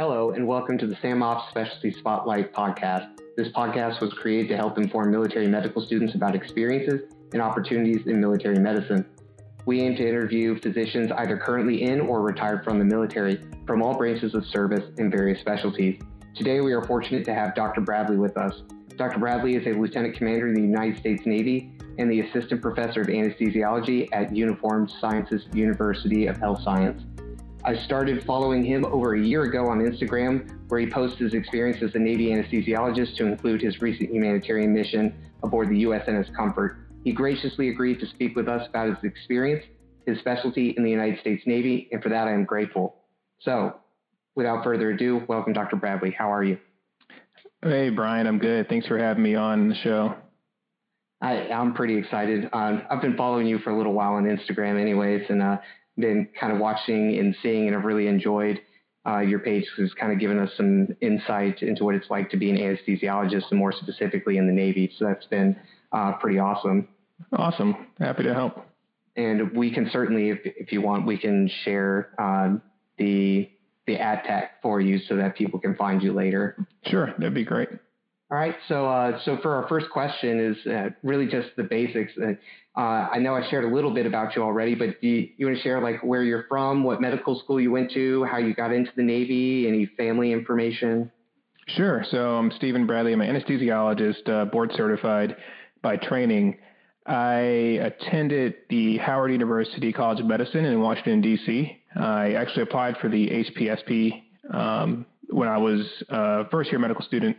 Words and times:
Hello, 0.00 0.30
and 0.30 0.46
welcome 0.46 0.78
to 0.78 0.86
the 0.86 0.96
SAMOPS 1.02 1.50
Specialty 1.50 1.92
Spotlight 1.92 2.54
podcast. 2.54 3.18
This 3.36 3.48
podcast 3.48 4.00
was 4.00 4.14
created 4.14 4.48
to 4.48 4.56
help 4.56 4.78
inform 4.78 5.10
military 5.10 5.46
medical 5.46 5.84
students 5.84 6.14
about 6.14 6.34
experiences 6.34 7.02
and 7.34 7.42
opportunities 7.42 8.06
in 8.06 8.18
military 8.18 8.58
medicine. 8.58 9.04
We 9.66 9.82
aim 9.82 9.96
to 9.96 10.08
interview 10.08 10.58
physicians 10.58 11.12
either 11.12 11.36
currently 11.36 11.82
in 11.82 12.00
or 12.00 12.22
retired 12.22 12.64
from 12.64 12.78
the 12.78 12.84
military 12.86 13.42
from 13.66 13.82
all 13.82 13.92
branches 13.92 14.34
of 14.34 14.46
service 14.46 14.90
in 14.96 15.10
various 15.10 15.38
specialties. 15.38 16.00
Today, 16.34 16.62
we 16.62 16.72
are 16.72 16.82
fortunate 16.86 17.26
to 17.26 17.34
have 17.34 17.54
Dr. 17.54 17.82
Bradley 17.82 18.16
with 18.16 18.38
us. 18.38 18.62
Dr. 18.96 19.18
Bradley 19.18 19.56
is 19.56 19.66
a 19.66 19.78
lieutenant 19.78 20.16
commander 20.16 20.48
in 20.48 20.54
the 20.54 20.62
United 20.62 20.96
States 20.96 21.26
Navy 21.26 21.74
and 21.98 22.10
the 22.10 22.20
assistant 22.20 22.62
professor 22.62 23.02
of 23.02 23.08
anesthesiology 23.08 24.08
at 24.12 24.34
Uniformed 24.34 24.90
Sciences 24.98 25.44
University 25.52 26.26
of 26.26 26.38
Health 26.38 26.62
Science. 26.62 27.02
I 27.62 27.76
started 27.76 28.24
following 28.24 28.64
him 28.64 28.86
over 28.86 29.14
a 29.14 29.20
year 29.20 29.42
ago 29.42 29.66
on 29.66 29.80
Instagram, 29.80 30.58
where 30.68 30.80
he 30.80 30.88
posts 30.88 31.18
his 31.18 31.34
experience 31.34 31.82
as 31.82 31.94
a 31.94 31.98
Navy 31.98 32.28
anesthesiologist 32.28 33.16
to 33.16 33.26
include 33.26 33.60
his 33.60 33.82
recent 33.82 34.10
humanitarian 34.10 34.72
mission 34.72 35.14
aboard 35.42 35.68
the 35.68 35.84
USNS 35.84 36.34
Comfort. 36.34 36.78
He 37.04 37.12
graciously 37.12 37.68
agreed 37.68 38.00
to 38.00 38.06
speak 38.06 38.34
with 38.34 38.48
us 38.48 38.66
about 38.66 38.88
his 38.88 39.04
experience, 39.04 39.62
his 40.06 40.18
specialty 40.18 40.70
in 40.70 40.84
the 40.84 40.90
United 40.90 41.20
States 41.20 41.42
Navy, 41.46 41.88
and 41.92 42.02
for 42.02 42.08
that 42.08 42.26
I 42.26 42.32
am 42.32 42.44
grateful. 42.44 42.96
So, 43.40 43.76
without 44.34 44.64
further 44.64 44.90
ado, 44.90 45.22
welcome, 45.28 45.52
Dr. 45.52 45.76
Bradley. 45.76 46.12
How 46.16 46.32
are 46.32 46.42
you? 46.42 46.58
Hey, 47.62 47.90
Brian, 47.90 48.26
I'm 48.26 48.38
good. 48.38 48.70
Thanks 48.70 48.86
for 48.86 48.96
having 48.96 49.22
me 49.22 49.34
on 49.34 49.68
the 49.68 49.74
show. 49.74 50.14
I, 51.20 51.50
I'm 51.50 51.74
pretty 51.74 51.98
excited. 51.98 52.48
Um, 52.54 52.82
I've 52.88 53.02
been 53.02 53.18
following 53.18 53.46
you 53.46 53.58
for 53.58 53.68
a 53.68 53.76
little 53.76 53.92
while 53.92 54.14
on 54.14 54.24
Instagram, 54.24 54.80
anyways, 54.80 55.26
and 55.28 55.42
uh, 55.42 55.58
been 56.00 56.28
kind 56.38 56.52
of 56.52 56.58
watching 56.58 57.18
and 57.18 57.36
seeing, 57.42 57.66
and 57.66 57.76
I've 57.76 57.84
really 57.84 58.06
enjoyed 58.06 58.60
uh, 59.06 59.20
your 59.20 59.38
page 59.38 59.64
because 59.64 59.90
it's 59.90 59.98
kind 59.98 60.12
of 60.12 60.18
given 60.18 60.38
us 60.38 60.50
some 60.56 60.88
insight 61.00 61.62
into 61.62 61.84
what 61.84 61.94
it's 61.94 62.10
like 62.10 62.30
to 62.30 62.36
be 62.36 62.50
an 62.50 62.56
anesthesiologist, 62.56 63.50
and 63.50 63.58
more 63.58 63.72
specifically 63.72 64.36
in 64.36 64.46
the 64.46 64.52
Navy. 64.52 64.92
So 64.98 65.06
that's 65.06 65.26
been 65.26 65.56
uh, 65.92 66.12
pretty 66.14 66.38
awesome. 66.38 66.88
Awesome. 67.32 67.86
Happy 67.98 68.22
to 68.24 68.34
help. 68.34 68.66
And 69.16 69.52
we 69.52 69.72
can 69.72 69.90
certainly, 69.90 70.30
if, 70.30 70.38
if 70.44 70.72
you 70.72 70.80
want, 70.80 71.06
we 71.06 71.18
can 71.18 71.50
share 71.64 72.10
um, 72.18 72.62
the 72.98 73.50
the 73.86 73.96
ad 73.96 74.22
tag 74.24 74.48
for 74.62 74.80
you 74.80 74.98
so 75.08 75.16
that 75.16 75.34
people 75.34 75.58
can 75.58 75.74
find 75.74 76.02
you 76.02 76.12
later. 76.12 76.56
Sure, 76.86 77.06
that'd 77.18 77.34
be 77.34 77.44
great. 77.44 77.68
All 78.30 78.38
right. 78.38 78.54
So, 78.68 78.86
uh, 78.86 79.18
so 79.24 79.38
for 79.42 79.56
our 79.56 79.66
first 79.68 79.90
question 79.90 80.38
is 80.38 80.66
uh, 80.66 80.90
really 81.02 81.26
just 81.26 81.48
the 81.56 81.64
basics. 81.64 82.12
Uh, 82.16 82.80
I 82.80 83.18
know 83.18 83.34
I 83.34 83.48
shared 83.50 83.64
a 83.64 83.74
little 83.74 83.92
bit 83.92 84.06
about 84.06 84.36
you 84.36 84.42
already, 84.42 84.76
but 84.76 85.00
do 85.00 85.08
you, 85.08 85.28
you 85.36 85.46
want 85.46 85.58
to 85.58 85.62
share 85.64 85.80
like 85.80 86.04
where 86.04 86.22
you're 86.22 86.44
from, 86.48 86.84
what 86.84 87.00
medical 87.00 87.40
school 87.40 87.60
you 87.60 87.72
went 87.72 87.90
to, 87.92 88.22
how 88.24 88.38
you 88.38 88.54
got 88.54 88.72
into 88.72 88.92
the 88.94 89.02
Navy, 89.02 89.66
any 89.66 89.86
family 89.96 90.30
information? 90.32 91.10
Sure. 91.66 92.04
So 92.08 92.36
I'm 92.36 92.52
Stephen 92.52 92.86
Bradley. 92.86 93.12
I'm 93.12 93.20
an 93.20 93.34
anesthesiologist, 93.34 94.28
uh, 94.28 94.44
board 94.44 94.70
certified 94.76 95.36
by 95.82 95.96
training. 95.96 96.58
I 97.06 97.80
attended 97.82 98.54
the 98.68 98.98
Howard 98.98 99.32
University 99.32 99.92
College 99.92 100.20
of 100.20 100.26
Medicine 100.26 100.64
in 100.64 100.80
Washington, 100.80 101.20
D.C. 101.20 101.82
I 101.96 102.34
actually 102.34 102.62
applied 102.62 102.96
for 102.98 103.08
the 103.08 103.28
HPSP 103.28 104.22
um, 104.54 105.06
when 105.30 105.48
I 105.48 105.58
was 105.58 105.84
a 106.08 106.48
first 106.50 106.70
year 106.70 106.78
medical 106.78 107.04
student 107.04 107.36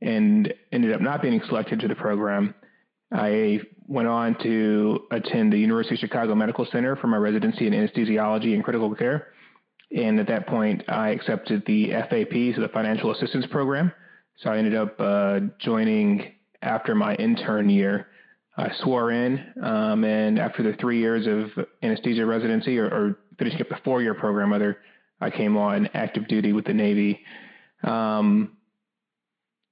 and 0.00 0.52
ended 0.72 0.92
up 0.92 1.00
not 1.00 1.22
being 1.22 1.40
selected 1.48 1.80
to 1.80 1.88
the 1.88 1.94
program. 1.94 2.54
I 3.12 3.60
went 3.86 4.08
on 4.08 4.36
to 4.42 5.00
attend 5.10 5.52
the 5.52 5.58
University 5.58 5.94
of 5.94 6.00
Chicago 6.00 6.34
Medical 6.34 6.66
Center 6.66 6.96
for 6.96 7.06
my 7.06 7.16
residency 7.16 7.66
in 7.66 7.72
anesthesiology 7.72 8.54
and 8.54 8.62
critical 8.62 8.94
care. 8.94 9.28
And 9.96 10.20
at 10.20 10.26
that 10.26 10.46
point, 10.46 10.84
I 10.88 11.10
accepted 11.10 11.64
the 11.66 11.90
FAP, 11.92 12.54
so 12.54 12.60
the 12.60 12.70
Financial 12.72 13.10
Assistance 13.10 13.46
Program. 13.50 13.90
So 14.36 14.50
I 14.50 14.58
ended 14.58 14.74
up 14.74 15.00
uh, 15.00 15.40
joining 15.58 16.32
after 16.60 16.94
my 16.94 17.14
intern 17.14 17.70
year. 17.70 18.08
I 18.56 18.72
swore 18.82 19.12
in, 19.12 19.52
um, 19.62 20.04
and 20.04 20.38
after 20.38 20.62
the 20.64 20.74
three 20.74 20.98
years 20.98 21.26
of 21.26 21.64
anesthesia 21.82 22.26
residency, 22.26 22.78
or, 22.78 22.86
or 22.86 23.18
finishing 23.38 23.60
up 23.60 23.68
the 23.68 23.78
four-year 23.84 24.14
program, 24.14 24.50
rather, 24.50 24.78
I 25.20 25.30
came 25.30 25.56
on 25.56 25.88
active 25.94 26.28
duty 26.28 26.52
with 26.52 26.64
the 26.64 26.74
Navy. 26.74 27.20
Um, 27.84 28.57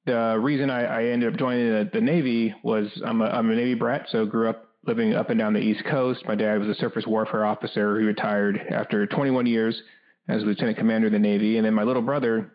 the 0.06 0.38
reason 0.40 0.70
I, 0.70 0.84
I 0.84 1.04
ended 1.06 1.32
up 1.32 1.38
joining 1.38 1.68
the, 1.68 1.90
the, 1.92 2.00
Navy 2.00 2.54
was 2.62 2.88
I'm 3.04 3.20
a, 3.20 3.26
I'm 3.26 3.50
a 3.50 3.54
Navy 3.54 3.74
brat, 3.74 4.06
so 4.10 4.24
grew 4.24 4.48
up 4.48 4.68
living 4.86 5.14
up 5.14 5.30
and 5.30 5.38
down 5.38 5.52
the 5.52 5.60
East 5.60 5.84
Coast. 5.84 6.24
My 6.26 6.36
dad 6.36 6.60
was 6.60 6.68
a 6.68 6.80
surface 6.80 7.04
warfare 7.06 7.44
officer 7.44 7.98
who 7.98 8.06
retired 8.06 8.58
after 8.70 9.06
21 9.06 9.46
years 9.46 9.80
as 10.28 10.42
lieutenant 10.44 10.78
commander 10.78 11.08
of 11.08 11.12
the 11.12 11.18
Navy, 11.18 11.56
and 11.56 11.66
then 11.66 11.74
my 11.74 11.82
little 11.82 12.02
brother 12.02 12.52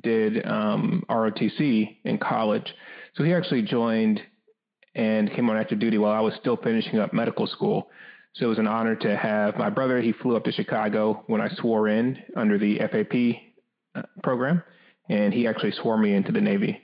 did 0.00 0.46
um, 0.46 1.04
ROTC 1.10 1.98
in 2.04 2.18
college. 2.18 2.72
So 3.14 3.24
he 3.24 3.34
actually 3.34 3.62
joined 3.62 4.20
and 4.94 5.32
came 5.32 5.50
on 5.50 5.56
active 5.56 5.80
duty 5.80 5.98
while 5.98 6.12
I 6.12 6.20
was 6.20 6.34
still 6.40 6.56
finishing 6.56 6.98
up 6.98 7.12
medical 7.12 7.46
school. 7.46 7.90
So 8.34 8.46
it 8.46 8.48
was 8.48 8.58
an 8.58 8.66
honor 8.66 8.94
to 8.96 9.16
have 9.16 9.56
my 9.56 9.70
brother. 9.70 10.00
He 10.00 10.12
flew 10.12 10.36
up 10.36 10.44
to 10.44 10.52
Chicago 10.52 11.24
when 11.26 11.40
I 11.40 11.48
swore 11.56 11.88
in 11.88 12.18
under 12.36 12.58
the 12.58 12.78
FAP 12.78 13.42
uh, 13.94 14.02
program, 14.22 14.62
and 15.08 15.34
he 15.34 15.46
actually 15.46 15.72
swore 15.72 15.98
me 15.98 16.14
into 16.14 16.32
the 16.32 16.40
Navy. 16.40 16.81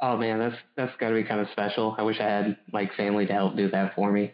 Oh 0.00 0.16
man, 0.16 0.38
that's 0.38 0.56
that's 0.76 0.96
got 0.98 1.08
to 1.08 1.14
be 1.14 1.24
kind 1.24 1.40
of 1.40 1.48
special. 1.52 1.94
I 1.98 2.02
wish 2.02 2.20
I 2.20 2.24
had 2.24 2.56
like 2.72 2.94
family 2.94 3.26
to 3.26 3.32
help 3.32 3.56
do 3.56 3.68
that 3.70 3.94
for 3.94 4.12
me. 4.12 4.32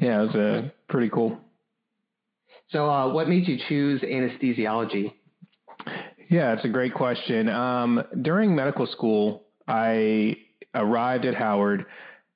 Yeah, 0.00 0.22
it 0.22 0.26
was 0.26 0.34
uh, 0.34 0.68
pretty 0.88 1.08
cool. 1.08 1.38
So, 2.70 2.88
uh, 2.90 3.12
what 3.12 3.28
made 3.28 3.48
you 3.48 3.58
choose 3.68 4.02
anesthesiology? 4.02 5.12
Yeah, 6.28 6.52
it's 6.52 6.64
a 6.64 6.68
great 6.68 6.94
question. 6.94 7.48
Um, 7.48 8.04
during 8.20 8.54
medical 8.54 8.86
school, 8.86 9.44
I 9.66 10.36
arrived 10.74 11.24
at 11.24 11.34
Howard. 11.34 11.86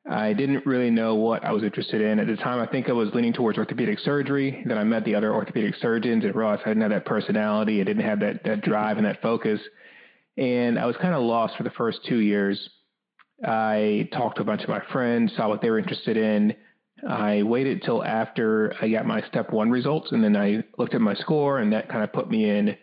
I 0.09 0.33
didn't 0.33 0.65
really 0.67 0.91
know 0.91 1.15
what 1.15 1.45
I 1.45 1.53
was 1.53 1.63
interested 1.63 2.01
in 2.01 2.19
at 2.19 2.27
the 2.27 2.37
time. 2.37 2.61
I 2.61 2.67
think 2.67 2.89
I 2.89 2.93
was 2.93 3.11
leaning 3.15 3.33
towards 3.33 3.59
orthopedic 3.59 3.99
surgery. 4.01 4.63
Then 4.67 4.79
I 4.79 4.85
met 4.85 5.05
the 5.05 5.15
other 5.15 5.33
orthopedic 5.33 5.75
surgeons 5.77 6.25
and 6.25 6.35
realized 6.35 6.63
I 6.65 6.71
didn't 6.71 6.83
have 6.83 6.91
that 6.91 7.05
personality. 7.05 7.81
I 7.81 7.85
didn't 7.85 8.05
have 8.05 8.21
that 8.21 8.43
that 8.45 8.63
drive 8.63 8.97
and 8.97 9.07
that 9.07 9.21
focus 9.21 9.61
and 10.37 10.79
I 10.79 10.87
was 10.87 10.97
kind 10.97 11.15
of 11.15 11.23
lost 11.23 11.57
for 11.57 11.63
the 11.63 11.71
first 11.71 12.01
two 12.09 12.19
years. 12.19 12.71
I 13.45 14.09
talked 14.13 14.37
to 14.37 14.43
a 14.43 14.45
bunch 14.45 14.63
of 14.63 14.69
my 14.69 14.81
friends, 14.93 15.33
saw 15.37 15.49
what 15.49 15.63
they 15.63 15.71
were 15.71 15.79
interested 15.79 16.17
in. 16.17 16.55
I 17.09 17.43
waited 17.43 17.83
till 17.83 18.05
after 18.05 18.75
I 18.81 18.89
got 18.89 19.07
my 19.07 19.23
step 19.23 19.53
one 19.53 19.71
results, 19.71 20.13
and 20.13 20.23
then 20.23 20.37
I 20.37 20.63
looked 20.79 20.95
at 20.95 21.01
my 21.01 21.15
score, 21.15 21.59
and 21.59 21.73
that 21.73 21.89
kind 21.89 22.05
of 22.05 22.13
put 22.13 22.31
me 22.31 22.49
in 22.49 22.77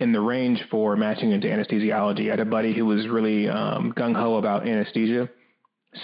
in 0.00 0.12
the 0.12 0.20
range 0.20 0.62
for 0.70 0.96
matching 0.96 1.32
into 1.32 1.48
anesthesiology. 1.48 2.28
I 2.28 2.30
had 2.30 2.40
a 2.40 2.44
buddy 2.44 2.72
who 2.72 2.86
was 2.86 3.08
really 3.08 3.48
um, 3.48 3.92
gung 3.96 4.14
ho 4.14 4.36
about 4.36 4.66
anesthesia, 4.66 5.28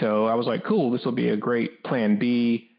so 0.01 0.27
I 0.27 0.35
was 0.35 0.47
like, 0.47 0.65
"Cool, 0.65 0.91
this 0.91 1.05
will 1.05 1.13
be 1.13 1.29
a 1.29 1.37
great 1.37 1.85
plan 1.85 2.19
B." 2.19 2.71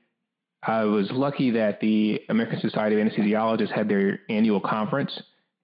I 0.65 0.85
was 0.85 1.09
lucky 1.11 1.51
that 1.51 1.79
the 1.79 2.21
American 2.29 2.59
Society 2.59 2.99
of 2.99 3.05
Anesthesiologists 3.05 3.71
had 3.71 3.89
their 3.89 4.19
annual 4.29 4.61
conference, 4.61 5.11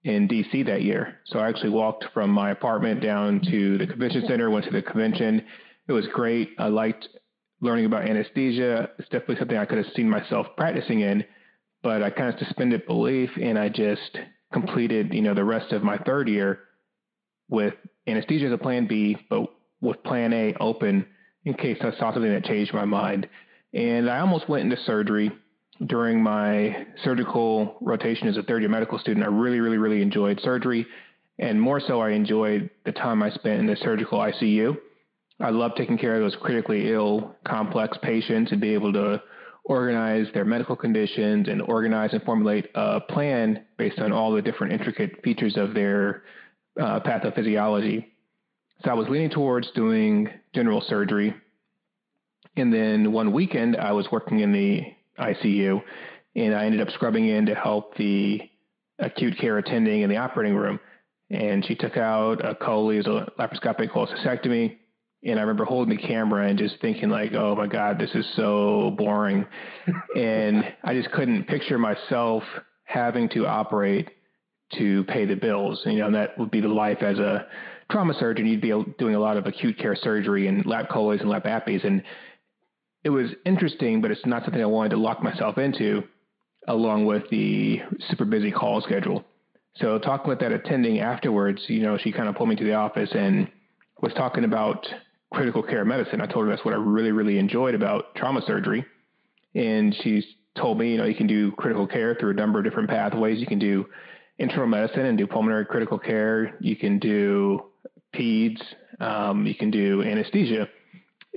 in 0.04 0.28
DC 0.28 0.66
that 0.66 0.82
year. 0.82 1.20
So 1.26 1.40
I 1.40 1.50
actually 1.50 1.72
walked 1.72 2.06
from 2.14 2.30
my 2.30 2.52
apartment 2.52 3.02
down 3.02 3.42
to 3.50 3.78
the 3.78 3.88
convention 3.88 4.24
center, 4.28 4.50
went 4.50 4.66
to 4.66 4.72
the 4.72 4.82
convention. 4.82 5.46
It 5.88 5.92
was 5.92 6.08
great. 6.14 6.52
I 6.58 6.68
liked 6.68 7.08
learning 7.62 7.86
about 7.86 8.08
anesthesia. 8.08 8.90
It's 8.98 9.10
definitely 9.10 9.38
something 9.38 9.58
I 9.58 9.66
could 9.66 9.78
have 9.80 9.94
seen 9.96 10.10
myself 10.10 10.48
practicing 10.56 11.02
in, 11.02 11.26
but 11.84 12.02
I 12.02 12.10
kind 12.10 12.34
of 12.34 12.40
suspended 12.40 12.86
belief 12.86 13.30
and 13.42 13.60
I 13.60 13.70
just 13.70 14.18
completed, 14.54 15.14
you 15.14 15.22
know, 15.22 15.34
the 15.34 15.44
rest 15.44 15.74
of 15.74 15.84
my 15.84 15.98
third 15.98 16.30
year 16.30 16.60
with 17.50 17.74
anesthesia 18.08 18.48
as 18.48 18.54
a 18.54 18.58
plan 18.58 18.88
B, 18.88 19.18
but 19.30 19.48
with 19.82 20.04
plan 20.04 20.34
A 20.34 20.54
open 20.60 21.06
in 21.44 21.54
case 21.56 21.78
I 21.82 21.92
saw 21.98 22.14
something 22.14 22.32
that 22.32 22.46
changed 22.46 22.74
my 22.74 22.86
mind. 22.86 23.28
And 23.74 24.10
I 24.10 24.20
almost 24.20 24.50
went 24.50 24.64
into 24.64 24.82
surgery 24.84 25.32
during 25.86 26.22
my 26.22 26.86
surgical 27.04 27.78
rotation 27.82 28.28
as 28.28 28.38
a 28.38 28.44
third 28.44 28.62
year 28.62 28.70
medical 28.70 29.00
student, 29.00 29.26
I 29.26 29.30
really, 29.30 29.60
really, 29.60 29.78
really 29.78 30.02
enjoyed 30.02 30.40
surgery. 30.42 30.86
And 31.38 31.60
more 31.60 31.80
so, 31.80 32.02
I 32.02 32.12
enjoyed 32.12 32.70
the 32.86 32.92
time 32.92 33.24
I 33.24 33.30
spent 33.30 33.62
in 33.62 33.66
the 33.66 33.78
surgical 33.78 34.20
ICU. 34.20 34.78
I 35.40 35.52
love 35.52 35.72
taking 35.78 35.98
care 35.98 36.16
of 36.16 36.22
those 36.22 36.36
critically 36.42 36.92
ill, 36.92 37.36
complex 37.48 37.98
patients 38.02 38.52
and 38.52 38.60
be 38.60 38.74
able 38.74 38.92
to 38.94 39.22
organize 39.64 40.28
their 40.34 40.44
medical 40.44 40.76
conditions 40.76 41.48
and 41.48 41.62
organize 41.62 42.12
and 42.12 42.22
formulate 42.24 42.68
a 42.76 43.00
plan 43.00 43.66
based 43.78 44.00
on 44.00 44.12
all 44.12 44.34
the 44.34 44.42
different 44.42 44.74
intricate 44.74 45.22
features 45.24 45.56
of 45.56 45.74
their 45.74 46.24
uh, 46.82 47.00
pathophysiology. 47.00 48.06
So 48.84 48.92
I 48.92 48.94
was 48.96 49.08
leaning 49.08 49.30
towards 49.30 49.72
doing 49.72 50.30
general 50.54 50.82
surgery. 50.82 51.34
And 52.58 52.74
then 52.74 53.14
one 53.14 53.32
weekend, 53.32 53.78
I 53.78 53.94
was 53.94 54.08
working 54.12 54.40
in 54.40 54.52
the 54.52 54.82
ICU, 55.20 55.82
and 56.36 56.56
I 56.56 56.66
ended 56.66 56.82
up 56.82 56.90
scrubbing 56.92 57.28
in 57.28 57.48
to 57.48 57.56
help 57.56 57.96
the 57.98 58.42
acute 59.00 59.38
care 59.38 59.58
attending 59.58 60.02
in 60.02 60.10
the 60.10 60.18
operating 60.18 60.56
room. 60.56 60.80
And 61.30 61.66
she 61.66 61.76
took 61.76 61.98
out 61.98 62.44
a 62.44 62.56
chole, 62.56 63.00
a 63.00 63.32
laparoscopic 63.40 63.92
cholecystectomy. 63.92 64.78
And 65.24 65.38
I 65.38 65.42
remember 65.42 65.66
holding 65.66 65.96
the 65.96 66.02
camera 66.02 66.48
and 66.48 66.58
just 66.58 66.80
thinking 66.82 67.10
like, 67.10 67.34
oh 67.34 67.56
my 67.56 67.68
God, 67.68 68.00
this 68.00 68.10
is 68.16 68.26
so 68.36 68.96
boring. 68.98 69.46
and 70.16 70.64
I 70.84 70.94
just 70.94 71.12
couldn't 71.12 71.48
picture 71.48 71.78
myself 71.78 72.44
having 72.86 73.30
to 73.30 73.46
operate 73.46 74.10
to 74.78 75.04
pay 75.06 75.26
the 75.26 75.36
bills. 75.36 75.82
You 75.86 76.00
know, 76.00 76.08
and 76.08 76.16
that 76.16 76.38
would 76.38 76.52
be 76.52 76.62
the 76.62 76.68
life 76.68 77.02
as 77.02 77.20
a 77.20 77.48
trauma 77.92 78.14
surgeon. 78.20 78.48
You'd 78.48 78.62
be 78.62 78.74
doing 78.98 79.16
a 79.16 79.20
lot 79.20 79.38
of 79.38 79.46
acute 79.46 79.78
care 79.78 79.96
surgery 79.96 80.48
and 80.48 80.66
lap 80.66 80.90
choles 80.92 81.20
and 81.20 81.30
lap 81.30 81.46
appies. 81.46 81.86
And 81.86 82.04
it 83.04 83.10
was 83.10 83.32
interesting, 83.46 84.02
but 84.02 84.12
it's 84.12 84.26
not 84.26 84.44
something 84.44 84.62
I 84.62 84.66
wanted 84.66 84.90
to 84.90 84.98
lock 84.98 85.24
myself 85.24 85.58
into 85.58 86.04
along 86.68 87.06
with 87.06 87.24
the 87.30 87.82
super 88.10 88.26
busy 88.26 88.52
call 88.52 88.82
schedule. 88.82 89.24
So 89.78 89.98
talking 89.98 90.30
with 90.30 90.40
that 90.40 90.52
attending 90.52 91.00
afterwards, 91.00 91.64
you 91.68 91.82
know, 91.82 91.98
she 91.98 92.12
kind 92.12 92.28
of 92.28 92.36
pulled 92.36 92.50
me 92.50 92.56
to 92.58 92.64
the 92.64 92.74
office 92.74 93.10
and 93.14 93.50
was 94.02 94.14
talking 94.14 94.44
about 94.44 94.86
critical 95.34 95.64
care 95.64 95.86
medicine. 95.86 96.22
I 96.22 96.26
told 96.26 96.46
her 96.46 96.52
that's 96.52 96.66
what 96.66 96.74
I 96.74 96.78
really, 96.78 97.12
really 97.12 97.38
enjoyed 97.38 97.76
about 97.76 98.16
trauma 98.16 98.42
surgery. 98.46 98.86
And 99.56 99.96
she 100.04 100.24
told 100.58 100.78
me, 100.80 100.92
you 100.92 100.98
know, 100.98 101.06
you 101.06 101.16
can 101.16 101.28
do 101.28 101.52
critical 101.54 101.88
care 101.88 102.16
through 102.16 102.32
a 102.32 102.36
number 102.36 102.60
of 102.60 102.66
different 102.66 102.90
pathways. 102.90 103.40
You 103.40 103.48
can 103.48 103.60
do 103.60 103.86
internal 104.38 104.68
medicine 104.68 105.06
and 105.06 105.18
do 105.18 105.28
pulmonary 105.28 105.66
critical 105.66 105.98
care. 105.98 106.56
You 106.60 106.76
can 106.76 107.00
do 107.00 107.64
peds. 108.14 108.62
Um, 109.00 109.46
you 109.46 109.56
can 109.56 109.72
do 109.72 110.04
anesthesia. 110.04 110.68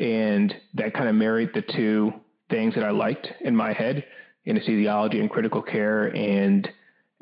And 0.00 0.54
that 0.74 0.94
kind 0.94 1.08
of 1.08 1.14
married 1.14 1.50
the 1.54 1.62
two 1.62 2.12
things 2.50 2.74
that 2.74 2.84
I 2.84 2.90
liked 2.90 3.28
in 3.40 3.54
my 3.54 3.72
head 3.72 4.04
anesthesiology 4.46 5.20
and 5.20 5.30
critical 5.30 5.62
care. 5.62 6.06
And 6.06 6.68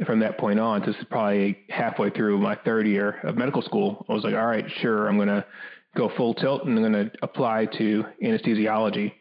from 0.07 0.21
that 0.21 0.39
point 0.39 0.59
on, 0.59 0.81
this 0.81 0.97
is 0.97 1.05
probably 1.11 1.59
halfway 1.69 2.11
through 2.11 2.39
my 2.39 2.57
third 2.65 2.87
year 2.87 3.21
of 3.23 3.37
medical 3.37 3.63
school, 3.63 4.05
I 4.09 4.15
was 4.15 4.25
like, 4.25 4.35
all 4.35 4.47
right, 4.47 4.65
sure, 4.81 5.09
I'm 5.09 5.17
going 5.17 5.29
to 5.29 5.45
go 5.97 6.11
full 6.17 6.35
tilt 6.35 6.65
and 6.65 6.79
I'm 6.79 6.93
going 6.93 7.11
to 7.11 7.13
apply 7.23 7.67
to 7.79 8.05
anesthesiology. 8.23 9.13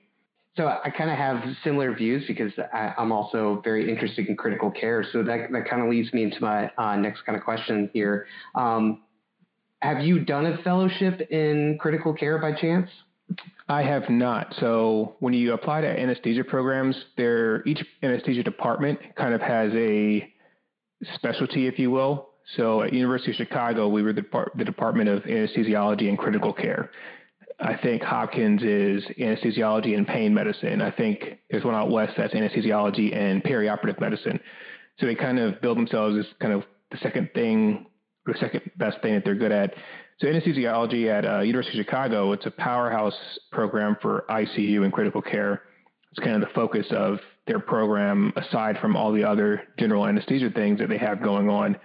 So 0.55 0.67
I 0.67 0.89
kind 0.89 1.09
of 1.09 1.17
have 1.17 1.41
similar 1.63 1.95
views 1.95 2.25
because 2.27 2.51
I, 2.73 2.93
am 2.97 3.11
also 3.11 3.61
very 3.63 3.89
interested 3.89 4.27
in 4.27 4.35
critical 4.35 4.71
care. 4.71 5.05
So 5.11 5.23
that, 5.23 5.51
that 5.51 5.69
kind 5.69 5.81
of 5.81 5.89
leads 5.89 6.11
me 6.11 6.23
into 6.23 6.41
my 6.41 6.69
uh, 6.77 6.95
next 6.97 7.21
kind 7.25 7.37
of 7.37 7.43
question 7.43 7.89
here. 7.93 8.25
Um, 8.55 9.03
have 9.81 10.01
you 10.01 10.25
done 10.25 10.45
a 10.45 10.57
fellowship 10.63 11.21
in 11.31 11.77
critical 11.79 12.13
care 12.13 12.39
by 12.39 12.53
chance? 12.53 12.89
I 13.67 13.83
have 13.83 14.09
not. 14.09 14.55
So 14.59 15.15
when 15.19 15.33
you 15.33 15.53
apply 15.53 15.81
to 15.81 15.87
anesthesia 15.87 16.43
programs, 16.43 16.95
there 17.17 17.63
each 17.67 17.83
anesthesia 18.01 18.43
department 18.43 18.99
kind 19.15 19.33
of 19.33 19.41
has 19.41 19.71
a 19.75 20.31
specialty, 21.15 21.67
if 21.67 21.77
you 21.77 21.91
will. 21.91 22.29
So 22.55 22.81
at 22.81 22.93
University 22.93 23.31
of 23.31 23.37
Chicago, 23.37 23.87
we 23.87 24.01
were 24.01 24.13
the, 24.13 24.25
the 24.55 24.65
Department 24.65 25.07
of 25.07 25.23
Anesthesiology 25.23 26.09
and 26.09 26.17
Critical 26.17 26.51
Care. 26.51 26.89
I 27.59 27.75
think 27.75 28.01
Hopkins 28.01 28.63
is 28.63 29.03
anesthesiology 29.19 29.95
and 29.95 30.07
pain 30.07 30.33
medicine. 30.33 30.81
I 30.81 30.91
think 30.91 31.39
there's 31.51 31.63
one 31.63 31.75
out 31.75 31.91
west 31.91 32.13
that's 32.17 32.33
anesthesiology 32.33 33.15
and 33.15 33.43
perioperative 33.43 33.99
medicine. 33.99 34.39
So 34.97 35.05
they 35.05 35.15
kind 35.15 35.39
of 35.39 35.61
build 35.61 35.77
themselves 35.77 36.17
as 36.17 36.25
kind 36.39 36.53
of 36.53 36.63
the 36.91 36.97
second 36.97 37.29
thing, 37.35 37.85
the 38.25 38.35
second 38.39 38.71
best 38.77 39.01
thing 39.01 39.13
that 39.13 39.25
they're 39.25 39.35
good 39.35 39.51
at. 39.51 39.73
So 40.19 40.27
anesthesiology 40.27 41.07
at 41.07 41.25
uh, 41.25 41.39
University 41.39 41.79
of 41.79 41.85
Chicago, 41.85 42.33
it's 42.33 42.45
a 42.45 42.51
powerhouse 42.51 43.17
program 43.53 43.95
for 44.01 44.25
ICU 44.29 44.83
and 44.83 44.91
critical 44.91 45.21
care. 45.21 45.63
It's 46.11 46.19
kind 46.19 46.35
of 46.35 46.41
the 46.41 46.53
focus 46.53 46.87
of 46.91 47.19
their 47.47 47.59
program, 47.59 48.33
aside 48.35 48.77
from 48.81 48.97
all 48.97 49.13
the 49.13 49.23
other 49.23 49.63
general 49.77 50.05
anesthesia 50.05 50.49
things 50.49 50.79
that 50.79 50.89
they 50.89 50.97
have 50.97 51.23
going 51.23 51.49
on. 51.49 51.77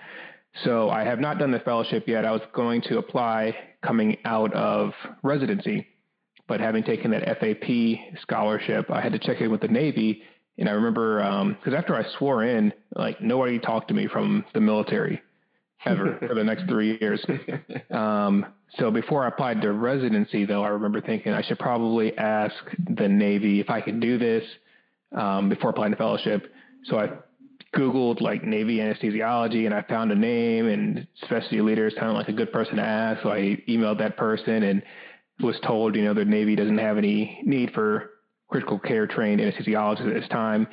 So 0.64 0.90
I 0.90 1.04
have 1.04 1.20
not 1.20 1.38
done 1.38 1.52
the 1.52 1.60
fellowship 1.60 2.08
yet. 2.08 2.25
I 2.25 2.32
was 2.32 2.40
going 2.52 2.82
to 2.82 2.98
apply 2.98 3.56
coming 3.84 4.16
out 4.25 4.52
of 4.52 4.94
residency, 5.22 5.87
but 6.48 6.58
having 6.58 6.82
taken 6.82 7.12
that 7.12 7.38
FAP 7.38 8.19
scholarship, 8.20 8.90
I 8.90 9.00
had 9.00 9.12
to 9.12 9.20
check 9.20 9.42
in 9.42 9.52
with 9.52 9.60
the 9.60 9.69
Navy. 9.69 10.22
And 10.58 10.69
I 10.69 10.72
remember 10.72 11.19
because 11.54 11.72
um, 11.72 11.78
after 11.78 11.94
I 11.94 12.04
swore 12.19 12.42
in, 12.42 12.72
like 12.96 13.20
nobody 13.20 13.60
talked 13.60 13.88
to 13.88 13.94
me 13.94 14.08
from 14.08 14.44
the 14.54 14.60
military 14.60 15.22
ever 15.84 16.19
for 16.26 16.34
the 16.34 16.44
next 16.44 16.66
three 16.69 16.98
years. 17.00 17.25
Um, 17.90 18.46
so 18.78 18.90
before 18.90 19.25
I 19.25 19.28
applied 19.28 19.62
to 19.62 19.72
residency, 19.72 20.44
though, 20.44 20.62
I 20.62 20.69
remember 20.69 21.00
thinking 21.00 21.32
I 21.32 21.42
should 21.42 21.58
probably 21.58 22.16
ask 22.16 22.54
the 22.78 23.08
Navy 23.08 23.60
if 23.60 23.70
I 23.70 23.81
could 23.81 24.00
do 24.00 24.19
this 24.19 24.44
um, 25.16 25.48
before 25.48 25.70
applying 25.70 25.92
to 25.92 25.96
fellowship. 25.96 26.52
So 26.84 26.98
I 26.98 27.10
Googled 27.75 28.20
like 28.20 28.44
Navy 28.44 28.78
anesthesiology 28.78 29.66
and 29.66 29.75
I 29.75 29.82
found 29.82 30.12
a 30.12 30.14
name 30.14 30.66
and 30.66 31.06
specialty 31.25 31.60
leader 31.60 31.90
sounded 31.90 32.14
like 32.14 32.28
a 32.28 32.32
good 32.32 32.52
person 32.52 32.76
to 32.76 32.82
ask. 32.82 33.22
So 33.22 33.30
I 33.30 33.62
emailed 33.69 33.98
that 33.98 34.16
person 34.16 34.62
and 34.62 34.82
was 35.40 35.58
told, 35.66 35.96
you 35.96 36.04
know, 36.04 36.14
the 36.14 36.25
Navy 36.25 36.54
doesn't 36.54 36.78
have 36.78 36.98
any 36.98 37.40
need 37.44 37.72
for 37.72 38.10
critical 38.48 38.78
care 38.78 39.06
trained 39.06 39.40
anesthesiologists 39.40 40.06
at 40.06 40.14
this 40.14 40.28
time. 40.28 40.69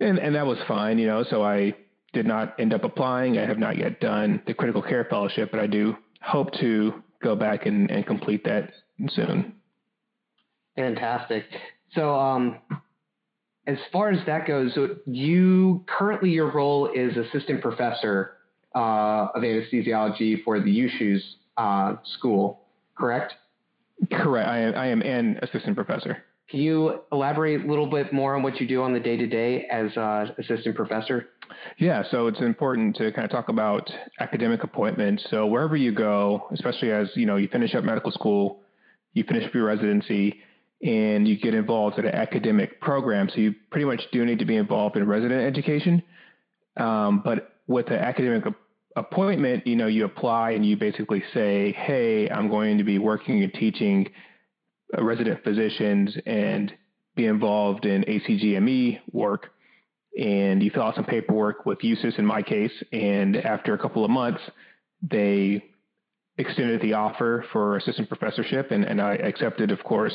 And, 0.00 0.18
and 0.18 0.34
that 0.34 0.46
was 0.46 0.58
fine, 0.66 0.98
you 0.98 1.06
know, 1.06 1.24
so 1.30 1.42
I 1.42 1.74
did 2.12 2.26
not 2.26 2.58
end 2.58 2.72
up 2.72 2.84
applying. 2.84 3.38
I 3.38 3.46
have 3.46 3.58
not 3.58 3.76
yet 3.76 4.00
done 4.00 4.42
the 4.46 4.54
critical 4.54 4.82
care 4.82 5.04
fellowship, 5.04 5.50
but 5.50 5.60
I 5.60 5.66
do 5.66 5.96
hope 6.22 6.52
to 6.60 7.02
go 7.22 7.36
back 7.36 7.66
and, 7.66 7.90
and 7.90 8.06
complete 8.06 8.44
that 8.44 8.72
soon. 9.10 9.54
Fantastic. 10.76 11.44
So, 11.92 12.14
um, 12.14 12.58
as 13.66 13.78
far 13.92 14.10
as 14.10 14.24
that 14.26 14.46
goes, 14.46 14.74
so 14.74 14.96
you 15.06 15.84
currently 15.86 16.30
your 16.30 16.52
role 16.52 16.90
is 16.94 17.16
assistant 17.16 17.62
professor 17.62 18.36
uh, 18.74 19.28
of 19.34 19.42
anesthesiology 19.42 20.44
for 20.44 20.60
the 20.60 20.80
USUHS 20.80 21.20
uh, 21.56 21.96
school, 22.04 22.60
correct? 22.96 23.34
Correct. 24.12 24.48
I 24.48 24.58
am, 24.58 24.74
I 24.74 24.86
am 24.88 25.02
an 25.02 25.38
assistant 25.42 25.74
professor. 25.74 26.22
Can 26.48 26.60
you 26.60 27.00
elaborate 27.10 27.64
a 27.64 27.66
little 27.68 27.90
bit 27.90 28.12
more 28.12 28.36
on 28.36 28.42
what 28.42 28.60
you 28.60 28.68
do 28.68 28.82
on 28.82 28.92
the 28.92 29.00
day 29.00 29.16
to 29.16 29.26
day 29.26 29.66
as 29.70 29.96
uh, 29.96 30.26
assistant 30.38 30.76
professor? 30.76 31.28
Yeah, 31.78 32.04
so 32.10 32.28
it's 32.28 32.40
important 32.40 32.96
to 32.96 33.10
kind 33.12 33.24
of 33.24 33.30
talk 33.30 33.48
about 33.48 33.90
academic 34.20 34.62
appointments. 34.62 35.26
So 35.28 35.46
wherever 35.46 35.76
you 35.76 35.92
go, 35.92 36.48
especially 36.52 36.92
as 36.92 37.08
you 37.14 37.26
know 37.26 37.36
you 37.36 37.48
finish 37.48 37.74
up 37.74 37.82
medical 37.82 38.12
school, 38.12 38.60
you 39.12 39.24
finish 39.24 39.44
up 39.44 39.54
your 39.54 39.64
residency, 39.64 40.40
and 40.82 41.26
you 41.26 41.36
get 41.36 41.54
involved 41.54 41.98
in 41.98 42.06
an 42.06 42.14
academic 42.14 42.80
program. 42.80 43.28
So 43.28 43.40
you 43.40 43.54
pretty 43.70 43.86
much 43.86 44.02
do 44.12 44.24
need 44.24 44.38
to 44.38 44.44
be 44.44 44.56
involved 44.56 44.96
in 44.96 45.06
resident 45.06 45.42
education. 45.42 46.02
Um, 46.76 47.22
but 47.24 47.54
with 47.66 47.88
an 47.88 47.98
academic 47.98 48.44
appointment, 48.94 49.66
you 49.66 49.74
know, 49.74 49.86
you 49.86 50.04
apply 50.04 50.50
and 50.50 50.64
you 50.64 50.76
basically 50.76 51.24
say, 51.34 51.72
hey, 51.72 52.28
I'm 52.28 52.48
going 52.48 52.78
to 52.78 52.84
be 52.84 52.98
working 52.98 53.42
and 53.42 53.52
teaching 53.52 54.08
Uh, 54.96 55.02
resident 55.02 55.42
physicians 55.42 56.16
and 56.26 56.72
be 57.16 57.26
involved 57.26 57.86
in 57.86 58.04
ACGME 58.04 59.00
work. 59.10 59.50
And 60.16 60.62
you 60.62 60.70
fill 60.70 60.84
out 60.84 60.94
some 60.94 61.04
paperwork 61.04 61.66
with 61.66 61.80
USUHS 61.80 62.18
in 62.20 62.24
my 62.24 62.40
case. 62.40 62.70
And 62.92 63.36
after 63.36 63.74
a 63.74 63.78
couple 63.78 64.04
of 64.04 64.10
months, 64.12 64.40
they 65.02 65.64
extended 66.38 66.80
the 66.82 66.92
offer 66.92 67.44
for 67.52 67.76
assistant 67.78 68.08
professorship, 68.08 68.70
and, 68.70 68.84
and 68.84 69.00
I 69.00 69.14
accepted, 69.14 69.70
of 69.70 69.82
course. 69.82 70.14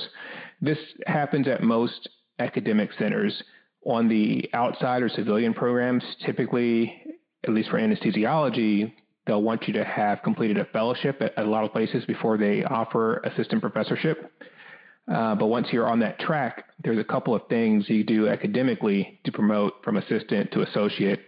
This 0.62 0.78
happens 1.06 1.48
at 1.48 1.64
most 1.64 2.08
academic 2.40 2.92
centers. 2.98 3.44
On 3.84 4.08
the 4.08 4.50
outside 4.54 5.02
or 5.02 5.10
civilian 5.10 5.54
programs, 5.54 6.04
typically, 6.26 7.04
at 7.44 7.50
least 7.50 7.70
for 7.70 7.80
anesthesiology, 7.80 8.94
they'll 9.26 9.42
want 9.42 9.68
you 9.68 9.74
to 9.74 9.84
have 9.84 10.22
completed 10.24 10.58
a 10.58 10.66
fellowship 10.66 11.18
at, 11.22 11.38
at 11.38 11.46
a 11.46 11.50
lot 11.50 11.66
of 11.66 11.72
places 11.72 12.06
before 12.06 12.38
they 12.38 12.64
offer 12.64 13.18
assistant 13.18 13.62
professorship. 13.62 14.32
Uh, 15.12 15.36
but 15.36 15.48
once 15.48 15.68
you're 15.72 15.90
on 15.90 16.00
that 16.00 16.20
track, 16.20 16.66
there's 16.84 16.98
a 16.98 17.04
couple 17.04 17.36
of 17.36 17.42
things 17.50 17.90
you 17.90 18.04
do 18.04 18.30
academically 18.30 19.20
to 19.26 19.32
promote 19.32 19.74
from 19.84 19.98
assistant 19.98 20.52
to 20.52 20.62
associate, 20.62 21.20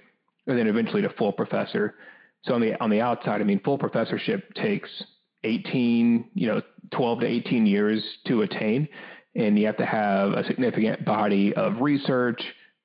and 0.48 0.58
then 0.58 0.68
eventually 0.68 1.02
to 1.02 1.10
full 1.10 1.34
professor. 1.34 1.96
So 2.44 2.54
on 2.54 2.62
the 2.62 2.82
on 2.82 2.90
the 2.90 3.02
outside, 3.02 3.42
I 3.42 3.44
mean, 3.44 3.60
full 3.60 3.78
professorship 3.78 4.54
takes 4.54 4.90
18, 5.44 6.30
you 6.34 6.48
know, 6.48 6.62
12 6.92 7.22
to 7.22 7.26
18 7.26 7.66
years 7.66 8.04
to 8.28 8.44
attain, 8.44 8.88
and 9.36 9.60
you 9.60 9.66
have 9.66 9.78
to 9.78 9.86
have 9.86 10.32
a 10.32 10.46
significant 10.46 11.04
body 11.04 11.54
of 11.54 11.82
research 11.82 12.42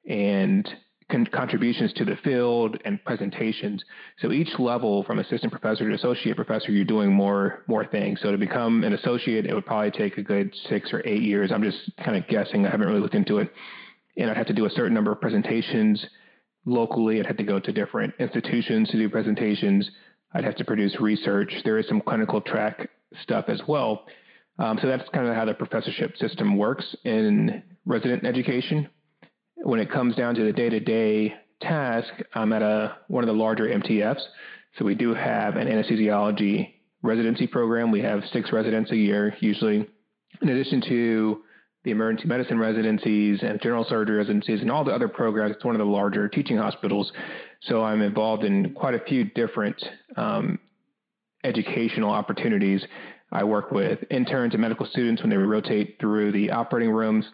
and 0.09 0.69
con- 1.11 1.27
contributions 1.27 1.93
to 1.95 2.05
the 2.05 2.17
field 2.23 2.79
and 2.85 3.03
presentations. 3.05 3.83
So 4.21 4.33
each 4.33 4.59
level, 4.59 5.05
from 5.05 5.19
assistant 5.19 5.53
professor 5.53 5.89
to 5.89 5.95
associate 5.95 6.37
professor, 6.37 6.73
you're 6.73 6.85
doing 6.85 7.13
more 7.13 7.65
more 7.67 7.85
things. 7.85 8.21
So 8.23 8.31
to 8.31 8.39
become 8.39 8.85
an 8.85 8.93
associate, 8.93 9.47
it 9.47 9.55
would 9.55 9.67
probably 9.67 9.91
take 9.91 10.19
a 10.19 10.23
good 10.23 10.55
six 10.69 10.93
or 10.93 11.03
eight 11.07 11.23
years. 11.23 11.51
I'm 11.53 11.63
just 11.63 11.91
kind 12.05 12.17
of 12.17 12.27
guessing. 12.29 12.67
I 12.67 12.71
haven't 12.71 12.89
really 12.89 13.01
looked 13.01 13.15
into 13.15 13.39
it, 13.39 13.53
and 14.17 14.31
I'd 14.31 14.37
have 14.37 14.47
to 14.47 14.55
do 14.55 14.67
a 14.67 14.71
certain 14.71 14.95
number 14.95 15.13
of 15.13 15.21
presentations 15.21 16.05
locally. 16.65 17.19
I'd 17.21 17.27
have 17.27 17.37
to 17.39 17.45
go 17.45 17.59
to 17.59 17.73
different 17.73 18.15
institutions 18.19 18.91
to 18.91 18.99
do 18.99 19.09
presentations. 19.09 19.91
I'd 20.35 20.45
have 20.45 20.57
to 20.57 20.65
produce 20.65 21.01
research. 21.01 21.53
There 21.65 21.79
is 21.79 21.89
some 21.89 22.03
clinical 22.03 22.41
track 22.41 22.91
stuff 23.23 23.47
as 23.49 23.63
well. 23.67 24.05
Um, 24.59 24.79
so 24.83 24.89
that's 24.89 25.09
kind 25.11 25.27
of 25.27 25.35
how 25.35 25.45
the 25.45 25.55
professorship 25.55 26.17
system 26.17 26.59
works 26.59 26.97
in 27.05 27.63
resident 27.87 28.27
education. 28.27 28.89
When 29.63 29.81
it 29.81 29.91
comes 29.91 30.17
down 30.17 30.35
to 30.37 30.45
the 30.45 30.53
day-to-day 30.53 31.35
task, 31.61 32.09
I'm 32.35 32.53
at 32.53 32.63
a 32.63 32.97
one 33.09 33.25
of 33.25 33.29
the 33.29 33.35
larger 33.35 33.65
MTFs. 33.65 34.23
So 34.79 34.85
we 34.85 34.95
do 34.95 35.15
have 35.15 35.57
an 35.57 35.67
anesthesiology 35.67 36.75
residency 37.03 37.47
program. 37.47 37.91
We 37.91 38.03
have 38.03 38.23
six 38.33 38.53
residents 38.53 38.91
a 38.91 38.97
year, 38.97 39.35
usually. 39.41 39.89
In 40.41 40.49
addition 40.49 40.83
to 40.89 41.43
the 41.85 41.93
emergency 41.93 42.29
medicine 42.29 42.59
residencies 42.59 43.39
and 43.43 43.61
general 43.63 43.85
surgery 43.89 44.17
residencies 44.17 44.61
and 44.61 44.71
all 44.71 44.85
the 44.85 44.93
other 44.93 45.09
programs. 45.09 45.55
It's 45.55 45.65
one 45.65 45.75
of 45.75 45.79
the 45.79 45.87
larger 45.87 46.29
teaching 46.29 46.57
hospitals. 46.57 47.11
So 47.63 47.83
I'm 47.83 48.03
involved 48.03 48.45
in 48.45 48.75
quite 48.75 48.95
a 48.95 49.01
few 49.01 49.25
different 49.25 49.83
um, 50.17 50.59
educational 51.45 52.11
opportunities. 52.11 52.85
I 53.31 53.45
work 53.45 53.71
with 53.71 54.01
interns 54.11 54.55
and 54.55 54.61
medical 54.61 54.87
students 54.87 55.23
when 55.23 55.31
they 55.31 55.37
rotate 55.37 55.97
through 56.01 56.33
the 56.33 56.51
operating 56.51 56.91
rooms. 56.91 57.25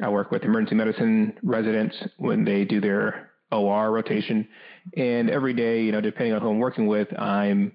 I 0.00 0.08
work 0.08 0.30
with 0.30 0.42
emergency 0.42 0.74
medicine 0.74 1.38
residents 1.42 1.96
when 2.18 2.44
they 2.44 2.64
do 2.64 2.80
their 2.80 3.30
OR 3.50 3.90
rotation. 3.90 4.48
And 4.96 5.30
every 5.30 5.54
day, 5.54 5.82
you 5.82 5.92
know, 5.92 6.00
depending 6.00 6.34
on 6.34 6.42
who 6.42 6.50
I'm 6.50 6.58
working 6.58 6.86
with, 6.86 7.08
I'm 7.18 7.72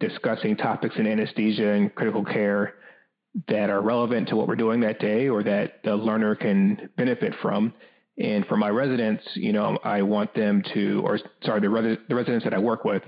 discussing 0.00 0.56
topics 0.56 0.96
in 0.96 1.06
anesthesia 1.06 1.72
and 1.72 1.94
critical 1.94 2.24
care 2.24 2.74
that 3.48 3.70
are 3.70 3.80
relevant 3.80 4.28
to 4.28 4.36
what 4.36 4.46
we're 4.46 4.56
doing 4.56 4.80
that 4.80 5.00
day 5.00 5.28
or 5.28 5.42
that 5.42 5.82
the 5.82 5.96
learner 5.96 6.36
can 6.36 6.90
benefit 6.96 7.34
from. 7.42 7.74
And 8.16 8.46
for 8.46 8.56
my 8.56 8.68
residents, 8.68 9.24
you 9.34 9.52
know, 9.52 9.76
I 9.82 10.02
want 10.02 10.34
them 10.34 10.62
to, 10.74 11.02
or 11.04 11.18
sorry, 11.42 11.60
the, 11.60 11.68
res- 11.68 11.98
the 12.08 12.14
residents 12.14 12.44
that 12.44 12.54
I 12.54 12.58
work 12.58 12.84
with, 12.84 13.02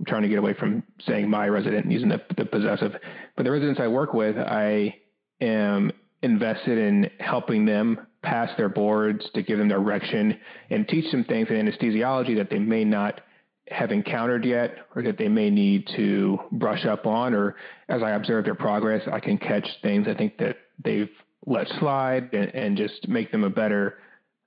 I'm 0.00 0.06
trying 0.06 0.22
to 0.22 0.28
get 0.28 0.38
away 0.38 0.54
from 0.54 0.82
saying 1.06 1.30
my 1.30 1.46
resident 1.46 1.84
and 1.84 1.92
using 1.92 2.08
the, 2.08 2.20
the 2.36 2.44
possessive, 2.44 2.96
but 3.36 3.44
the 3.44 3.52
residents 3.52 3.78
I 3.78 3.86
work 3.86 4.12
with, 4.12 4.36
I 4.36 4.96
am 5.40 5.92
invested 6.24 6.78
in 6.78 7.10
helping 7.20 7.66
them 7.66 8.06
pass 8.22 8.50
their 8.56 8.70
boards 8.70 9.28
to 9.34 9.42
give 9.42 9.58
them 9.58 9.68
direction 9.68 10.38
and 10.70 10.88
teach 10.88 11.10
them 11.10 11.24
things 11.24 11.48
in 11.50 11.56
anesthesiology 11.56 12.36
that 12.36 12.48
they 12.50 12.58
may 12.58 12.84
not 12.84 13.20
have 13.68 13.92
encountered 13.92 14.44
yet 14.44 14.86
or 14.94 15.02
that 15.02 15.18
they 15.18 15.28
may 15.28 15.50
need 15.50 15.86
to 15.96 16.38
brush 16.52 16.84
up 16.86 17.06
on 17.06 17.34
or 17.34 17.56
as 17.88 18.02
I 18.02 18.12
observe 18.12 18.44
their 18.44 18.54
progress, 18.54 19.06
I 19.10 19.20
can 19.20 19.38
catch 19.38 19.66
things 19.82 20.06
I 20.08 20.14
think 20.14 20.38
that 20.38 20.56
they've 20.82 21.10
let 21.46 21.68
slide 21.78 22.32
and, 22.32 22.54
and 22.54 22.76
just 22.76 23.06
make 23.06 23.30
them 23.30 23.44
a 23.44 23.50
better 23.50 23.98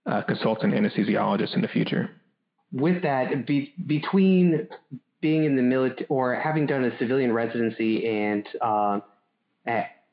uh, 0.06 0.24
consultant 0.24 0.74
anesthesiologist 0.74 1.54
in 1.56 1.62
the 1.62 1.68
future. 1.68 2.10
With 2.72 3.04
that, 3.04 3.46
be, 3.46 3.74
between 3.86 4.68
being 5.22 5.46
in 5.46 5.56
the 5.56 5.62
military 5.62 6.06
or 6.10 6.36
having 6.36 6.66
done 6.66 6.84
a 6.84 6.98
civilian 6.98 7.32
residency 7.32 8.08
and 8.08 8.48
uh, 8.62 9.00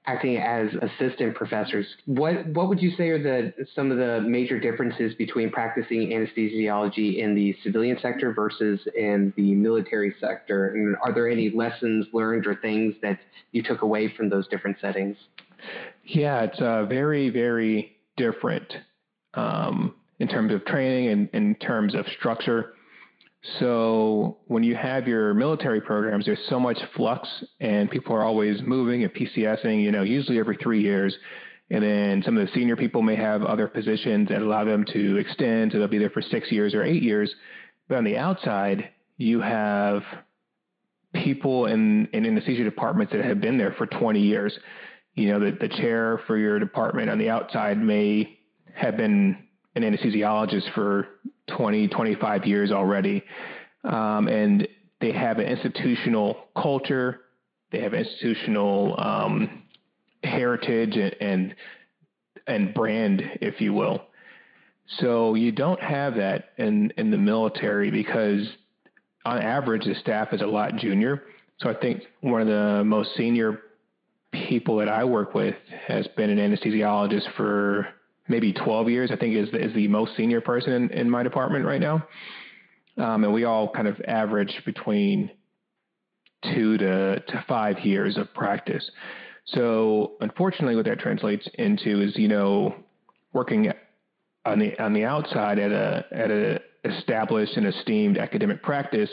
acting 0.07 0.37
as 0.37 0.69
assistant 0.83 1.35
professors. 1.35 1.87
What 2.05 2.47
what 2.49 2.69
would 2.69 2.83
you 2.83 2.91
say 2.97 3.09
are 3.09 3.23
the 3.23 3.67
some 3.75 3.91
of 3.91 3.97
the 3.97 4.21
major 4.21 4.61
differences 4.61 5.15
between 5.15 5.51
practicing 5.51 6.11
anesthesiology 6.11 7.19
in 7.19 7.35
the 7.35 7.57
civilian 7.63 7.99
sector 8.01 8.33
versus 8.33 8.81
in 8.95 9.33
the 9.37 9.55
military 9.55 10.15
sector? 10.21 10.69
And 10.75 10.97
are 11.03 11.13
there 11.13 11.29
any 11.29 11.51
lessons 11.51 12.07
learned 12.13 12.47
or 12.47 12.55
things 12.57 12.95
that 13.03 13.19
you 13.53 13.63
took 13.63 13.83
away 13.83 14.09
from 14.15 14.29
those 14.29 14.47
different 14.49 14.79
settings? 14.81 15.17
Yeah, 16.05 16.43
it's 16.43 16.61
uh, 16.61 16.85
very 16.85 17.31
very 17.31 17.97
different 18.17 18.75
um, 19.33 19.95
in 20.19 20.29
terms 20.29 20.53
of 20.53 20.65
training 20.67 21.09
and 21.09 21.29
in 21.33 21.55
terms 21.55 21.95
of 21.95 22.07
structure. 22.19 22.75
So 23.59 24.39
when 24.47 24.63
you 24.63 24.75
have 24.75 25.07
your 25.07 25.35
military 25.35 25.81
programs, 25.81 26.25
there's 26.25 26.45
so 26.49 26.59
much 26.59 26.79
flux, 26.97 27.29
and 27.61 27.91
people 27.91 28.15
are 28.15 28.25
always 28.25 28.63
moving 28.63 29.05
and 29.05 29.13
PCSing. 29.13 29.83
You 29.83 29.93
know, 29.93 30.03
usually 30.03 30.39
every 30.39 30.57
three 30.57 30.83
years. 30.83 31.15
And 31.71 31.83
then 31.83 32.23
some 32.25 32.37
of 32.37 32.47
the 32.47 32.53
senior 32.53 32.77
people 32.77 33.03
may 33.03 33.17
have 33.17 33.43
other 33.43 33.69
positions 33.69 34.29
that 34.29 34.43
allow 34.43 34.65
them 34.65 34.85
to 34.93 35.17
extend, 35.17 35.73
so 35.73 35.79
they'll 35.79 35.89
be 35.89 35.99
there 35.99 36.11
for 36.11 36.23
six 36.23 36.51
years 36.53 36.75
or 36.75 36.83
eight 36.83 37.03
years. 37.03 37.35
But 37.89 37.99
on 37.99 38.05
the 38.05 38.17
outside, 38.17 38.91
you 39.17 39.41
have 39.41 40.03
people 41.15 41.67
in, 41.67 42.07
in 42.13 42.27
anesthesia 42.27 42.65
departments 42.65 43.13
that 43.13 43.25
have 43.25 43.41
been 43.41 43.57
there 43.57 43.73
for 43.73 43.87
20 43.87 44.21
years. 44.21 44.59
You 45.15 45.29
know, 45.29 45.41
the, 45.41 45.53
the 45.53 45.69
chair 45.69 46.21
for 46.27 46.37
your 46.37 46.59
department 46.59 47.09
on 47.09 47.19
the 47.19 47.31
outside 47.31 47.79
may 47.79 48.39
have 48.75 48.97
been 48.97 49.39
an 49.75 49.83
anesthesiologist 49.83 50.73
for 50.75 51.09
20, 51.57 51.89
25 51.89 52.47
years 52.47 52.73
already. 52.73 53.23
Um, 53.85 54.29
and 54.29 54.67
they 55.01 55.13
have 55.13 55.39
an 55.39 55.47
institutional 55.47 56.47
culture, 56.57 57.21
they 57.71 57.81
have 57.81 57.93
institutional 57.93 58.95
um, 58.99 59.63
heritage 60.23 60.97
and, 60.97 61.17
and, 61.21 61.55
and 62.47 62.75
brand, 62.75 63.23
if 63.41 63.61
you 63.61 63.73
will. 63.73 64.07
So 64.99 65.35
you 65.35 65.51
don't 65.51 65.81
have 65.81 66.17
that 66.17 66.51
in 66.59 66.93
in 66.97 67.11
the 67.11 67.17
military 67.17 67.91
because 67.91 68.47
on 69.25 69.41
average 69.41 69.85
the 69.85 69.95
staff 69.95 70.33
is 70.33 70.43
a 70.43 70.47
lot 70.47 70.77
junior. 70.77 71.23
So 71.61 71.71
I 71.71 71.75
think 71.75 72.03
one 72.21 72.43
of 72.43 72.49
the 72.49 72.85
most 72.85 73.15
senior 73.17 73.63
people 74.33 74.79
that 74.79 74.89
I 74.89 75.05
work 75.05 75.35
with 75.35 75.55
has 75.87 76.07
been 76.09 76.31
an 76.31 76.39
anesthesiologist 76.39 77.33
for 77.37 77.89
maybe 78.29 78.53
12 78.53 78.89
years, 78.89 79.11
I 79.11 79.17
think 79.17 79.37
is 79.37 79.51
the, 79.51 79.63
is 79.63 79.75
the 79.75 79.89
most 79.89 80.17
senior 80.17 80.41
person 80.41 80.73
in, 80.73 80.91
in 80.91 81.11
my 81.11 81.23
department 81.23 81.65
right 81.65 81.81
now. 81.81 82.07
Um, 82.97 83.25
and 83.25 83.33
we 83.33 83.45
all 83.45 83.71
kind 83.71 83.89
of 83.89 84.01
average 84.07 84.63
between 84.65 85.31
two 86.53 86.79
to, 86.79 87.21
to 87.21 87.45
five 87.49 87.81
years 87.81 88.17
of 88.17 88.33
practice. 88.35 88.89
So 89.47 90.13
unfortunately, 90.21 90.77
what 90.77 90.87
that 90.87 91.01
translates 91.01 91.49
into 91.55 92.01
is, 92.01 92.17
you 92.17 92.29
know, 92.29 92.75
working 93.33 93.73
on 94.45 94.59
the 94.59 94.79
on 94.79 94.93
the 94.93 95.05
outside 95.05 95.59
at 95.59 95.73
a 95.73 96.05
at 96.13 96.31
a 96.31 96.61
established 96.85 97.57
and 97.57 97.67
esteemed 97.67 98.19
academic 98.19 98.63
practice, 98.63 99.11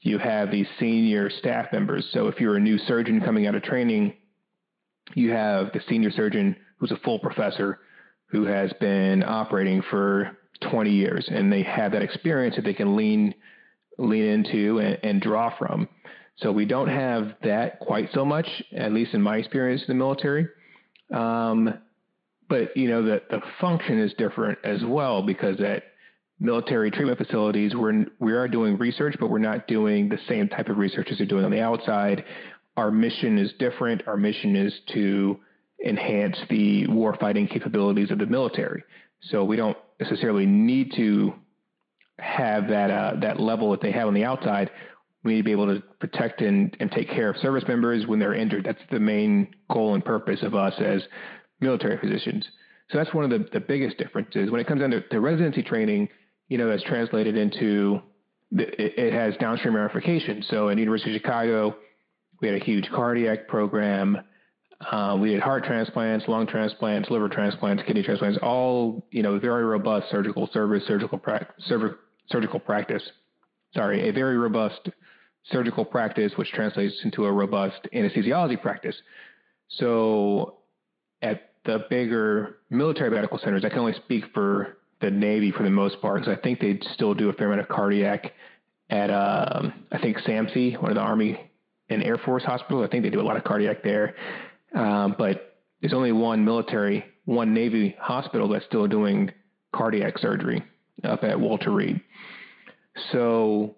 you 0.00 0.18
have 0.18 0.50
these 0.50 0.66
senior 0.78 1.28
staff 1.28 1.66
members. 1.72 2.08
So 2.12 2.28
if 2.28 2.40
you're 2.40 2.56
a 2.56 2.60
new 2.60 2.78
surgeon 2.78 3.20
coming 3.20 3.46
out 3.46 3.54
of 3.54 3.62
training, 3.62 4.14
you 5.14 5.32
have 5.32 5.72
the 5.72 5.80
senior 5.88 6.10
surgeon 6.10 6.56
who's 6.78 6.92
a 6.92 6.96
full 6.98 7.18
professor 7.18 7.80
who 8.30 8.44
has 8.44 8.72
been 8.80 9.22
operating 9.22 9.82
for 9.90 10.36
20 10.70 10.90
years, 10.90 11.28
and 11.30 11.52
they 11.52 11.62
have 11.62 11.92
that 11.92 12.02
experience 12.02 12.56
that 12.56 12.64
they 12.64 12.74
can 12.74 12.96
lean 12.96 13.34
lean 13.98 14.24
into 14.24 14.78
and, 14.78 14.98
and 15.02 15.20
draw 15.20 15.56
from. 15.58 15.88
So 16.38 16.52
we 16.52 16.64
don't 16.64 16.88
have 16.88 17.34
that 17.42 17.80
quite 17.80 18.08
so 18.14 18.24
much, 18.24 18.46
at 18.74 18.92
least 18.92 19.12
in 19.12 19.20
my 19.20 19.36
experience 19.36 19.82
in 19.82 19.88
the 19.88 19.94
military. 19.94 20.48
Um, 21.12 21.74
but 22.48 22.76
you 22.76 22.88
know 22.88 23.02
the 23.02 23.22
the 23.30 23.40
function 23.60 23.98
is 23.98 24.12
different 24.14 24.58
as 24.64 24.82
well 24.84 25.22
because 25.22 25.60
at 25.60 25.84
military 26.38 26.90
treatment 26.90 27.18
facilities 27.18 27.74
we're 27.74 28.06
we 28.18 28.32
are 28.32 28.48
doing 28.48 28.78
research, 28.78 29.16
but 29.18 29.28
we're 29.28 29.38
not 29.38 29.66
doing 29.66 30.08
the 30.08 30.18
same 30.28 30.48
type 30.48 30.68
of 30.68 30.78
research 30.78 31.08
as 31.10 31.18
they're 31.18 31.26
doing 31.26 31.44
on 31.44 31.50
the 31.50 31.60
outside. 31.60 32.24
Our 32.76 32.90
mission 32.90 33.38
is 33.38 33.52
different. 33.58 34.06
Our 34.06 34.16
mission 34.16 34.56
is 34.56 34.72
to 34.94 35.40
enhance 35.84 36.36
the 36.48 36.86
warfighting 36.86 37.50
capabilities 37.50 38.10
of 38.10 38.18
the 38.18 38.26
military. 38.26 38.82
So 39.22 39.44
we 39.44 39.56
don't 39.56 39.76
necessarily 39.98 40.46
need 40.46 40.92
to 40.96 41.34
have 42.18 42.68
that 42.68 42.90
uh, 42.90 43.20
that 43.20 43.40
level 43.40 43.70
that 43.70 43.80
they 43.80 43.92
have 43.92 44.08
on 44.08 44.14
the 44.14 44.24
outside. 44.24 44.70
We 45.22 45.32
need 45.32 45.38
to 45.38 45.44
be 45.44 45.52
able 45.52 45.74
to 45.74 45.82
protect 45.98 46.40
and, 46.40 46.74
and 46.80 46.90
take 46.90 47.10
care 47.10 47.28
of 47.28 47.36
service 47.38 47.64
members 47.68 48.06
when 48.06 48.18
they're 48.18 48.34
injured. 48.34 48.64
That's 48.64 48.80
the 48.90 49.00
main 49.00 49.54
goal 49.70 49.94
and 49.94 50.04
purpose 50.04 50.42
of 50.42 50.54
us 50.54 50.74
as 50.78 51.02
military 51.60 51.98
physicians. 51.98 52.46
So 52.90 52.98
that's 52.98 53.12
one 53.14 53.24
of 53.24 53.30
the, 53.30 53.46
the 53.52 53.60
biggest 53.60 53.98
differences. 53.98 54.50
When 54.50 54.60
it 54.60 54.66
comes 54.66 54.80
down 54.80 54.90
to, 54.90 55.02
to 55.02 55.20
residency 55.20 55.62
training, 55.62 56.08
you 56.48 56.58
know, 56.58 56.68
that's 56.68 56.82
translated 56.82 57.36
into 57.36 58.00
the, 58.50 58.64
it, 58.82 59.12
has 59.12 59.36
downstream 59.36 59.76
ramifications. 59.76 60.46
So 60.48 60.68
at 60.70 60.78
University 60.78 61.14
of 61.14 61.20
Chicago, 61.20 61.76
we 62.40 62.48
had 62.48 62.60
a 62.60 62.64
huge 62.64 62.88
cardiac 62.90 63.46
program. 63.46 64.18
Uh, 64.80 65.16
we 65.20 65.30
did 65.30 65.40
heart 65.40 65.64
transplants, 65.64 66.26
lung 66.26 66.46
transplants, 66.46 67.10
liver 67.10 67.28
transplants, 67.28 67.82
kidney 67.86 68.02
transplants, 68.02 68.38
all 68.42 69.06
you 69.10 69.22
know, 69.22 69.38
very 69.38 69.64
robust 69.64 70.10
surgical 70.10 70.48
service, 70.52 70.82
surgical 70.86 71.18
pra- 71.18 71.46
surgical 72.28 72.58
practice. 72.60 73.02
Sorry, 73.74 74.08
a 74.08 74.12
very 74.12 74.38
robust 74.38 74.88
surgical 75.44 75.84
practice, 75.84 76.32
which 76.36 76.50
translates 76.52 76.98
into 77.04 77.26
a 77.26 77.32
robust 77.32 77.88
anesthesiology 77.94 78.60
practice. 78.60 78.96
So, 79.68 80.58
at 81.22 81.52
the 81.64 81.84
bigger 81.90 82.56
military 82.70 83.10
medical 83.10 83.38
centers, 83.38 83.64
I 83.64 83.68
can 83.68 83.78
only 83.80 83.94
speak 83.94 84.24
for 84.32 84.78
the 85.00 85.10
Navy 85.10 85.50
for 85.52 85.62
the 85.62 85.70
most 85.70 86.00
part, 86.00 86.20
because 86.20 86.36
I 86.36 86.40
think 86.40 86.60
they 86.60 86.80
still 86.94 87.14
do 87.14 87.28
a 87.28 87.32
fair 87.34 87.46
amount 87.46 87.60
of 87.60 87.68
cardiac 87.68 88.32
at, 88.88 89.10
um, 89.10 89.72
I 89.92 89.98
think 89.98 90.16
SAMMC, 90.18 90.80
one 90.80 90.90
of 90.90 90.96
the 90.96 91.02
Army 91.02 91.50
and 91.88 92.02
Air 92.02 92.18
Force 92.18 92.44
hospitals. 92.44 92.84
I 92.86 92.90
think 92.90 93.04
they 93.04 93.10
do 93.10 93.20
a 93.20 93.22
lot 93.22 93.36
of 93.36 93.44
cardiac 93.44 93.82
there. 93.82 94.14
Um, 94.74 95.14
but 95.18 95.58
there's 95.80 95.92
only 95.92 96.12
one 96.12 96.44
military, 96.44 97.04
one 97.24 97.54
Navy 97.54 97.96
hospital 97.98 98.48
that's 98.48 98.64
still 98.66 98.86
doing 98.86 99.32
cardiac 99.74 100.18
surgery 100.18 100.62
up 101.04 101.24
at 101.24 101.38
Walter 101.38 101.70
Reed. 101.70 102.00
So 103.12 103.76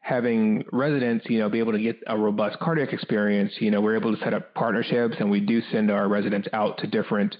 having 0.00 0.64
residents, 0.72 1.26
you 1.28 1.38
know, 1.38 1.48
be 1.48 1.58
able 1.58 1.72
to 1.72 1.78
get 1.78 1.98
a 2.06 2.16
robust 2.16 2.58
cardiac 2.60 2.92
experience, 2.92 3.52
you 3.60 3.70
know, 3.70 3.80
we're 3.80 3.96
able 3.96 4.14
to 4.14 4.22
set 4.22 4.34
up 4.34 4.54
partnerships 4.54 5.16
and 5.18 5.30
we 5.30 5.40
do 5.40 5.60
send 5.72 5.90
our 5.90 6.08
residents 6.08 6.48
out 6.52 6.78
to 6.78 6.86
different 6.86 7.36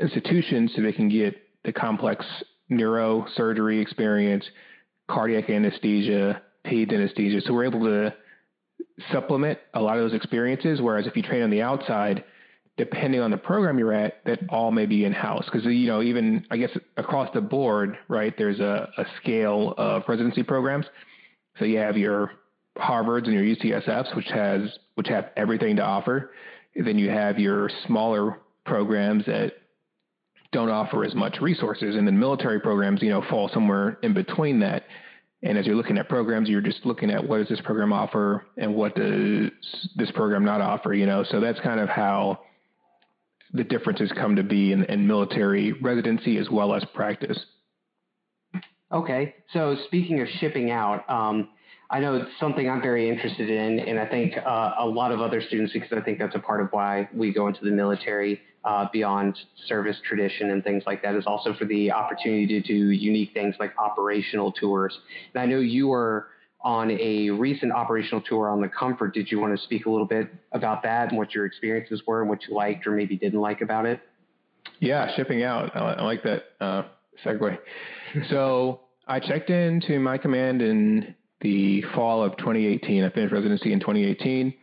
institutions 0.00 0.72
so 0.74 0.82
they 0.82 0.92
can 0.92 1.08
get 1.08 1.36
the 1.64 1.72
complex 1.72 2.24
neurosurgery 2.70 3.80
experience, 3.80 4.44
cardiac 5.08 5.50
anesthesia, 5.50 6.42
peds 6.64 6.92
anesthesia. 6.92 7.40
So 7.42 7.52
we're 7.52 7.64
able 7.64 7.84
to 7.84 8.14
supplement 9.10 9.58
a 9.74 9.80
lot 9.80 9.98
of 9.98 10.04
those 10.04 10.14
experiences. 10.14 10.80
Whereas 10.80 11.06
if 11.06 11.16
you 11.16 11.22
train 11.22 11.42
on 11.42 11.50
the 11.50 11.62
outside, 11.62 12.24
depending 12.76 13.20
on 13.20 13.30
the 13.30 13.36
program 13.36 13.78
you're 13.78 13.92
at, 13.92 14.24
that 14.24 14.40
all 14.48 14.70
may 14.70 14.86
be 14.86 15.04
in 15.04 15.12
house. 15.12 15.44
Because, 15.44 15.64
you 15.66 15.86
know, 15.86 16.02
even 16.02 16.46
I 16.50 16.56
guess 16.56 16.70
across 16.96 17.28
the 17.34 17.40
board, 17.40 17.98
right, 18.08 18.34
there's 18.36 18.60
a, 18.60 18.88
a 18.96 19.04
scale 19.20 19.74
of 19.76 20.02
residency 20.08 20.42
programs. 20.42 20.86
So 21.58 21.64
you 21.64 21.78
have 21.78 21.96
your 21.96 22.32
Harvards 22.78 23.24
and 23.24 23.34
your 23.34 23.42
UCSFs, 23.42 24.16
which 24.16 24.28
has 24.28 24.78
which 24.94 25.08
have 25.08 25.30
everything 25.36 25.76
to 25.76 25.82
offer. 25.82 26.32
Then 26.74 26.98
you 26.98 27.10
have 27.10 27.38
your 27.38 27.70
smaller 27.86 28.40
programs 28.64 29.26
that 29.26 29.52
don't 30.52 30.70
offer 30.70 31.04
as 31.04 31.14
much 31.14 31.38
resources, 31.40 31.96
and 31.96 32.06
then 32.06 32.18
military 32.18 32.60
programs, 32.60 33.02
you 33.02 33.10
know, 33.10 33.22
fall 33.28 33.50
somewhere 33.52 33.98
in 34.02 34.14
between 34.14 34.60
that. 34.60 34.84
And 35.42 35.58
as 35.58 35.66
you're 35.66 35.74
looking 35.74 35.98
at 35.98 36.08
programs, 36.08 36.48
you're 36.48 36.60
just 36.60 36.86
looking 36.86 37.10
at 37.10 37.26
what 37.26 37.38
does 37.38 37.48
this 37.48 37.60
program 37.62 37.92
offer 37.92 38.46
and 38.56 38.74
what 38.74 38.94
does 38.94 39.50
this 39.96 40.10
program 40.12 40.44
not 40.44 40.60
offer, 40.60 40.94
you 40.94 41.04
know. 41.04 41.24
So 41.24 41.40
that's 41.40 41.58
kind 41.60 41.80
of 41.80 41.88
how 41.88 42.40
the 43.52 43.64
differences 43.64 44.10
come 44.12 44.36
to 44.36 44.42
be 44.42 44.72
in, 44.72 44.84
in 44.84 45.06
military 45.06 45.72
residency 45.72 46.38
as 46.38 46.48
well 46.50 46.74
as 46.74 46.84
practice. 46.94 47.38
Okay. 48.90 49.34
So 49.52 49.76
speaking 49.86 50.20
of 50.20 50.28
shipping 50.40 50.70
out, 50.70 51.08
um, 51.08 51.48
I 51.90 52.00
know 52.00 52.16
it's 52.16 52.30
something 52.40 52.70
I'm 52.70 52.80
very 52.80 53.08
interested 53.08 53.50
in, 53.50 53.78
and 53.80 54.00
I 54.00 54.06
think 54.06 54.34
uh, 54.38 54.74
a 54.78 54.86
lot 54.86 55.12
of 55.12 55.20
other 55.20 55.42
students, 55.42 55.74
because 55.74 55.92
I 55.92 56.00
think 56.00 56.18
that's 56.18 56.34
a 56.34 56.38
part 56.38 56.62
of 56.62 56.68
why 56.70 57.08
we 57.14 57.34
go 57.34 57.48
into 57.48 57.62
the 57.64 57.70
military 57.70 58.40
uh, 58.64 58.86
beyond 58.92 59.38
service 59.66 59.98
tradition 60.08 60.50
and 60.50 60.64
things 60.64 60.84
like 60.86 61.02
that, 61.02 61.14
is 61.14 61.24
also 61.26 61.52
for 61.52 61.66
the 61.66 61.92
opportunity 61.92 62.46
to 62.46 62.60
do 62.60 62.90
unique 62.90 63.32
things 63.34 63.54
like 63.60 63.72
operational 63.78 64.52
tours. 64.52 64.98
And 65.34 65.42
I 65.42 65.46
know 65.46 65.58
you 65.58 65.88
were 65.88 66.28
on 66.64 66.90
a 66.90 67.30
recent 67.30 67.72
operational 67.72 68.20
tour 68.20 68.48
on 68.48 68.60
the 68.60 68.68
Comfort. 68.68 69.14
Did 69.14 69.30
you 69.30 69.40
want 69.40 69.56
to 69.56 69.62
speak 69.64 69.86
a 69.86 69.90
little 69.90 70.06
bit 70.06 70.28
about 70.52 70.82
that 70.84 71.08
and 71.08 71.18
what 71.18 71.34
your 71.34 71.46
experiences 71.46 72.02
were 72.06 72.20
and 72.20 72.30
what 72.30 72.46
you 72.46 72.54
liked 72.54 72.86
or 72.86 72.92
maybe 72.92 73.16
didn't 73.16 73.40
like 73.40 73.60
about 73.60 73.86
it? 73.86 74.00
Yeah, 74.80 75.14
shipping 75.16 75.42
out. 75.42 75.74
I, 75.76 76.02
like 76.02 76.22
that 76.22 76.44
uh, 76.60 76.82
segue. 77.24 77.58
so 78.30 78.80
I 79.06 79.20
checked 79.20 79.50
into 79.50 79.98
my 79.98 80.18
command 80.18 80.62
in 80.62 81.14
the 81.40 81.82
fall 81.94 82.22
of 82.22 82.36
2018. 82.36 83.04
I 83.04 83.10
finished 83.10 83.32
residency 83.32 83.72
in 83.72 83.80
2018. 83.80 84.54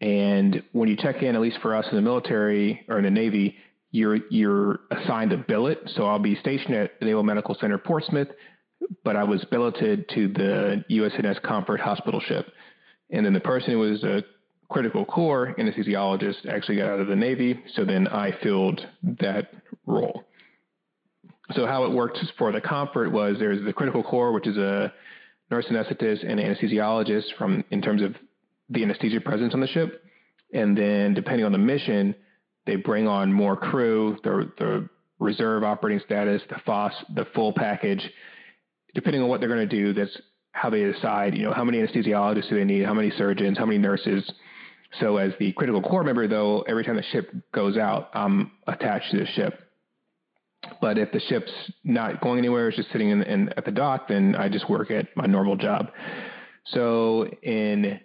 And 0.00 0.62
when 0.72 0.88
you 0.88 0.96
check 0.96 1.22
in, 1.22 1.34
at 1.34 1.40
least 1.40 1.58
for 1.60 1.74
us 1.74 1.86
in 1.90 1.96
the 1.96 2.02
military 2.02 2.84
or 2.88 2.98
in 2.98 3.04
the 3.04 3.10
Navy, 3.10 3.56
you're 3.90 4.18
you're 4.30 4.80
assigned 4.90 5.32
a 5.32 5.36
billet. 5.36 5.78
So 5.94 6.06
I'll 6.06 6.18
be 6.18 6.36
stationed 6.36 6.74
at 6.74 7.02
Naval 7.02 7.22
Medical 7.22 7.54
Center 7.60 7.76
Portsmouth, 7.76 8.28
but 9.04 9.16
I 9.16 9.24
was 9.24 9.44
billeted 9.50 10.08
to 10.10 10.28
the 10.28 10.84
USNS 10.90 11.42
Comfort 11.42 11.80
hospital 11.80 12.20
ship. 12.20 12.46
And 13.10 13.26
then 13.26 13.32
the 13.32 13.40
person 13.40 13.72
who 13.72 13.78
was 13.78 14.04
a 14.04 14.22
critical 14.68 15.04
core 15.04 15.54
anesthesiologist 15.58 16.46
actually 16.48 16.76
got 16.76 16.90
out 16.90 17.00
of 17.00 17.08
the 17.08 17.16
Navy. 17.16 17.62
So 17.74 17.84
then 17.84 18.06
I 18.08 18.32
filled 18.42 18.86
that 19.20 19.50
role. 19.86 20.24
So 21.54 21.66
how 21.66 21.84
it 21.84 21.92
worked 21.92 22.18
for 22.38 22.52
the 22.52 22.60
Comfort 22.60 23.10
was 23.10 23.36
there's 23.38 23.64
the 23.64 23.72
critical 23.72 24.04
core, 24.04 24.32
which 24.32 24.46
is 24.46 24.56
a 24.56 24.92
nurse 25.50 25.66
anesthetist 25.66 26.24
and 26.28 26.38
anesthesiologist 26.38 27.34
from 27.36 27.64
in 27.70 27.82
terms 27.82 28.02
of 28.02 28.14
the 28.68 28.84
anesthesia 28.84 29.20
presence 29.20 29.52
on 29.52 29.60
the 29.60 29.66
ship. 29.66 30.04
And 30.52 30.76
then 30.78 31.14
depending 31.14 31.44
on 31.44 31.52
the 31.52 31.58
mission, 31.58 32.14
they 32.66 32.76
bring 32.76 33.08
on 33.08 33.32
more 33.32 33.56
crew, 33.56 34.16
the, 34.22 34.50
the 34.58 34.88
reserve 35.18 35.64
operating 35.64 36.00
status, 36.04 36.42
the 36.48 36.60
FOSS, 36.64 36.94
the 37.14 37.26
full 37.34 37.52
package. 37.52 38.08
Depending 38.94 39.22
on 39.22 39.28
what 39.28 39.40
they're 39.40 39.48
going 39.48 39.68
to 39.68 39.76
do, 39.76 39.92
that's 39.92 40.16
how 40.52 40.70
they 40.70 40.82
decide, 40.82 41.36
you 41.36 41.44
know, 41.44 41.52
how 41.52 41.64
many 41.64 41.78
anesthesiologists 41.78 42.48
do 42.48 42.56
they 42.56 42.64
need, 42.64 42.84
how 42.84 42.94
many 42.94 43.10
surgeons, 43.10 43.56
how 43.56 43.66
many 43.66 43.78
nurses. 43.78 44.28
So 44.98 45.16
as 45.18 45.32
the 45.38 45.52
critical 45.52 45.80
core 45.80 46.02
member, 46.02 46.26
though, 46.26 46.62
every 46.62 46.84
time 46.84 46.96
the 46.96 47.04
ship 47.12 47.32
goes 47.52 47.76
out, 47.76 48.10
I'm 48.14 48.50
attached 48.66 49.12
to 49.12 49.18
the 49.18 49.26
ship. 49.26 49.60
But 50.80 50.98
if 50.98 51.12
the 51.12 51.20
ship's 51.20 51.52
not 51.84 52.20
going 52.20 52.38
anywhere, 52.38 52.68
it's 52.68 52.76
just 52.76 52.90
sitting 52.90 53.10
in, 53.10 53.22
in, 53.22 53.48
at 53.56 53.64
the 53.64 53.70
dock, 53.70 54.08
then 54.08 54.34
I 54.34 54.48
just 54.48 54.68
work 54.68 54.90
at 54.90 55.06
my 55.16 55.26
normal 55.26 55.56
job. 55.56 55.90
So 56.66 57.26
in 57.42 58.00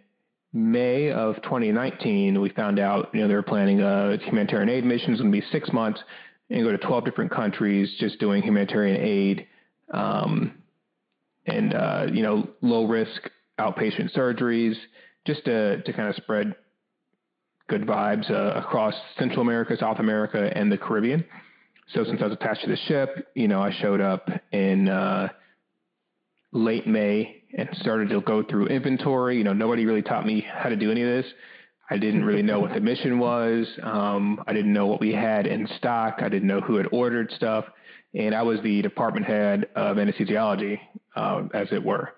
May 0.53 1.11
of 1.11 1.35
2019, 1.43 2.39
we 2.39 2.49
found 2.49 2.79
out 2.79 3.09
you 3.13 3.21
know 3.21 3.27
they 3.27 3.33
were 3.33 3.43
planning 3.43 3.81
a 3.81 4.17
humanitarian 4.17 4.69
aid 4.69 4.85
mission. 4.85 5.11
It's 5.11 5.21
going 5.21 5.31
to 5.33 5.37
be 5.37 5.45
six 5.51 5.71
months 5.73 5.99
and 6.49 6.63
go 6.63 6.71
to 6.71 6.77
12 6.77 7.03
different 7.05 7.31
countries, 7.31 7.93
just 7.99 8.19
doing 8.19 8.41
humanitarian 8.41 9.01
aid, 9.01 9.47
um, 9.91 10.53
and 11.45 11.73
uh, 11.73 12.07
you 12.11 12.23
know 12.23 12.47
low 12.61 12.85
risk 12.85 13.29
outpatient 13.59 14.15
surgeries, 14.15 14.75
just 15.25 15.45
to 15.45 15.81
to 15.81 15.93
kind 15.93 16.09
of 16.09 16.15
spread 16.15 16.55
good 17.67 17.83
vibes 17.83 18.29
uh, 18.29 18.59
across 18.59 18.93
Central 19.17 19.41
America, 19.41 19.75
South 19.77 19.99
America, 19.99 20.51
and 20.55 20.71
the 20.71 20.77
Caribbean. 20.77 21.25
So 21.93 22.03
since 22.03 22.21
I 22.21 22.25
was 22.25 22.33
attached 22.33 22.61
to 22.61 22.69
the 22.69 22.77
ship, 22.87 23.27
you 23.35 23.47
know, 23.47 23.61
I 23.61 23.71
showed 23.71 24.01
up 24.01 24.29
in 24.51 24.89
uh, 24.89 25.29
late 26.51 26.87
May 26.87 27.43
and 27.55 27.69
started 27.73 28.09
to 28.09 28.21
go 28.21 28.43
through 28.43 28.67
inventory. 28.67 29.37
You 29.37 29.43
know, 29.43 29.53
nobody 29.53 29.85
really 29.85 30.01
taught 30.01 30.25
me 30.25 30.41
how 30.41 30.69
to 30.69 30.75
do 30.75 30.91
any 30.91 31.01
of 31.01 31.07
this. 31.07 31.31
I 31.89 31.97
didn't 31.97 32.25
really 32.25 32.41
know 32.41 32.59
what 32.59 32.73
the 32.73 32.79
mission 32.79 33.19
was. 33.19 33.67
Um, 33.83 34.43
I 34.47 34.53
didn't 34.53 34.73
know 34.73 34.87
what 34.87 34.99
we 34.99 35.13
had 35.13 35.45
in 35.45 35.67
stock. 35.77 36.15
I 36.19 36.29
didn't 36.29 36.47
know 36.47 36.61
who 36.61 36.77
had 36.77 36.87
ordered 36.91 37.31
stuff. 37.31 37.65
And 38.15 38.33
I 38.33 38.43
was 38.43 38.61
the 38.61 38.81
department 38.81 39.25
head 39.25 39.67
of 39.75 39.97
anesthesiology, 39.97 40.79
uh, 41.15 41.43
as 41.53 41.67
it 41.71 41.83
were. 41.83 42.13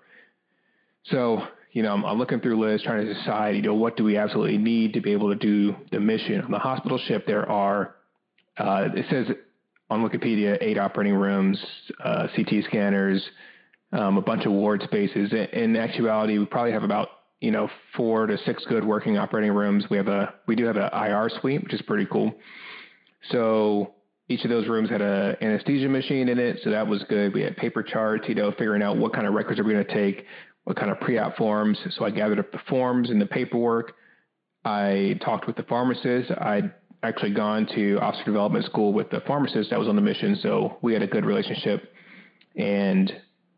So, 1.05 1.41
you 1.71 1.83
know, 1.83 1.93
I'm, 1.93 2.05
I'm, 2.05 2.17
looking 2.17 2.39
through 2.39 2.60
lists, 2.60 2.86
trying 2.86 3.05
to 3.05 3.13
decide, 3.13 3.55
you 3.55 3.62
know, 3.62 3.73
what 3.73 3.97
do 3.97 4.03
we 4.03 4.17
absolutely 4.17 4.57
need 4.57 4.93
to 4.93 5.01
be 5.01 5.13
able 5.13 5.29
to 5.29 5.36
do 5.36 5.75
the 5.91 5.99
mission. 5.99 6.41
On 6.41 6.51
the 6.51 6.60
hospital 6.60 6.99
ship, 7.07 7.25
there 7.25 7.49
are, 7.49 7.95
uh, 8.57 8.89
it 8.93 9.05
says 9.10 9.36
on 9.89 10.07
Wikipedia, 10.07 10.57
eight 10.62 10.77
operating 10.77 11.15
rooms, 11.15 11.63
uh, 12.03 12.27
CT 12.36 12.65
scanners, 12.65 13.23
um, 13.93 14.17
a 14.17 14.21
bunch 14.21 14.45
of 14.45 14.51
ward 14.51 14.81
spaces. 14.83 15.31
In 15.53 15.75
actuality, 15.75 16.38
we 16.38 16.45
probably 16.45 16.73
have 16.73 16.83
about 16.83 17.10
you 17.39 17.51
know 17.51 17.69
four 17.95 18.27
to 18.27 18.38
six 18.39 18.65
good 18.65 18.83
working 18.83 19.17
operating 19.17 19.51
rooms. 19.51 19.86
We 19.89 19.97
have 19.97 20.07
a 20.07 20.33
we 20.45 20.55
do 20.55 20.65
have 20.65 20.77
an 20.77 20.89
IR 20.91 21.29
suite, 21.39 21.63
which 21.63 21.73
is 21.73 21.81
pretty 21.83 22.05
cool. 22.05 22.36
So 23.31 23.93
each 24.30 24.44
of 24.44 24.50
those 24.50 24.68
rooms 24.68 24.90
had 24.90 25.02
a 25.02 25.38
anesthesia 25.42 25.88
machine 25.88 26.28
in 26.30 26.38
it, 26.38 26.60
so 26.63 26.72
that 26.72 26.88
was 26.88 27.04
good. 27.10 27.34
We 27.34 27.42
had 27.42 27.56
paper 27.56 27.82
charts, 27.82 28.28
you 28.28 28.36
know, 28.36 28.52
figuring 28.52 28.82
out 28.82 28.98
what 28.98 29.13
kind 29.13 29.26
of 29.26 29.34
records 29.34 29.60
are 29.60 29.63
we 29.63 29.74
going 29.74 29.86
to 29.86 29.94
take, 29.94 30.26
what 30.66 30.76
kind 30.76 30.92
of 30.92 31.00
pre-op 31.00 31.38
forms. 31.38 31.78
So 31.92 32.04
I 32.04 32.12
gathered 32.12 32.40
up 32.40 32.52
the 32.52 32.60
forms 32.68 33.10
and 33.10 33.22
the 33.22 33.26
paperwork. 33.26 33.94
I 34.66 35.18
talked 35.24 35.48
with 35.48 35.56
the 35.56 35.63
pharmacist. 35.63 36.32
I'd 36.32 36.74
actually 37.04 37.34
gone 37.34 37.68
to 37.76 37.98
officer 38.02 38.26
development 38.26 38.66
school 38.66 38.92
with 38.92 39.10
the 39.10 39.22
pharmacist 39.22 39.70
that 39.70 39.80
was 39.80 39.88
on 39.88 39.96
the 39.96 40.02
mission, 40.02 40.38
so 40.42 40.78
we 40.82 40.94
had 40.94 41.02
a 41.02 41.08
good 41.08 41.26
relationship. 41.26 41.94
And 42.58 43.13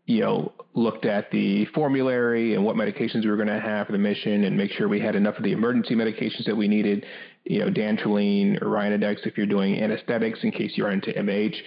you 0.09 0.21
know, 0.21 0.51
looked 0.73 1.05
at 1.05 1.29
the 1.29 1.65
formulary 1.65 2.55
and 2.55 2.65
what 2.65 2.75
medications 2.75 3.23
we 3.23 3.29
were 3.29 3.35
going 3.35 3.47
to 3.47 3.59
have 3.59 3.85
for 3.85 3.91
the 3.91 3.99
mission, 3.99 4.43
and 4.43 4.57
make 4.57 4.71
sure 4.71 4.89
we 4.89 4.99
had 4.99 5.15
enough 5.15 5.37
of 5.37 5.43
the 5.43 5.51
emergency 5.51 5.93
medications 5.93 6.45
that 6.47 6.57
we 6.57 6.67
needed. 6.67 7.05
You 7.45 7.59
know, 7.59 7.69
dantrolene 7.69 8.59
or 8.59 8.69
Ryanodex 8.69 9.27
if 9.27 9.37
you're 9.37 9.45
doing 9.45 9.79
anesthetics 9.79 10.39
in 10.41 10.49
case 10.49 10.71
you 10.73 10.85
run 10.85 10.95
into 10.95 11.13
MH. 11.13 11.57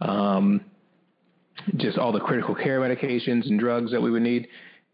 Um, 0.00 0.64
just 1.76 1.98
all 1.98 2.12
the 2.12 2.20
critical 2.20 2.54
care 2.54 2.80
medications 2.80 3.44
and 3.44 3.60
drugs 3.60 3.92
that 3.92 4.00
we 4.00 4.10
would 4.10 4.22
need. 4.22 4.48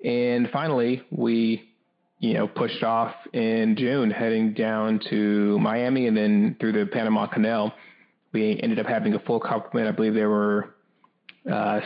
And 0.05 0.51
finally, 0.51 1.05
we 1.13 1.73
you 2.19 2.35
know, 2.35 2.49
pushed 2.49 2.83
off 2.83 3.15
in 3.33 3.77
June, 3.79 4.11
heading 4.11 4.55
down 4.55 5.01
to 5.09 5.57
Miami 5.61 6.09
and 6.09 6.17
then 6.17 6.57
through 6.59 6.73
the 6.73 6.85
Panama 6.87 7.29
Canal. 7.29 7.73
We 8.33 8.59
ended 8.61 8.81
up 8.81 8.87
having 8.87 9.15
a 9.15 9.21
full 9.21 9.39
complement. 9.39 9.87
I 9.87 9.93
believe 9.93 10.15
there 10.15 10.29
were 10.29 10.75
uh, 11.51 11.81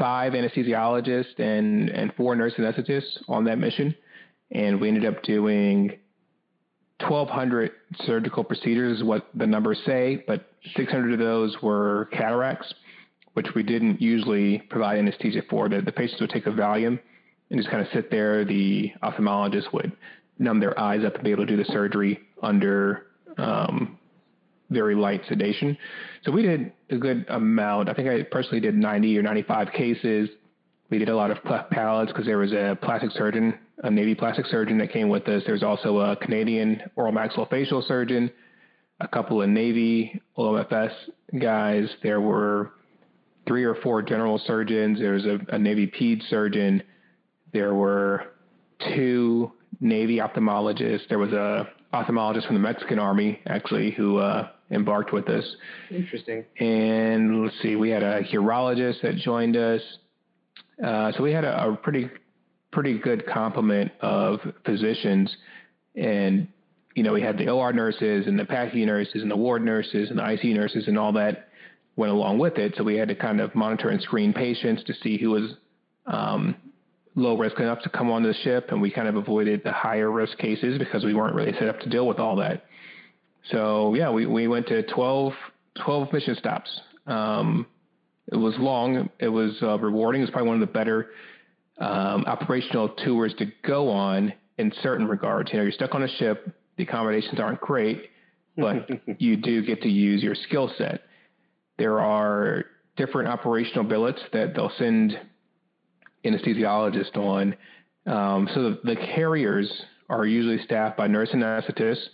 five 0.00 0.32
anesthesiologists 0.32 1.38
and, 1.38 1.90
and 1.90 2.12
four 2.14 2.34
nurse 2.34 2.54
anesthetists 2.54 3.22
on 3.28 3.44
that 3.44 3.58
mission. 3.58 3.94
And 4.50 4.80
we 4.80 4.88
ended 4.88 5.04
up 5.04 5.22
doing 5.22 5.92
1,200 7.00 7.70
surgical 8.06 8.42
procedures, 8.42 9.04
what 9.04 9.28
the 9.34 9.46
numbers 9.46 9.78
say, 9.86 10.24
but 10.26 10.46
600 10.74 11.12
of 11.12 11.18
those 11.18 11.56
were 11.62 12.08
cataracts, 12.12 12.74
which 13.34 13.48
we 13.54 13.62
didn't 13.62 14.00
usually 14.00 14.58
provide 14.70 14.98
anesthesia 14.98 15.42
for. 15.48 15.68
The, 15.68 15.82
the 15.82 15.92
patients 15.92 16.20
would 16.20 16.30
take 16.30 16.46
a 16.46 16.50
Valium 16.50 16.98
and 17.50 17.58
just 17.58 17.70
kind 17.70 17.82
of 17.82 17.92
sit 17.92 18.10
there. 18.10 18.44
The 18.44 18.92
ophthalmologist 19.02 19.72
would 19.72 19.92
numb 20.38 20.60
their 20.60 20.78
eyes 20.80 21.04
up 21.04 21.14
and 21.14 21.24
be 21.24 21.30
able 21.30 21.46
to 21.46 21.56
do 21.56 21.62
the 21.62 21.70
surgery 21.70 22.20
under 22.42 23.06
um, 23.36 23.98
very 24.70 24.94
light 24.94 25.22
sedation. 25.28 25.76
So 26.24 26.32
we 26.32 26.42
did 26.42 26.72
a 26.90 26.96
good 26.96 27.26
amount. 27.28 27.88
I 27.88 27.94
think 27.94 28.08
I 28.08 28.22
personally 28.22 28.60
did 28.60 28.74
90 28.74 29.18
or 29.18 29.22
95 29.22 29.72
cases. 29.72 30.28
We 30.90 30.98
did 30.98 31.08
a 31.08 31.16
lot 31.16 31.30
of 31.30 31.38
palates 31.70 32.12
because 32.12 32.26
there 32.26 32.38
was 32.38 32.52
a 32.52 32.76
plastic 32.82 33.12
surgeon, 33.12 33.58
a 33.78 33.90
Navy 33.90 34.14
plastic 34.14 34.46
surgeon 34.46 34.78
that 34.78 34.92
came 34.92 35.08
with 35.08 35.26
us. 35.28 35.42
There 35.44 35.54
was 35.54 35.62
also 35.62 35.98
a 36.00 36.16
Canadian 36.16 36.82
oral 36.96 37.12
maxillofacial 37.12 37.86
surgeon, 37.86 38.30
a 39.00 39.08
couple 39.08 39.40
of 39.40 39.48
Navy 39.48 40.20
OMFS 40.36 40.92
guys. 41.40 41.88
There 42.02 42.20
were 42.20 42.72
three 43.46 43.64
or 43.64 43.76
four 43.76 44.02
general 44.02 44.38
surgeons. 44.46 44.98
There 44.98 45.12
was 45.12 45.24
a, 45.24 45.38
a 45.48 45.58
Navy 45.58 45.86
ped 45.86 46.28
surgeon. 46.28 46.82
There 47.52 47.74
were 47.74 48.32
two 48.94 49.52
Navy 49.80 50.16
ophthalmologists. 50.16 51.08
There 51.08 51.18
was 51.18 51.32
a 51.32 51.68
ophthalmologist 51.94 52.46
from 52.46 52.56
the 52.56 52.60
Mexican 52.60 52.98
Army 52.98 53.40
actually 53.46 53.92
who 53.92 54.18
uh, 54.18 54.48
embarked 54.70 55.12
with 55.12 55.28
us. 55.28 55.44
Interesting. 55.90 56.44
And 56.58 57.44
let's 57.44 57.60
see, 57.62 57.76
we 57.76 57.90
had 57.90 58.02
a 58.02 58.22
urologist 58.24 59.02
that 59.02 59.16
joined 59.16 59.56
us. 59.56 59.82
Uh, 60.84 61.12
so 61.12 61.22
we 61.22 61.32
had 61.32 61.44
a, 61.44 61.68
a, 61.68 61.76
pretty 61.76 62.08
pretty 62.70 62.98
good 62.98 63.26
complement 63.26 63.90
of 64.00 64.40
physicians. 64.64 65.34
And, 65.96 66.48
you 66.94 67.02
know, 67.02 67.12
we 67.12 67.20
had 67.20 67.36
the 67.36 67.48
OR 67.48 67.72
nurses 67.72 68.26
and 68.26 68.38
the 68.38 68.44
PACU 68.44 68.86
nurses 68.86 69.22
and 69.22 69.30
the 69.30 69.36
ward 69.36 69.64
nurses 69.64 70.10
and 70.10 70.18
the 70.18 70.32
IC 70.32 70.44
nurses 70.56 70.86
and 70.86 70.98
all 70.98 71.12
that 71.14 71.48
went 71.96 72.12
along 72.12 72.38
with 72.38 72.58
it. 72.58 72.74
So 72.76 72.84
we 72.84 72.96
had 72.96 73.08
to 73.08 73.14
kind 73.14 73.40
of 73.40 73.54
monitor 73.54 73.88
and 73.88 74.00
screen 74.00 74.32
patients 74.32 74.84
to 74.84 74.94
see 74.94 75.18
who 75.18 75.30
was 75.30 75.54
um, 76.06 76.54
low 77.14 77.36
risk 77.36 77.58
enough 77.58 77.82
to 77.82 77.88
come 77.88 78.10
onto 78.10 78.28
the 78.28 78.38
ship. 78.42 78.68
And 78.70 78.80
we 78.80 78.90
kind 78.90 79.08
of 79.08 79.16
avoided 79.16 79.62
the 79.64 79.72
higher 79.72 80.10
risk 80.10 80.38
cases 80.38 80.78
because 80.78 81.04
we 81.04 81.12
weren't 81.12 81.34
really 81.34 81.52
set 81.52 81.68
up 81.68 81.80
to 81.80 81.88
deal 81.88 82.06
with 82.06 82.18
all 82.18 82.36
that. 82.36 82.64
So, 83.50 83.94
yeah, 83.94 84.10
we, 84.10 84.26
we 84.26 84.48
went 84.48 84.66
to 84.68 84.82
12, 84.82 85.32
12 85.84 86.12
mission 86.12 86.36
stops. 86.36 86.80
Um, 87.06 87.66
it 88.30 88.36
was 88.36 88.54
long. 88.58 89.10
It 89.18 89.28
was 89.28 89.56
uh, 89.62 89.78
rewarding. 89.78 90.22
It's 90.22 90.30
probably 90.30 90.48
one 90.48 90.62
of 90.62 90.68
the 90.68 90.72
better 90.72 91.08
um, 91.78 92.24
operational 92.26 92.90
tours 92.90 93.34
to 93.38 93.46
go 93.66 93.90
on 93.90 94.32
in 94.58 94.72
certain 94.82 95.08
regards. 95.08 95.50
You 95.50 95.58
know, 95.58 95.62
you're 95.64 95.72
stuck 95.72 95.94
on 95.94 96.02
a 96.02 96.08
ship. 96.08 96.54
The 96.76 96.84
accommodations 96.84 97.40
aren't 97.40 97.60
great, 97.60 98.10
but 98.56 98.88
you 99.18 99.36
do 99.36 99.64
get 99.64 99.82
to 99.82 99.88
use 99.88 100.22
your 100.22 100.34
skill 100.34 100.70
set. 100.78 101.02
There 101.78 102.00
are 102.00 102.66
different 102.96 103.28
operational 103.28 103.84
billets 103.84 104.20
that 104.32 104.54
they'll 104.54 104.72
send 104.78 105.18
anesthesiologists 106.24 107.16
on. 107.16 107.56
Um, 108.06 108.48
so 108.54 108.62
the, 108.62 108.80
the, 108.84 108.96
carriers 108.96 109.70
are 110.08 110.26
usually 110.26 110.62
staffed 110.64 110.96
by 110.96 111.06
nurse 111.06 111.30
anesthetists. 111.32 112.04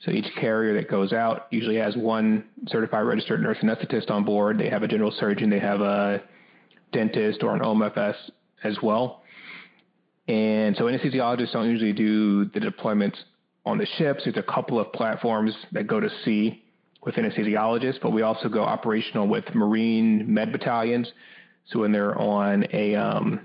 So 0.00 0.10
each 0.10 0.26
carrier 0.38 0.74
that 0.74 0.90
goes 0.90 1.12
out 1.12 1.46
usually 1.50 1.76
has 1.76 1.96
one 1.96 2.44
certified 2.66 3.06
registered 3.06 3.42
nurse 3.42 3.58
anesthetist 3.62 4.10
on 4.10 4.24
board. 4.24 4.58
They 4.58 4.68
have 4.68 4.82
a 4.82 4.88
general 4.88 5.12
surgeon, 5.12 5.50
they 5.50 5.60
have 5.60 5.80
a 5.80 6.22
dentist 6.92 7.42
or 7.42 7.54
an 7.54 7.60
OMFS 7.60 8.16
as 8.62 8.76
well. 8.82 9.22
And 10.28 10.76
so 10.76 10.84
anesthesiologists 10.84 11.52
don't 11.52 11.70
usually 11.70 11.92
do 11.92 12.46
the 12.46 12.60
deployments 12.60 13.16
on 13.66 13.78
the 13.78 13.86
ships. 13.98 14.24
There's 14.24 14.36
a 14.36 14.42
couple 14.42 14.78
of 14.78 14.92
platforms 14.92 15.54
that 15.72 15.86
go 15.86 16.00
to 16.00 16.08
sea 16.24 16.62
with 17.04 17.16
anesthesiologists, 17.16 18.00
but 18.00 18.10
we 18.10 18.22
also 18.22 18.48
go 18.48 18.62
operational 18.62 19.26
with 19.26 19.44
Marine 19.54 20.32
med 20.32 20.52
battalions. 20.52 21.10
So 21.66 21.80
when 21.80 21.92
they're 21.92 22.18
on 22.18 22.66
a 22.72 22.94
um, 22.94 23.40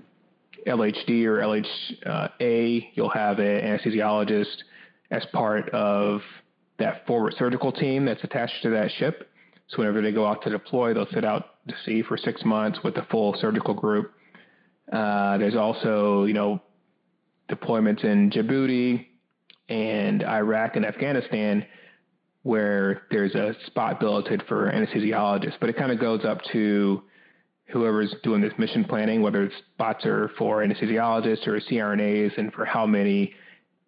LHD 0.65 1.25
or 1.25 1.39
LHA, 1.39 2.89
you'll 2.93 3.09
have 3.09 3.39
an 3.39 3.45
anesthesiologist 3.45 4.63
as 5.11 5.25
part 5.33 5.69
of 5.69 6.21
that 6.77 7.05
forward 7.05 7.35
surgical 7.37 7.71
team 7.71 8.05
that's 8.05 8.23
attached 8.23 8.61
to 8.63 8.69
that 8.69 8.91
ship. 8.97 9.29
So 9.67 9.77
whenever 9.79 10.01
they 10.01 10.11
go 10.11 10.25
out 10.25 10.41
to 10.43 10.49
deploy, 10.49 10.93
they'll 10.93 11.11
sit 11.13 11.25
out 11.25 11.67
to 11.67 11.75
sea 11.85 12.01
for 12.01 12.17
six 12.17 12.43
months 12.43 12.79
with 12.83 12.95
the 12.95 13.05
full 13.11 13.35
surgical 13.39 13.73
group. 13.73 14.13
Uh, 14.91 15.37
there's 15.37 15.55
also, 15.55 16.25
you 16.25 16.33
know, 16.33 16.61
deployments 17.49 18.03
in 18.03 18.31
Djibouti 18.31 19.05
and 19.67 20.23
Iraq 20.23 20.75
and 20.75 20.85
Afghanistan 20.85 21.65
where 22.43 23.03
there's 23.11 23.35
a 23.35 23.53
spot 23.67 23.99
billeted 23.99 24.43
for 24.47 24.71
anesthesiologists, 24.71 25.55
but 25.59 25.69
it 25.69 25.77
kind 25.77 25.91
of 25.91 25.99
goes 25.99 26.23
up 26.23 26.39
to 26.53 27.03
whoever's 27.67 28.15
doing 28.23 28.41
this 28.41 28.53
mission 28.57 28.83
planning, 28.83 29.21
whether 29.21 29.43
it's 29.43 29.55
spots 29.73 30.05
are 30.05 30.31
for 30.37 30.63
anesthesiologists 30.63 31.45
or 31.47 31.59
CRNAs 31.59 32.37
and 32.37 32.51
for 32.53 32.65
how 32.65 32.85
many. 32.85 33.33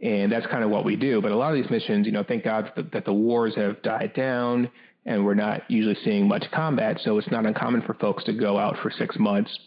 And 0.01 0.31
that's 0.31 0.47
kind 0.47 0.63
of 0.63 0.71
what 0.71 0.83
we 0.83 0.95
do. 0.95 1.21
But 1.21 1.31
a 1.31 1.35
lot 1.35 1.55
of 1.55 1.61
these 1.61 1.69
missions, 1.69 2.05
you 2.07 2.11
know, 2.11 2.23
thank 2.23 2.43
God 2.43 2.71
that, 2.75 2.91
that 2.91 3.05
the 3.05 3.13
wars 3.13 3.53
have 3.55 3.81
died 3.83 4.13
down 4.15 4.71
and 5.05 5.25
we're 5.25 5.35
not 5.35 5.69
usually 5.69 5.97
seeing 6.03 6.27
much 6.27 6.45
combat. 6.53 6.99
So 7.03 7.17
it's 7.17 7.29
not 7.31 7.45
uncommon 7.45 7.81
for 7.83 7.93
folks 7.95 8.23
to 8.25 8.33
go 8.33 8.57
out 8.57 8.77
for 8.81 8.91
six 8.91 9.17
months, 9.17 9.57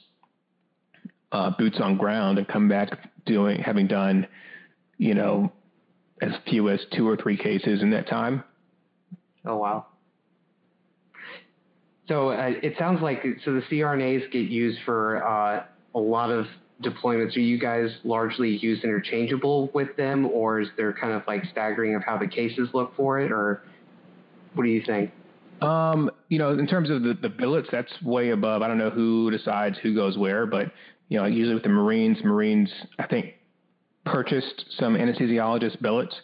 uh, 1.32 1.50
boots 1.58 1.78
on 1.80 1.96
ground, 1.96 2.38
and 2.38 2.46
come 2.46 2.68
back 2.68 3.10
doing 3.26 3.60
having 3.60 3.86
done, 3.86 4.26
you 4.98 5.14
know, 5.14 5.52
as 6.20 6.32
few 6.48 6.68
as 6.68 6.80
two 6.96 7.08
or 7.08 7.16
three 7.16 7.36
cases 7.36 7.82
in 7.82 7.90
that 7.90 8.08
time. 8.08 8.44
Oh 9.44 9.56
wow. 9.56 9.86
So 12.08 12.30
uh, 12.30 12.50
it 12.62 12.74
sounds 12.78 13.00
like 13.02 13.24
so 13.44 13.54
the 13.54 13.62
CRNAs 13.62 14.30
get 14.30 14.48
used 14.48 14.78
for 14.84 15.26
uh, 15.26 15.64
a 15.94 15.98
lot 15.98 16.30
of 16.30 16.46
deployments. 16.84 17.36
Are 17.36 17.40
you 17.40 17.58
guys 17.58 17.90
largely 18.04 18.56
used 18.56 18.84
interchangeable 18.84 19.70
with 19.74 19.96
them, 19.96 20.26
or 20.26 20.60
is 20.60 20.68
there 20.76 20.92
kind 20.92 21.12
of 21.12 21.22
like 21.26 21.44
staggering 21.50 21.94
of 21.94 22.02
how 22.02 22.18
the 22.18 22.26
cases 22.26 22.68
look 22.72 22.94
for 22.96 23.20
it, 23.20 23.32
or 23.32 23.62
what 24.54 24.64
do 24.64 24.70
you 24.70 24.82
think? 24.84 25.10
Um, 25.62 26.10
you 26.28 26.38
know, 26.38 26.50
in 26.50 26.66
terms 26.66 26.90
of 26.90 27.02
the, 27.02 27.16
the 27.20 27.28
billets, 27.28 27.68
that's 27.70 27.92
way 28.02 28.30
above. 28.30 28.62
I 28.62 28.68
don't 28.68 28.78
know 28.78 28.90
who 28.90 29.30
decides 29.30 29.78
who 29.78 29.94
goes 29.94 30.18
where, 30.18 30.46
but 30.46 30.72
you 31.08 31.18
know, 31.18 31.26
usually 31.26 31.54
with 31.54 31.62
the 31.62 31.68
Marines, 31.68 32.18
Marines, 32.24 32.70
I 32.98 33.06
think 33.06 33.34
purchased 34.04 34.66
some 34.78 34.94
anesthesiologist 34.94 35.80
billets. 35.80 36.14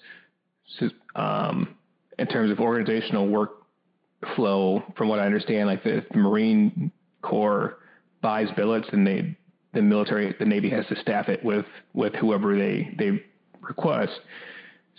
Um, 1.17 1.77
in 2.19 2.27
terms 2.27 2.51
of 2.51 2.61
organizational 2.61 3.27
workflow, 3.27 4.97
from 4.97 5.09
what 5.09 5.19
I 5.19 5.27
understand, 5.27 5.67
like 5.67 5.83
the 5.83 6.05
Marine 6.15 6.93
Corps 7.23 7.79
buys 8.23 8.49
billets 8.57 8.87
and 8.93 9.07
they 9.07 9.37
the 9.73 9.83
military 9.83 10.35
the 10.39 10.45
Navy 10.45 10.71
has 10.71 10.87
to 10.87 10.97
staff 11.01 11.29
it 11.29 11.45
with 11.45 11.67
with 11.95 12.15
whoever 12.15 12.57
they 12.57 12.95
they 12.99 13.23
request. 13.61 14.19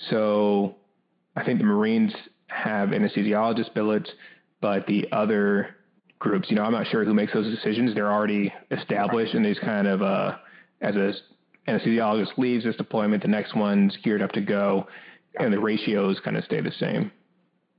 So 0.10 0.76
I 1.36 1.44
think 1.44 1.60
the 1.60 1.66
Marines 1.66 2.14
have 2.48 2.90
anesthesiologist 2.90 3.74
billets, 3.74 4.10
but 4.62 4.86
the 4.88 5.08
other 5.12 5.76
groups, 6.20 6.50
you 6.50 6.56
know, 6.56 6.64
I'm 6.64 6.72
not 6.72 6.88
sure 6.88 7.04
who 7.04 7.14
makes 7.14 7.34
those 7.34 7.54
decisions. 7.54 7.96
They're 7.96 8.12
already 8.12 8.54
established, 8.70 9.34
and 9.34 9.44
these 9.46 9.60
kind 9.60 9.88
of 9.88 10.02
uh, 10.02 10.38
as 10.82 10.96
a 10.96 11.14
anesthesiologist 11.68 12.38
leaves 12.38 12.64
this 12.64 12.76
deployment, 12.76 13.22
the 13.22 13.28
next 13.28 13.56
one's 13.56 13.96
geared 14.04 14.22
up 14.22 14.32
to 14.32 14.42
go 14.42 14.88
and 15.40 15.54
the 15.54 15.60
ratios 15.60 16.20
kind 16.24 16.38
of 16.38 16.44
stay 16.44 16.62
the 16.62 16.72
same. 16.72 17.12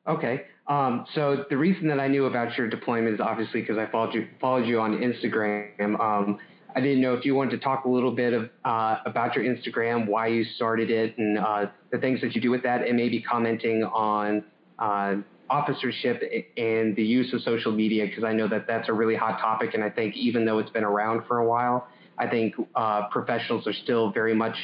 Okay. 0.06 0.42
Um, 0.66 1.06
so 1.14 1.44
the 1.50 1.56
reason 1.56 1.88
that 1.88 2.00
I 2.00 2.08
knew 2.08 2.26
about 2.26 2.56
your 2.56 2.68
deployment 2.68 3.14
is 3.14 3.20
obviously 3.20 3.60
because 3.60 3.78
I 3.78 3.86
followed 3.90 4.14
you 4.14 4.28
followed 4.40 4.66
you 4.66 4.80
on 4.80 4.98
Instagram. 4.98 5.98
Um, 6.00 6.38
I 6.74 6.80
didn't 6.80 7.00
know 7.00 7.14
if 7.14 7.24
you 7.24 7.34
wanted 7.34 7.52
to 7.52 7.58
talk 7.58 7.84
a 7.84 7.88
little 7.88 8.12
bit 8.12 8.32
of, 8.32 8.50
uh, 8.64 8.96
about 9.04 9.34
your 9.36 9.44
Instagram, 9.44 10.06
why 10.06 10.28
you 10.28 10.44
started 10.44 10.90
it, 10.90 11.18
and 11.18 11.38
uh, 11.38 11.66
the 11.90 11.98
things 11.98 12.20
that 12.22 12.34
you 12.34 12.40
do 12.40 12.50
with 12.50 12.62
that, 12.62 12.86
and 12.86 12.96
maybe 12.96 13.20
commenting 13.20 13.84
on 13.84 14.44
uh, 14.78 15.16
officership 15.50 16.22
and 16.56 16.96
the 16.96 17.02
use 17.02 17.32
of 17.34 17.42
social 17.42 17.72
media, 17.72 18.06
because 18.06 18.24
I 18.24 18.32
know 18.32 18.48
that 18.48 18.66
that's 18.66 18.88
a 18.88 18.92
really 18.92 19.16
hot 19.16 19.38
topic, 19.38 19.74
and 19.74 19.84
I 19.84 19.90
think 19.90 20.16
even 20.16 20.44
though 20.46 20.58
it's 20.58 20.70
been 20.70 20.84
around 20.84 21.26
for 21.26 21.38
a 21.38 21.46
while, 21.46 21.88
I 22.18 22.26
think 22.26 22.54
uh, 22.74 23.08
professionals 23.08 23.66
are 23.66 23.72
still 23.72 24.10
very 24.10 24.34
much 24.34 24.56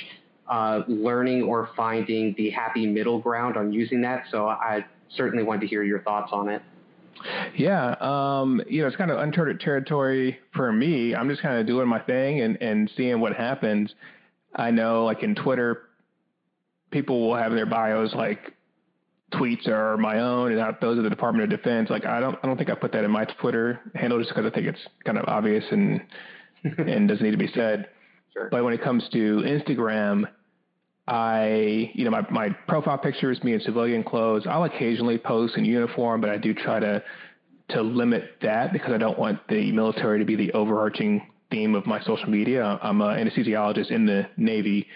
uh, 0.49 0.83
learning 0.89 1.43
or 1.43 1.69
finding 1.77 2.35
the 2.39 2.51
happy 2.51 2.87
middle 2.87 3.19
ground 3.21 3.57
on 3.57 3.73
using 3.73 4.01
that. 4.03 4.25
So 4.31 4.49
I 4.49 4.87
certainly 5.15 5.45
wanted 5.45 5.63
to 5.63 5.67
hear 5.67 5.83
your 5.83 6.01
thoughts 6.01 6.31
on 6.33 6.49
it. 6.49 6.63
Yeah, 7.57 7.95
um, 8.01 8.63
you 8.69 8.83
know, 8.83 8.89
it's 8.89 8.97
kind 8.97 9.11
of 9.11 9.19
uncharted 9.19 9.61
territory 9.61 10.39
for 10.55 10.73
me. 10.73 11.15
I'm 11.15 11.29
just 11.29 11.43
kind 11.43 11.59
of 11.59 11.67
doing 11.67 11.89
my 11.89 11.99
thing 12.01 12.41
and, 12.41 12.61
and 12.63 12.91
seeing 12.97 13.21
what 13.21 13.35
happens. 13.35 13.93
I 14.55 14.71
know, 14.71 15.05
like 15.05 15.23
in 15.23 15.35
Twitter, 15.35 15.83
people 16.91 17.27
will 17.27 17.37
have 17.37 17.53
their 17.53 17.67
bios 17.67 18.15
like 18.15 18.55
tweets 19.33 19.69
are 19.69 19.97
my 19.99 20.21
own 20.21 20.53
and 20.53 20.77
those 20.81 20.99
are 20.99 21.03
the 21.03 21.11
Department 21.11 21.53
of 21.53 21.59
Defense. 21.59 21.91
Like 21.91 22.07
I 22.07 22.21
don't, 22.21 22.39
I 22.43 22.47
don't 22.47 22.57
think 22.57 22.71
I 22.71 22.75
put 22.75 22.93
that 22.93 23.05
in 23.05 23.11
my 23.11 23.25
Twitter 23.25 23.81
handle 23.95 24.19
just 24.19 24.31
because 24.31 24.51
I 24.51 24.55
think 24.55 24.67
it's 24.67 24.81
kind 25.05 25.19
of 25.19 25.25
obvious 25.29 25.65
and 25.71 26.01
and 26.79 27.09
doesn't 27.09 27.23
need 27.23 27.33
to 27.33 27.37
be 27.37 27.51
said. 27.55 27.89
Sure. 28.33 28.49
But 28.51 28.65
when 28.65 28.73
it 28.75 28.83
comes 28.83 29.07
to 29.13 29.43
Instagram, 29.45 30.25
I, 31.09 31.91
you 31.95 32.05
know, 32.05 32.11
my, 32.11 32.27
my 32.31 32.51
profile 32.69 32.99
picture 32.99 33.31
is 33.31 33.43
me 33.43 33.55
in 33.55 33.61
civilian 33.61 34.05
clothes. 34.05 34.47
I'll 34.47 34.65
occasionally 34.65 35.17
post 35.17 35.57
in 35.57 35.65
uniform, 35.65 36.21
but 36.21 36.29
I 36.29 36.37
do 36.37 36.53
try 36.53 36.79
to 36.81 37.03
to 37.71 37.83
limit 37.83 38.37
that 38.41 38.73
because 38.73 38.93
I 38.93 38.99
don't 38.99 39.19
want 39.19 39.47
the 39.49 39.73
military 39.73 40.19
to 40.21 40.25
be 40.25 40.37
the 40.37 40.53
overarching 40.53 41.27
theme 41.51 41.75
of 41.75 41.87
my 41.87 42.01
social 42.01 42.29
media. 42.29 42.79
I'm 42.83 43.01
an 43.03 43.29
anesthesiologist 43.29 43.91
in 43.91 44.07
the 44.07 44.27
Navy, 44.37 44.87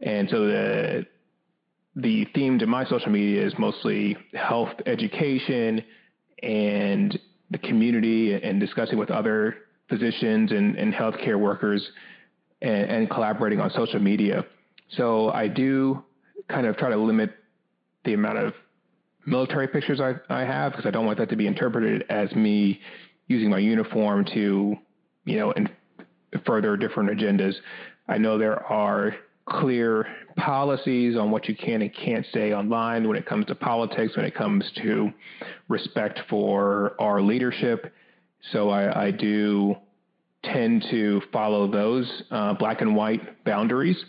and 0.00 0.28
so 0.28 0.46
the 0.46 1.06
the 1.94 2.26
theme 2.34 2.58
to 2.58 2.66
my 2.66 2.84
social 2.84 3.10
media 3.10 3.46
is 3.46 3.52
mostly 3.58 4.16
health 4.34 4.70
education 4.86 5.84
and 6.42 7.18
the 7.50 7.58
community 7.58 8.34
and 8.34 8.58
discussing 8.58 8.98
with 8.98 9.10
other 9.10 9.56
physicians 9.88 10.50
and, 10.52 10.76
and 10.76 10.94
healthcare 10.94 11.38
workers 11.38 11.90
and, 12.62 12.90
and 12.90 13.10
collaborating 13.10 13.60
on 13.60 13.70
social 13.70 14.00
media. 14.00 14.44
So 14.96 15.30
I 15.30 15.48
do 15.48 16.04
kind 16.48 16.66
of 16.66 16.76
try 16.76 16.90
to 16.90 16.96
limit 16.96 17.32
the 18.04 18.14
amount 18.14 18.38
of 18.38 18.54
military 19.26 19.68
pictures 19.68 20.00
I, 20.00 20.14
I 20.28 20.44
have 20.44 20.72
because 20.72 20.86
I 20.86 20.90
don't 20.90 21.06
want 21.06 21.18
that 21.18 21.28
to 21.30 21.36
be 21.36 21.46
interpreted 21.46 22.04
as 22.08 22.34
me 22.34 22.80
using 23.28 23.50
my 23.50 23.58
uniform 23.58 24.24
to, 24.34 24.76
you 25.24 25.38
know, 25.38 25.52
and 25.52 25.70
further 26.44 26.76
different 26.76 27.10
agendas. 27.10 27.54
I 28.08 28.18
know 28.18 28.38
there 28.38 28.64
are 28.66 29.14
clear 29.46 30.06
policies 30.36 31.16
on 31.16 31.30
what 31.30 31.48
you 31.48 31.56
can 31.56 31.82
and 31.82 31.94
can't 31.94 32.26
say 32.32 32.52
online 32.52 33.06
when 33.06 33.16
it 33.16 33.26
comes 33.26 33.46
to 33.46 33.54
politics, 33.54 34.16
when 34.16 34.24
it 34.24 34.34
comes 34.34 34.64
to 34.82 35.12
respect 35.68 36.20
for 36.28 36.94
our 37.00 37.20
leadership. 37.20 37.92
So 38.52 38.70
I, 38.70 39.06
I 39.06 39.10
do 39.10 39.76
tend 40.42 40.84
to 40.90 41.20
follow 41.32 41.70
those 41.70 42.22
uh, 42.30 42.54
black 42.54 42.80
and 42.80 42.96
white 42.96 43.44
boundaries. 43.44 44.02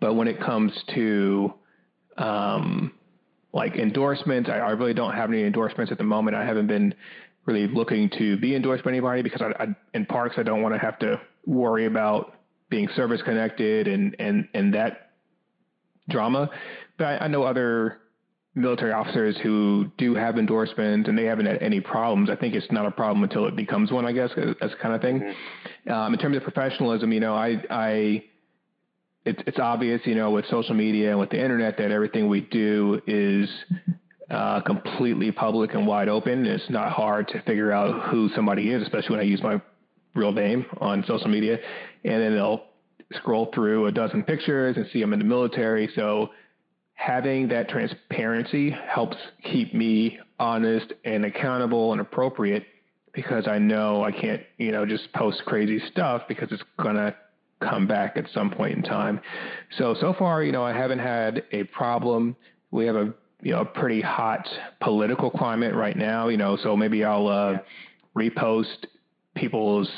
But 0.00 0.14
when 0.14 0.28
it 0.28 0.40
comes 0.40 0.72
to 0.94 1.54
um, 2.16 2.92
like 3.52 3.76
endorsements, 3.76 4.48
I, 4.48 4.58
I, 4.58 4.70
really 4.70 4.94
don't 4.94 5.14
have 5.14 5.30
any 5.30 5.44
endorsements 5.44 5.92
at 5.92 5.98
the 5.98 6.04
moment. 6.04 6.36
I 6.36 6.44
haven't 6.44 6.66
been 6.66 6.94
really 7.46 7.66
looking 7.66 8.10
to 8.18 8.36
be 8.38 8.54
endorsed 8.54 8.84
by 8.84 8.90
anybody 8.90 9.22
because 9.22 9.42
I, 9.42 9.62
I, 9.62 9.66
in 9.92 10.06
parks 10.06 10.36
I 10.38 10.42
don't 10.42 10.62
want 10.62 10.74
to 10.74 10.78
have 10.78 10.98
to 11.00 11.20
worry 11.46 11.86
about 11.86 12.34
being 12.70 12.88
service 12.96 13.20
connected 13.22 13.86
and 13.86 14.16
and 14.18 14.48
and 14.54 14.74
that 14.74 15.10
drama. 16.08 16.50
But 16.98 17.22
I, 17.22 17.28
know 17.28 17.42
other 17.42 17.98
military 18.54 18.92
officers 18.92 19.36
who 19.42 19.90
do 19.98 20.14
have 20.14 20.38
endorsements 20.38 21.08
and 21.08 21.18
they 21.18 21.24
haven't 21.24 21.46
had 21.46 21.60
any 21.60 21.80
problems. 21.80 22.30
I 22.30 22.36
think 22.36 22.54
it's 22.54 22.70
not 22.70 22.86
a 22.86 22.90
problem 22.90 23.24
until 23.24 23.46
it 23.46 23.56
becomes 23.56 23.90
one, 23.90 24.06
I 24.06 24.12
guess, 24.12 24.30
that's 24.60 24.74
kind 24.80 24.94
of 24.94 25.00
thing. 25.00 25.20
Mm-hmm. 25.20 25.92
Um, 25.92 26.14
in 26.14 26.20
terms 26.20 26.36
of 26.36 26.44
professionalism, 26.44 27.12
you 27.12 27.18
know, 27.18 27.34
I, 27.34 27.62
I, 27.68 28.24
it's, 29.24 29.42
it's 29.46 29.58
obvious, 29.58 30.00
you 30.04 30.14
know, 30.14 30.30
with 30.30 30.46
social 30.46 30.74
media 30.74 31.10
and 31.10 31.18
with 31.18 31.30
the 31.30 31.42
internet 31.42 31.78
that 31.78 31.90
everything 31.90 32.28
we 32.28 32.42
do 32.42 33.00
is 33.06 33.48
uh, 34.30 34.60
completely 34.60 35.32
public 35.32 35.74
and 35.74 35.86
wide 35.86 36.08
open. 36.08 36.44
It's 36.46 36.68
not 36.68 36.92
hard 36.92 37.28
to 37.28 37.40
figure 37.42 37.72
out 37.72 38.10
who 38.10 38.28
somebody 38.34 38.70
is, 38.70 38.82
especially 38.82 39.16
when 39.16 39.20
I 39.20 39.28
use 39.28 39.42
my 39.42 39.60
real 40.14 40.32
name 40.32 40.66
on 40.80 41.04
social 41.06 41.28
media. 41.28 41.58
And 42.04 42.22
then 42.22 42.34
they'll 42.34 42.64
scroll 43.14 43.50
through 43.54 43.86
a 43.86 43.92
dozen 43.92 44.24
pictures 44.24 44.76
and 44.76 44.86
see 44.92 45.02
I'm 45.02 45.12
in 45.12 45.18
the 45.18 45.24
military. 45.24 45.88
So 45.94 46.30
having 46.94 47.48
that 47.48 47.68
transparency 47.68 48.70
helps 48.70 49.16
keep 49.42 49.74
me 49.74 50.18
honest 50.38 50.92
and 51.04 51.24
accountable 51.24 51.92
and 51.92 52.00
appropriate 52.00 52.64
because 53.12 53.46
I 53.46 53.58
know 53.58 54.02
I 54.02 54.10
can't, 54.10 54.42
you 54.58 54.72
know, 54.72 54.84
just 54.84 55.12
post 55.12 55.42
crazy 55.46 55.80
stuff 55.90 56.22
because 56.28 56.48
it's 56.50 56.62
going 56.82 56.96
to 56.96 57.14
come 57.68 57.86
back 57.86 58.16
at 58.16 58.26
some 58.32 58.50
point 58.50 58.76
in 58.76 58.82
time. 58.82 59.20
So, 59.78 59.94
so 60.00 60.14
far, 60.18 60.42
you 60.42 60.52
know, 60.52 60.64
I 60.64 60.72
haven't 60.72 61.00
had 61.00 61.44
a 61.52 61.64
problem. 61.64 62.36
We 62.70 62.86
have 62.86 62.96
a, 62.96 63.14
you 63.42 63.52
know, 63.52 63.60
a 63.60 63.64
pretty 63.64 64.00
hot 64.00 64.48
political 64.80 65.30
climate 65.30 65.74
right 65.74 65.96
now, 65.96 66.28
you 66.28 66.36
know, 66.36 66.56
so 66.62 66.76
maybe 66.76 67.04
I'll 67.04 67.28
uh, 67.28 67.58
repost 68.16 68.86
people's 69.34 69.88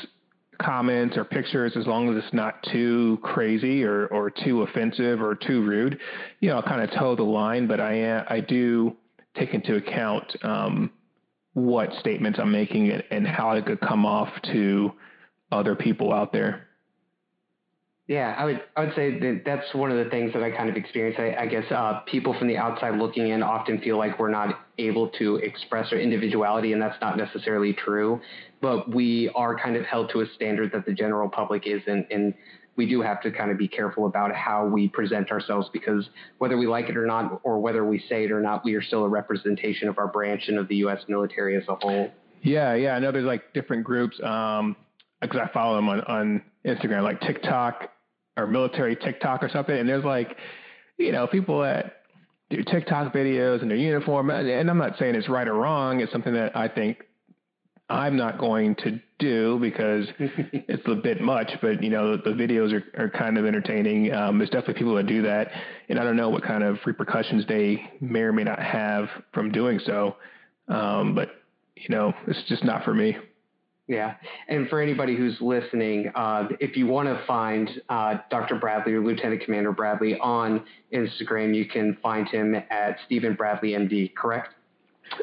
comments 0.61 1.17
or 1.17 1.23
pictures 1.23 1.73
as 1.77 1.85
long 1.85 2.09
as 2.09 2.23
it's 2.23 2.33
not 2.33 2.63
too 2.71 3.19
crazy 3.21 3.83
or, 3.83 4.07
or 4.07 4.29
too 4.29 4.63
offensive 4.63 5.21
or 5.21 5.35
too 5.35 5.63
rude. 5.63 5.99
You 6.39 6.49
know, 6.49 6.57
I'll 6.57 6.63
kind 6.63 6.81
of 6.81 6.91
toe 6.97 7.15
the 7.15 7.23
line, 7.23 7.67
but 7.67 7.79
I 7.79 8.25
I 8.27 8.39
do 8.41 8.95
take 9.37 9.53
into 9.53 9.75
account 9.75 10.35
um, 10.43 10.91
what 11.53 11.91
statements 11.99 12.39
I'm 12.39 12.51
making 12.51 12.91
and 12.91 13.27
how 13.27 13.51
it 13.51 13.65
could 13.65 13.79
come 13.81 14.05
off 14.05 14.29
to 14.53 14.93
other 15.51 15.75
people 15.75 16.13
out 16.13 16.31
there. 16.31 16.66
Yeah, 18.07 18.33
I 18.37 18.45
would 18.45 18.63
I 18.77 18.85
would 18.85 18.95
say 18.95 19.19
that 19.19 19.41
that's 19.45 19.73
one 19.73 19.91
of 19.91 20.01
the 20.01 20.09
things 20.09 20.31
that 20.31 20.41
I 20.41 20.49
kind 20.49 20.69
of 20.69 20.77
experience. 20.77 21.17
I, 21.19 21.43
I 21.43 21.45
guess 21.45 21.65
uh, 21.69 21.99
people 22.05 22.33
from 22.39 22.47
the 22.47 22.55
outside 22.55 22.97
looking 22.97 23.29
in 23.29 23.43
often 23.43 23.81
feel 23.81 23.97
like 23.97 24.17
we're 24.17 24.31
not 24.31 24.61
able 24.77 25.09
to 25.19 25.35
express 25.37 25.91
our 25.91 25.99
individuality, 25.99 26.71
and 26.71 26.81
that's 26.81 26.99
not 27.01 27.17
necessarily 27.17 27.73
true. 27.73 28.21
But 28.61 28.93
we 28.95 29.29
are 29.35 29.59
kind 29.59 29.75
of 29.75 29.83
held 29.83 30.11
to 30.13 30.21
a 30.21 30.25
standard 30.35 30.71
that 30.71 30.85
the 30.85 30.93
general 30.93 31.27
public 31.27 31.67
isn't, 31.67 32.07
and 32.09 32.33
we 32.77 32.87
do 32.87 33.01
have 33.01 33.21
to 33.23 33.31
kind 33.31 33.51
of 33.51 33.57
be 33.57 33.67
careful 33.67 34.05
about 34.05 34.33
how 34.33 34.65
we 34.65 34.87
present 34.87 35.29
ourselves 35.29 35.67
because 35.73 36.07
whether 36.37 36.57
we 36.57 36.65
like 36.65 36.87
it 36.87 36.95
or 36.95 37.05
not, 37.05 37.41
or 37.43 37.59
whether 37.59 37.83
we 37.83 37.99
say 38.07 38.23
it 38.23 38.31
or 38.31 38.39
not, 38.39 38.63
we 38.63 38.75
are 38.75 38.81
still 38.81 39.03
a 39.03 39.09
representation 39.09 39.89
of 39.89 39.97
our 39.97 40.07
branch 40.07 40.43
and 40.47 40.57
of 40.57 40.69
the 40.69 40.77
U.S. 40.77 41.01
military 41.09 41.57
as 41.57 41.63
a 41.67 41.75
whole. 41.75 42.09
Yeah, 42.41 42.73
yeah, 42.75 42.95
I 42.95 42.99
know 42.99 43.11
there's 43.11 43.25
like 43.25 43.53
different 43.53 43.83
groups. 43.83 44.17
Um, 44.23 44.77
because 45.19 45.41
I 45.43 45.51
follow 45.51 45.75
them 45.75 45.89
on, 45.89 46.01
on 46.01 46.43
Instagram, 46.63 47.01
like 47.01 47.19
TikTok 47.21 47.89
or 48.37 48.47
military 48.47 48.95
TikTok 48.95 49.43
or 49.43 49.49
something, 49.49 49.75
and 49.75 49.89
there's 49.89 50.05
like, 50.05 50.37
you 50.97 51.11
know, 51.11 51.27
people 51.27 51.61
that 51.61 52.01
do 52.49 52.63
TikTok 52.63 53.13
videos 53.13 53.61
in 53.61 53.67
their 53.67 53.77
uniform, 53.77 54.29
and 54.29 54.69
I'm 54.69 54.77
not 54.77 54.97
saying 54.97 55.15
it's 55.15 55.27
right 55.27 55.47
or 55.47 55.55
wrong. 55.55 55.99
It's 55.99 56.11
something 56.11 56.33
that 56.33 56.55
I 56.55 56.67
think 56.69 57.03
I'm 57.89 58.17
not 58.17 58.37
going 58.37 58.75
to 58.75 58.99
do 59.19 59.57
because 59.59 60.07
it's 60.19 60.83
a 60.87 60.95
bit 60.95 61.21
much, 61.21 61.51
but 61.61 61.81
you 61.81 61.89
know, 61.89 62.17
the, 62.17 62.23
the 62.23 62.35
videos 62.35 62.73
are, 62.73 63.03
are 63.03 63.09
kind 63.09 63.37
of 63.37 63.45
entertaining. 63.45 64.13
Um, 64.13 64.37
there's 64.37 64.49
definitely 64.49 64.75
people 64.75 64.95
that 64.95 65.07
do 65.07 65.21
that, 65.23 65.51
and 65.89 65.99
I 65.99 66.03
don't 66.03 66.17
know 66.17 66.29
what 66.29 66.43
kind 66.43 66.63
of 66.63 66.77
repercussions 66.85 67.45
they 67.47 67.89
may 68.01 68.21
or 68.21 68.33
may 68.33 68.43
not 68.43 68.59
have 68.59 69.09
from 69.33 69.51
doing 69.51 69.79
so. 69.85 70.17
Um, 70.67 71.15
but 71.15 71.29
you 71.75 71.89
know, 71.89 72.13
it's 72.27 72.43
just 72.47 72.63
not 72.63 72.83
for 72.83 72.93
me. 72.93 73.17
Yeah. 73.87 74.15
And 74.49 74.67
for 74.67 74.81
anybody 74.81 75.15
who's 75.15 75.37
listening, 75.39 76.11
uh, 76.13 76.49
if 76.59 76.75
you 76.75 76.87
want 76.87 77.07
to 77.07 77.23
find 77.25 77.69
uh, 77.87 78.15
Dr. 78.29 78.55
Bradley 78.55 78.93
or 78.93 79.01
Lieutenant 79.01 79.41
Commander 79.43 79.71
Bradley 79.71 80.19
on 80.19 80.65
Instagram, 80.93 81.55
you 81.55 81.65
can 81.65 81.97
find 82.03 82.27
him 82.27 82.55
at 82.55 82.97
Stephen 83.05 83.35
Bradley 83.35 83.69
MD, 83.69 84.13
correct? 84.13 84.53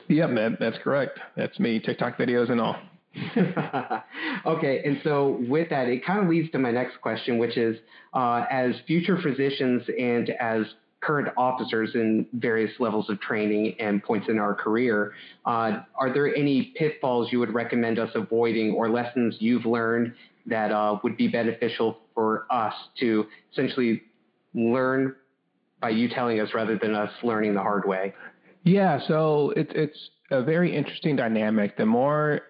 Yep, 0.08 0.30
that, 0.30 0.56
that's 0.58 0.78
correct. 0.82 1.20
That's 1.36 1.58
me, 1.60 1.78
TikTok 1.78 2.16
videos 2.16 2.50
and 2.50 2.60
all. 2.60 2.76
okay, 4.46 4.82
and 4.84 5.00
so 5.04 5.38
with 5.48 5.68
that, 5.70 5.88
it 5.88 6.04
kind 6.04 6.20
of 6.20 6.28
leads 6.28 6.50
to 6.52 6.58
my 6.58 6.70
next 6.70 7.00
question, 7.00 7.38
which 7.38 7.56
is 7.56 7.76
uh, 8.14 8.44
as 8.50 8.74
future 8.86 9.18
physicians 9.22 9.82
and 9.98 10.30
as 10.30 10.62
current 11.04 11.28
officers 11.36 11.90
in 11.94 12.26
various 12.34 12.72
levels 12.78 13.10
of 13.10 13.20
training 13.20 13.74
and 13.78 14.02
points 14.02 14.28
in 14.28 14.38
our 14.38 14.54
career, 14.54 15.12
uh, 15.44 15.80
are 15.96 16.12
there 16.12 16.34
any 16.34 16.72
pitfalls 16.76 17.28
you 17.30 17.38
would 17.38 17.52
recommend 17.52 17.98
us 17.98 18.10
avoiding 18.14 18.72
or 18.72 18.88
lessons 18.88 19.36
you've 19.38 19.66
learned 19.66 20.14
that 20.46 20.70
uh, 20.70 20.98
would 21.02 21.16
be 21.16 21.28
beneficial 21.28 21.98
for 22.14 22.46
us 22.50 22.74
to 23.00 23.26
essentially 23.52 24.02
learn 24.54 25.14
by 25.80 25.90
you 25.90 26.08
telling 26.08 26.40
us 26.40 26.48
rather 26.54 26.78
than 26.78 26.94
us 26.94 27.10
learning 27.22 27.54
the 27.54 27.60
hard 27.60 27.86
way? 27.86 28.14
Yeah, 28.62 29.00
so 29.06 29.52
it, 29.56 29.70
it's 29.74 30.10
a 30.30 30.42
very 30.42 30.74
interesting 30.74 31.16
dynamic. 31.16 31.76
The 31.76 31.86
more 31.86 32.40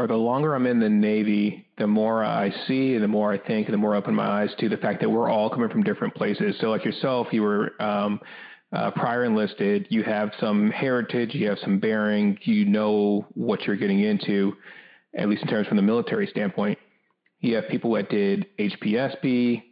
or 0.00 0.06
the 0.06 0.14
longer 0.14 0.54
I'm 0.54 0.66
in 0.66 0.80
the 0.80 0.88
Navy, 0.88 1.66
the 1.76 1.86
more 1.86 2.24
I 2.24 2.50
see, 2.66 2.94
and 2.94 3.02
the 3.02 3.08
more 3.08 3.32
I 3.32 3.38
think, 3.38 3.66
and 3.66 3.74
the 3.74 3.78
more 3.78 3.94
I 3.94 3.98
open 3.98 4.14
my 4.14 4.42
eyes 4.42 4.50
to 4.58 4.68
the 4.70 4.78
fact 4.78 5.00
that 5.00 5.10
we're 5.10 5.30
all 5.30 5.50
coming 5.50 5.68
from 5.68 5.82
different 5.82 6.14
places. 6.14 6.56
So, 6.58 6.70
like 6.70 6.86
yourself, 6.86 7.26
you 7.32 7.42
were 7.42 7.80
um, 7.82 8.18
uh, 8.72 8.92
prior 8.92 9.24
enlisted, 9.24 9.86
you 9.90 10.02
have 10.02 10.30
some 10.40 10.70
heritage, 10.70 11.34
you 11.34 11.48
have 11.50 11.58
some 11.58 11.80
bearing, 11.80 12.38
you 12.44 12.64
know 12.64 13.26
what 13.34 13.64
you're 13.64 13.76
getting 13.76 14.00
into, 14.00 14.54
at 15.14 15.28
least 15.28 15.42
in 15.42 15.48
terms 15.48 15.68
from 15.68 15.76
the 15.76 15.82
military 15.82 16.26
standpoint. 16.28 16.78
You 17.40 17.56
have 17.56 17.68
people 17.68 17.92
that 17.92 18.08
did 18.08 18.46
HPSP, 18.58 19.62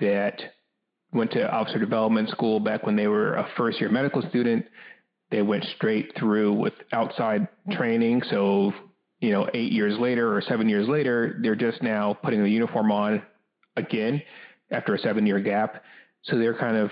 that 0.00 0.40
went 1.12 1.32
to 1.32 1.50
officer 1.50 1.78
development 1.78 2.28
school 2.28 2.60
back 2.60 2.86
when 2.86 2.94
they 2.94 3.08
were 3.08 3.34
a 3.34 3.48
first 3.56 3.80
year 3.80 3.90
medical 3.90 4.22
student. 4.28 4.64
They 5.32 5.42
went 5.42 5.64
straight 5.76 6.12
through 6.16 6.52
with 6.52 6.74
outside 6.92 7.48
training, 7.72 8.22
so 8.30 8.72
you 9.22 9.30
know, 9.30 9.48
eight 9.54 9.70
years 9.70 9.96
later 10.00 10.36
or 10.36 10.42
seven 10.42 10.68
years 10.68 10.88
later, 10.88 11.38
they're 11.40 11.54
just 11.54 11.80
now 11.80 12.12
putting 12.12 12.42
the 12.42 12.50
uniform 12.50 12.90
on 12.90 13.22
again 13.76 14.20
after 14.72 14.96
a 14.96 14.98
seven 14.98 15.24
year 15.26 15.38
gap. 15.38 15.84
So 16.24 16.36
they're 16.36 16.58
kind 16.58 16.76
of, 16.76 16.90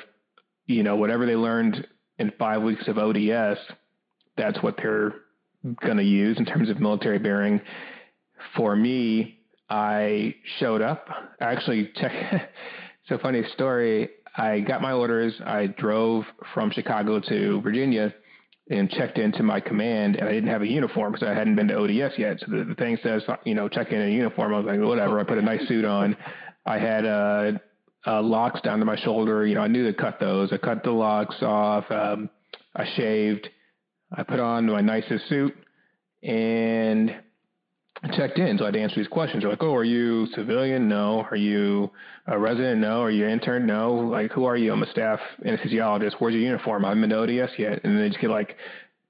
you 0.66 0.85
know, 0.85 0.95
whatever 0.95 1.27
they 1.27 1.35
learned 1.35 1.88
in 2.21 2.33
five 2.38 2.62
weeks 2.62 2.87
of 2.87 2.99
ODS, 2.99 3.59
that's 4.37 4.62
what 4.62 4.77
they're 4.77 5.12
going 5.83 5.97
to 5.97 6.05
use 6.05 6.38
in 6.38 6.45
terms 6.45 6.71
of 6.71 6.79
military 6.79 7.19
bearing. 7.19 7.61
For 8.57 8.77
me, 8.77 9.40
I 9.69 10.37
showed 10.61 10.83
up. 10.83 11.09
Actually 11.40 11.90
check. 11.97 12.12
it's 13.03 13.11
a 13.11 13.19
funny 13.19 13.43
story. 13.55 14.09
I 14.37 14.61
got 14.61 14.83
my 14.83 14.93
orders. 14.93 15.35
I 15.45 15.66
drove 15.66 16.27
from 16.55 16.71
Chicago 16.71 17.19
to 17.29 17.61
Virginia 17.61 18.14
and 18.70 18.88
checked 18.88 19.18
into 19.18 19.42
my 19.42 19.61
command 19.61 20.16
and 20.16 20.28
I 20.28 20.33
didn't 20.33 20.48
have 20.48 20.62
a 20.62 20.66
uniform 20.66 21.12
because 21.12 21.26
I 21.26 21.35
hadn't 21.35 21.56
been 21.56 21.68
to 21.68 21.74
ODS 21.74 22.16
yet. 22.16 22.38
So 22.40 22.46
the, 22.48 22.64
the 22.64 22.74
thing 22.76 22.98
says, 23.02 23.22
you 23.44 23.54
know, 23.54 23.68
check 23.68 23.90
in 23.90 24.00
a 24.00 24.09
uniform. 24.09 24.54
I 24.54 24.59
was 24.59 24.66
like, 24.66 24.80
whatever. 24.80 25.18
I 25.18 25.24
put 25.24 25.38
a 25.38 25.42
nice 25.42 25.66
suit 25.66 25.85
on. 25.85 26.16
I 26.64 26.78
had 26.78 27.04
uh, 27.04 27.52
uh, 28.06 28.22
locks 28.22 28.61
down 28.61 28.78
to 28.78 28.85
my 28.85 28.96
shoulder. 28.96 29.44
You 29.44 29.56
know, 29.56 29.62
I 29.62 29.68
knew 29.68 29.87
to 29.87 29.94
cut 29.94 30.20
those. 30.20 30.52
I 30.52 30.56
cut 30.56 30.85
the 30.85 30.92
locks 30.92 31.42
off. 31.42 31.90
Um, 31.90 32.30
I 32.74 32.87
shaved. 32.96 33.48
I 34.16 34.22
put 34.22 34.38
on 34.40 34.66
my 34.66 34.80
nicest 34.80 35.28
suit 35.28 35.54
and 36.22 37.14
checked 38.09 38.39
in. 38.39 38.59
So 38.59 38.65
I 38.65 38.69
had 38.69 38.75
to 38.75 38.81
answer 38.81 38.97
these 38.97 39.09
questions. 39.09 39.43
They're 39.43 39.51
like, 39.51 39.63
oh, 39.63 39.75
are 39.75 39.85
you 39.85 40.27
civilian? 40.35 40.89
No. 40.89 41.27
Are 41.31 41.37
you 41.37 41.91
a 42.27 42.39
resident? 42.39 42.81
No. 42.81 43.03
Are 43.03 43.11
you 43.11 43.27
intern? 43.27 43.67
No. 43.67 43.95
Like, 43.95 44.33
who 44.33 44.45
are 44.45 44.57
you? 44.57 44.73
I'm 44.73 44.83
a 44.83 44.91
staff 44.91 45.21
anesthesiologist. 45.45 46.15
Where's 46.19 46.35
your 46.35 46.43
uniform? 46.43 46.85
I 46.85 46.89
haven't 46.89 47.03
been 47.03 47.11
to 47.11 47.19
ODS 47.19 47.53
yet. 47.59 47.85
And 47.85 47.99
they 47.99 48.09
just 48.09 48.21
get 48.21 48.31
like, 48.31 48.57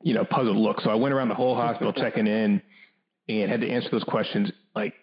you 0.02 0.14
know, 0.14 0.24
puzzled 0.24 0.56
look. 0.56 0.80
So 0.80 0.90
I 0.90 0.94
went 0.94 1.14
around 1.14 1.28
the 1.28 1.34
whole 1.34 1.54
hospital 1.54 1.92
checking 1.92 2.26
in 2.26 2.62
and 3.28 3.50
had 3.50 3.60
to 3.60 3.70
answer 3.70 3.88
those 3.90 4.04
questions 4.04 4.50
like 4.74 4.94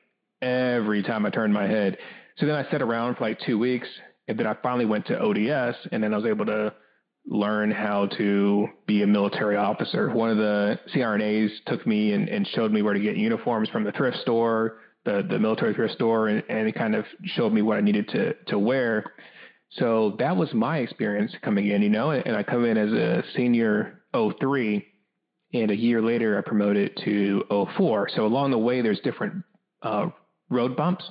every 0.42 1.04
time 1.04 1.26
I 1.26 1.30
turned 1.30 1.54
my 1.54 1.68
head. 1.68 1.98
So 2.38 2.46
then 2.46 2.56
I 2.56 2.70
sat 2.70 2.82
around 2.82 3.16
for 3.16 3.22
like 3.22 3.40
two 3.46 3.58
weeks 3.58 3.88
and 4.28 4.38
then 4.38 4.48
I 4.48 4.56
finally 4.62 4.86
went 4.86 5.08
to 5.08 5.20
ODS 5.20 5.78
and 5.92 6.04
then 6.04 6.14
I 6.14 6.18
was 6.18 6.26
able 6.26 6.46
to 6.48 6.74
learn 7.30 7.72
how 7.72 8.08
to 8.18 8.68
be 8.86 9.04
a 9.04 9.08
military 9.08 9.58
officer. 9.58 10.10
One 10.10 10.30
of 10.30 10.38
the 10.38 10.80
CRNAs 10.94 11.50
took 11.66 11.86
me 11.86 12.14
and, 12.14 12.30
and 12.30 12.48
showed 12.48 12.72
me 12.72 12.82
where 12.82 12.94
to 12.94 13.00
get 13.00 13.18
uniforms 13.18 13.70
from 13.70 13.84
the 13.84 13.92
thrift 13.92 14.18
store, 14.18 14.80
the, 15.04 15.26
the 15.30 15.38
military 15.38 15.74
thrift 15.74 15.94
store 15.96 16.30
and, 16.30 16.44
and 16.50 16.74
kind 16.74 16.96
of 16.96 17.06
showed 17.24 17.52
me 17.52 17.62
what 17.62 17.78
I 17.78 17.82
needed 17.82 18.08
to, 18.10 18.34
to 18.48 18.58
wear. 18.58 19.14
So 19.72 20.16
that 20.20 20.38
was 20.38 20.54
my 20.54 20.78
experience 20.78 21.34
coming 21.42 21.68
in, 21.68 21.82
you 21.82 21.90
know, 21.90 22.12
and 22.12 22.36
I 22.36 22.44
come 22.44 22.64
in 22.64 22.78
as 22.78 22.92
a 22.94 23.24
senior 23.36 24.02
03 24.14 24.86
and 25.54 25.72
a 25.72 25.76
year 25.76 26.02
later 26.02 26.38
I 26.38 26.48
promoted 26.48 26.98
to 27.04 27.44
04. 27.76 28.10
So 28.16 28.26
along 28.26 28.52
the 28.52 28.58
way, 28.58 28.82
there's 28.82 29.00
different 29.02 29.44
uh, 29.82 30.08
road 30.50 30.78
bumps, 30.78 31.04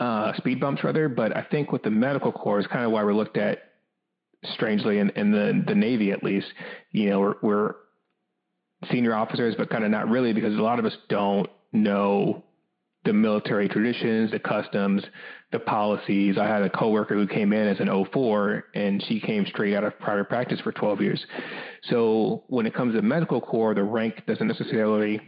uh, 0.00 0.32
speed 0.36 0.60
bumps 0.60 0.82
rather. 0.82 1.08
But 1.08 1.36
I 1.36 1.42
think 1.42 1.70
with 1.70 1.84
the 1.84 1.90
medical 1.90 2.32
corps 2.32 2.60
is 2.60 2.66
kind 2.66 2.84
of 2.84 2.90
why 2.90 3.04
we're 3.04 3.14
looked 3.14 3.36
at 3.36 3.65
strangely 4.44 4.98
in, 4.98 5.10
in 5.10 5.32
the, 5.32 5.64
the 5.66 5.74
Navy, 5.74 6.12
at 6.12 6.22
least, 6.22 6.46
you 6.92 7.10
know, 7.10 7.20
we're, 7.20 7.34
we're 7.42 7.74
senior 8.90 9.14
officers, 9.14 9.54
but 9.56 9.70
kind 9.70 9.84
of 9.84 9.90
not 9.90 10.08
really 10.08 10.32
because 10.32 10.54
a 10.54 10.62
lot 10.62 10.78
of 10.78 10.84
us 10.84 10.96
don't 11.08 11.48
know 11.72 12.44
the 13.04 13.12
military 13.12 13.68
traditions, 13.68 14.32
the 14.32 14.38
customs, 14.38 15.02
the 15.52 15.60
policies. 15.60 16.36
I 16.38 16.46
had 16.46 16.62
a 16.62 16.70
coworker 16.70 17.14
who 17.14 17.26
came 17.26 17.52
in 17.52 17.68
as 17.68 17.78
an 17.78 17.88
04 18.12 18.64
and 18.74 19.02
she 19.06 19.20
came 19.20 19.46
straight 19.46 19.74
out 19.74 19.84
of 19.84 19.98
private 20.00 20.28
practice 20.28 20.60
for 20.60 20.72
12 20.72 21.00
years. 21.00 21.24
So 21.84 22.44
when 22.48 22.66
it 22.66 22.74
comes 22.74 22.94
to 22.94 23.02
medical 23.02 23.40
corps, 23.40 23.74
the 23.74 23.84
rank 23.84 24.24
doesn't 24.26 24.46
necessarily 24.46 25.20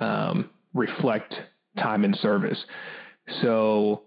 um, 0.00 0.50
reflect 0.72 1.34
time 1.78 2.04
in 2.04 2.14
service. 2.14 2.58
So 3.42 4.04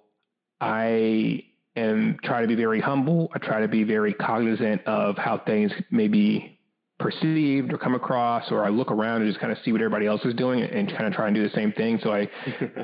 I 0.60 1.44
am 1.76 2.18
try 2.24 2.42
to 2.42 2.48
be 2.48 2.56
very 2.56 2.80
humble. 2.82 3.32
I 3.34 3.40
try 3.40 3.62
to 3.62 3.68
be 3.68 3.84
very 3.84 4.14
cognizant 4.14 4.86
of 4.86 5.18
how 5.18 5.38
things 5.38 5.72
may 5.90 6.08
be 6.08 6.58
perceived 7.00 7.74
or 7.74 7.78
come 7.78 7.96
across, 7.96 8.52
or 8.52 8.64
I 8.64 8.70
look 8.70 8.92
around 8.92 9.24
and 9.24 9.30
just 9.30 9.40
kind 9.40 9.52
of 9.52 9.58
see 9.66 9.72
what 9.72 9.82
everybody 9.82 10.06
else 10.06 10.22
is 10.24 10.36
doing 10.36 10.62
and 10.62 10.88
kind 10.90 11.08
of 11.08 11.14
try 11.14 11.28
and 11.28 11.36
do 11.36 11.44
the 11.44 11.54
same 11.56 11.72
thing. 11.72 12.00
So 12.04 12.12
I, 12.12 12.30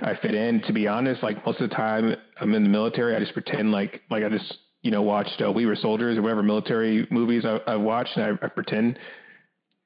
I 0.01 0.17
fit 0.21 0.33
in. 0.33 0.61
To 0.63 0.73
be 0.73 0.87
honest, 0.87 1.21
like 1.21 1.45
most 1.45 1.61
of 1.61 1.69
the 1.69 1.75
time 1.75 2.15
I'm 2.41 2.53
in 2.53 2.63
the 2.63 2.69
military, 2.69 3.15
I 3.15 3.19
just 3.19 3.33
pretend 3.33 3.71
like 3.71 4.01
like 4.09 4.23
I 4.23 4.29
just 4.29 4.57
you 4.81 4.91
know 4.91 5.01
watched 5.01 5.41
uh, 5.45 5.51
We 5.51 5.65
Were 5.65 5.75
Soldiers 5.75 6.17
or 6.17 6.21
whatever 6.21 6.43
military 6.43 7.07
movies 7.11 7.45
I, 7.45 7.59
I've 7.67 7.81
watched, 7.81 8.17
and 8.17 8.39
I, 8.41 8.45
I 8.45 8.49
pretend 8.49 8.97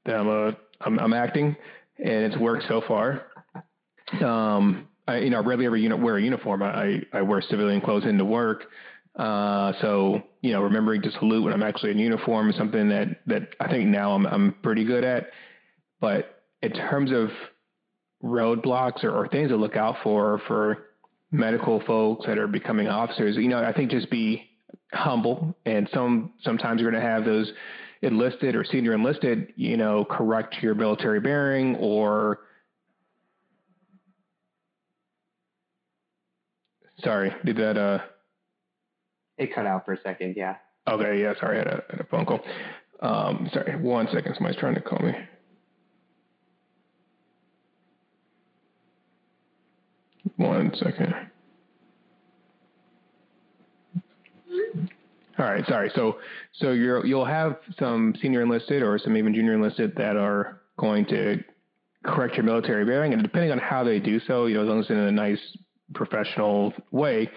that 0.06 0.16
I'm 0.16 0.30
a 0.30 0.58
I'm, 0.80 1.00
I'm 1.00 1.14
acting, 1.14 1.56
and 1.98 2.26
it's 2.26 2.38
worked 2.38 2.66
so 2.68 2.82
far. 2.88 3.24
Um, 4.24 4.88
I, 5.08 5.20
you 5.20 5.30
know, 5.30 5.38
I 5.38 5.42
rarely 5.42 5.66
ever 5.66 5.78
uni- 5.78 5.96
wear 5.96 6.18
a 6.18 6.22
uniform. 6.22 6.64
I, 6.64 7.02
I 7.14 7.22
wear 7.22 7.42
civilian 7.42 7.82
clothes 7.82 8.06
into 8.06 8.26
work. 8.26 8.66
Uh, 9.16 9.74
so 9.82 10.22
you 10.42 10.54
know, 10.54 10.62
remembering 10.62 11.02
to 11.02 11.12
salute 11.12 11.44
when 11.44 11.54
I'm 11.54 11.64
actually 11.64 11.92
in 11.92 12.00
uniform 12.00 12.50
is 12.50 12.56
something 12.56 12.90
that 12.90 13.20
that 13.28 13.50
I 13.60 13.68
think 13.68 13.90
now 13.90 14.14
I'm 14.14 14.26
I'm 14.26 14.56
pretty 14.64 14.86
good 14.86 15.04
at. 15.04 15.32
But 16.00 16.44
in 16.62 16.72
terms 16.72 17.12
of 17.12 17.30
roadblocks 18.24 19.04
or, 19.04 19.12
or 19.12 19.28
things 19.28 19.50
to 19.50 19.58
look 19.58 19.76
out 19.76 19.98
for 20.04 20.42
for 20.48 20.86
medical 21.32 21.82
folks 21.86 22.26
that 22.26 22.38
are 22.38 22.48
becoming 22.48 22.88
officers, 22.88 23.36
you 23.36 23.48
know, 23.50 23.62
I 23.64 23.74
think 23.74 23.92
just 23.92 24.10
be 24.10 24.50
humble. 24.94 25.56
And 25.66 25.90
some 25.94 26.34
sometimes 26.44 26.82
you're 26.82 26.92
going 26.92 27.02
to 27.02 27.08
have 27.08 27.26
those 27.26 27.52
enlisted 28.02 28.56
or 28.56 28.64
senior 28.64 28.94
enlisted, 28.94 29.54
you 29.56 29.78
know, 29.78 30.06
correct 30.06 30.56
your 30.62 30.74
military 30.74 31.20
bearing 31.20 31.76
or 31.76 32.40
sorry, 37.04 37.34
did 37.46 37.58
that 37.58 37.78
uh 37.78 38.00
it 39.42 39.54
cut 39.54 39.66
out 39.66 39.86
for 39.86 39.94
a 39.94 40.02
second. 40.02 40.36
Yeah. 40.38 40.56
Okay. 40.88 41.22
Yeah. 41.22 41.34
Sorry, 41.40 41.58
I 41.58 41.60
had 41.60 41.68
a, 41.68 41.84
had 41.90 42.00
a 42.00 42.06
phone 42.06 42.26
call. 42.26 42.42
Um, 43.02 43.50
sorry. 43.54 43.76
One 43.76 44.08
second. 44.14 44.34
Somebody's 44.36 44.60
trying 44.60 44.76
to 44.76 44.82
call 44.82 45.00
me. 45.00 45.14
One 50.38 50.74
second. 50.76 51.14
All 55.40 55.46
right, 55.46 55.66
sorry. 55.66 55.92
So, 55.96 56.18
so 56.54 56.72
you're 56.72 57.06
you'll 57.06 57.26
have 57.26 57.58
some 57.80 58.14
senior 58.22 58.42
enlisted 58.42 58.84
or 58.84 59.00
some 59.00 59.18
even 59.18 59.34
junior 59.34 59.54
enlisted 59.54 59.96
that 59.96 60.16
are 60.16 60.62
going 60.78 61.06
to 61.08 61.44
correct 62.04 62.36
your 62.36 62.44
military 62.44 62.86
bearing, 62.86 63.14
and 63.14 63.24
depending 63.24 63.52
on 63.52 63.58
how 63.58 63.84
they 63.84 64.00
do 64.00 64.20
so, 64.20 64.46
you 64.46 64.56
know, 64.56 64.64
as 64.64 64.68
long 64.68 64.80
as 64.80 64.90
in 64.90 64.98
a 64.98 65.12
nice 65.12 65.40
professional 65.94 66.74
way, 66.92 67.30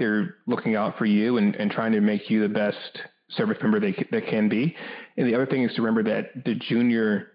they're 0.00 0.34
looking 0.48 0.74
out 0.74 0.98
for 0.98 1.04
you 1.04 1.36
and, 1.36 1.54
and 1.54 1.70
trying 1.70 1.92
to 1.92 2.00
make 2.00 2.28
you 2.28 2.40
the 2.42 2.48
best 2.48 2.98
service 3.30 3.58
member 3.62 3.78
they, 3.78 3.94
they 4.10 4.20
can 4.20 4.48
be. 4.48 4.74
And 5.16 5.28
the 5.28 5.34
other 5.36 5.46
thing 5.46 5.62
is 5.62 5.72
to 5.76 5.82
remember 5.82 6.10
that 6.10 6.44
the 6.44 6.56
junior 6.56 7.28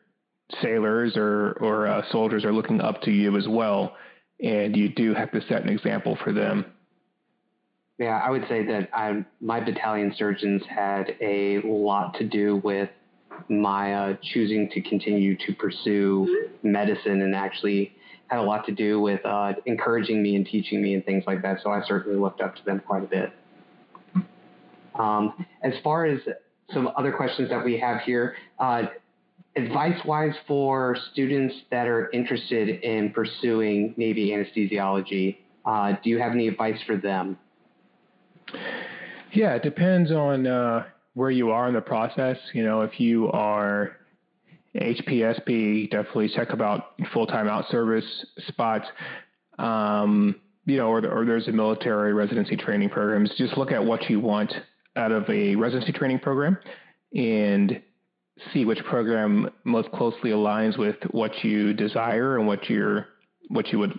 sailors 0.62 1.16
or, 1.16 1.54
or 1.62 1.88
uh, 1.88 2.02
soldiers 2.12 2.44
are 2.44 2.52
looking 2.52 2.82
up 2.82 3.02
to 3.04 3.12
you 3.12 3.38
as 3.38 3.48
well. 3.48 3.96
And 4.44 4.76
you 4.76 4.90
do 4.90 5.14
have 5.14 5.32
to 5.32 5.42
set 5.48 5.64
an 5.64 5.70
example 5.70 6.18
for 6.22 6.34
them. 6.34 6.66
Yeah, 7.98 8.22
I 8.22 8.30
would 8.30 8.46
say 8.50 8.66
that 8.66 8.90
I, 8.94 9.26
my 9.40 9.62
battalion 9.62 10.14
surgeons 10.18 10.62
had 10.68 11.16
a 11.22 11.62
lot 11.64 12.16
to 12.16 12.26
do 12.26 12.58
with 12.58 12.90
my 13.48 13.94
uh, 13.94 14.18
choosing 14.22 14.70
to 14.72 14.82
continue 14.82 15.38
to 15.38 15.54
pursue 15.54 16.50
medicine 16.62 17.22
and 17.22 17.34
actually 17.34 17.95
had 18.28 18.40
a 18.40 18.44
lot 18.44 18.66
to 18.66 18.72
do 18.72 19.00
with 19.00 19.24
uh, 19.26 19.54
encouraging 19.66 20.22
me 20.22 20.36
and 20.36 20.46
teaching 20.46 20.82
me 20.82 20.94
and 20.94 21.06
things 21.06 21.24
like 21.28 21.42
that. 21.44 21.60
So 21.64 21.70
I 21.70 21.82
certainly 21.88 22.18
looked 22.18 22.42
up 22.42 22.56
to 22.56 22.66
them 22.66 22.82
quite 22.86 23.04
a 23.04 23.08
bit. 23.08 23.32
Um, 24.96 25.46
as 25.62 25.74
far 25.84 26.06
as 26.06 26.20
some 26.74 26.90
other 26.98 27.12
questions 27.12 27.50
that 27.50 27.64
we 27.64 27.78
have 27.80 28.02
here, 28.02 28.36
uh, 28.60 28.84
advice 29.56 30.00
wise 30.06 30.34
for 30.48 30.98
students 31.12 31.54
that 31.72 31.88
are 31.88 32.10
interested 32.12 32.82
in 32.82 33.12
pursuing 33.12 33.94
Navy 33.98 34.30
anesthesiology, 34.30 35.38
uh, 35.66 35.94
do 36.04 36.10
you 36.10 36.20
have 36.20 36.32
any 36.32 36.48
advice 36.48 36.80
for 36.86 36.98
them? 36.98 37.38
Yeah, 39.34 39.56
it 39.56 39.64
depends 39.64 40.12
on 40.12 40.48
uh, 40.48 40.86
where 41.14 41.32
you 41.32 41.52
are 41.52 41.68
in 41.68 41.74
the 41.74 41.82
process. 41.82 42.38
You 42.54 42.64
know, 42.64 42.82
if 42.82 43.00
you 43.00 43.30
are 43.32 43.98
HPSP, 44.76 45.90
definitely 45.90 46.30
check 46.30 46.50
about 46.52 46.94
full-time 47.14 47.48
out 47.48 47.66
service 47.70 48.06
spots. 48.48 48.86
Um, 49.58 50.36
you 50.66 50.78
know, 50.78 50.88
or, 50.88 51.06
or 51.06 51.26
there's 51.26 51.48
a 51.48 51.52
military 51.52 52.14
residency 52.14 52.58
training 52.58 52.90
programs. 52.90 53.32
Just 53.38 53.58
look 53.58 53.72
at 53.72 53.84
what 53.84 54.10
you 54.10 54.20
want 54.20 54.52
out 54.96 55.12
of 55.12 55.30
a 55.30 55.56
residency 55.56 55.92
training 55.92 56.20
program 56.20 56.58
and 57.14 57.82
see 58.54 58.66
which 58.66 58.84
program 58.86 59.50
most 59.64 59.92
closely 59.92 60.32
aligns 60.32 60.78
with 60.78 60.96
what 61.12 61.44
you 61.44 61.74
desire 61.74 62.38
and 62.38 62.48
what 62.48 62.70
you're 62.70 63.08
what 63.50 63.72
you 63.72 63.80
would 63.80 63.98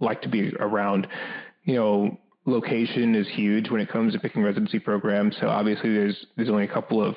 like 0.00 0.22
to 0.22 0.28
be 0.28 0.52
around. 0.58 1.06
You 1.64 1.74
know, 1.74 2.20
location 2.46 3.14
is 3.14 3.28
huge 3.28 3.70
when 3.70 3.80
it 3.80 3.90
comes 3.90 4.14
to 4.14 4.18
picking 4.18 4.42
residency 4.42 4.78
programs. 4.78 5.36
So 5.40 5.48
obviously, 5.48 5.92
there's 5.92 6.26
there's 6.36 6.48
only 6.48 6.64
a 6.64 6.72
couple 6.72 7.02
of 7.02 7.16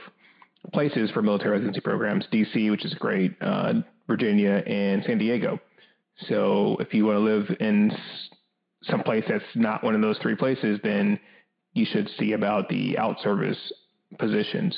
places 0.74 1.10
for 1.12 1.22
military 1.22 1.52
residency 1.52 1.82
programs 1.82 2.26
DC, 2.32 2.69
which 2.69 2.86
is 2.86 2.93
great, 2.95 3.36
uh, 3.41 3.74
Virginia, 4.08 4.63
and 4.65 5.04
San 5.06 5.17
Diego. 5.17 5.60
So 6.28 6.78
if 6.80 6.93
you 6.93 7.06
want 7.06 7.17
to 7.17 7.22
live 7.22 7.58
in 7.60 7.91
some 8.84 9.02
place 9.04 9.24
that's 9.28 9.43
not 9.56 9.84
one 9.84 9.95
of 9.95 10.02
those 10.02 10.17
three 10.19 10.36
places, 10.36 10.80
then 10.84 11.19
you 11.74 11.86
should 11.86 12.10
see 12.17 12.34
about 12.34 12.69
the 12.69 12.98
out 12.98 13.17
service 13.22 13.58
positions. 14.17 14.78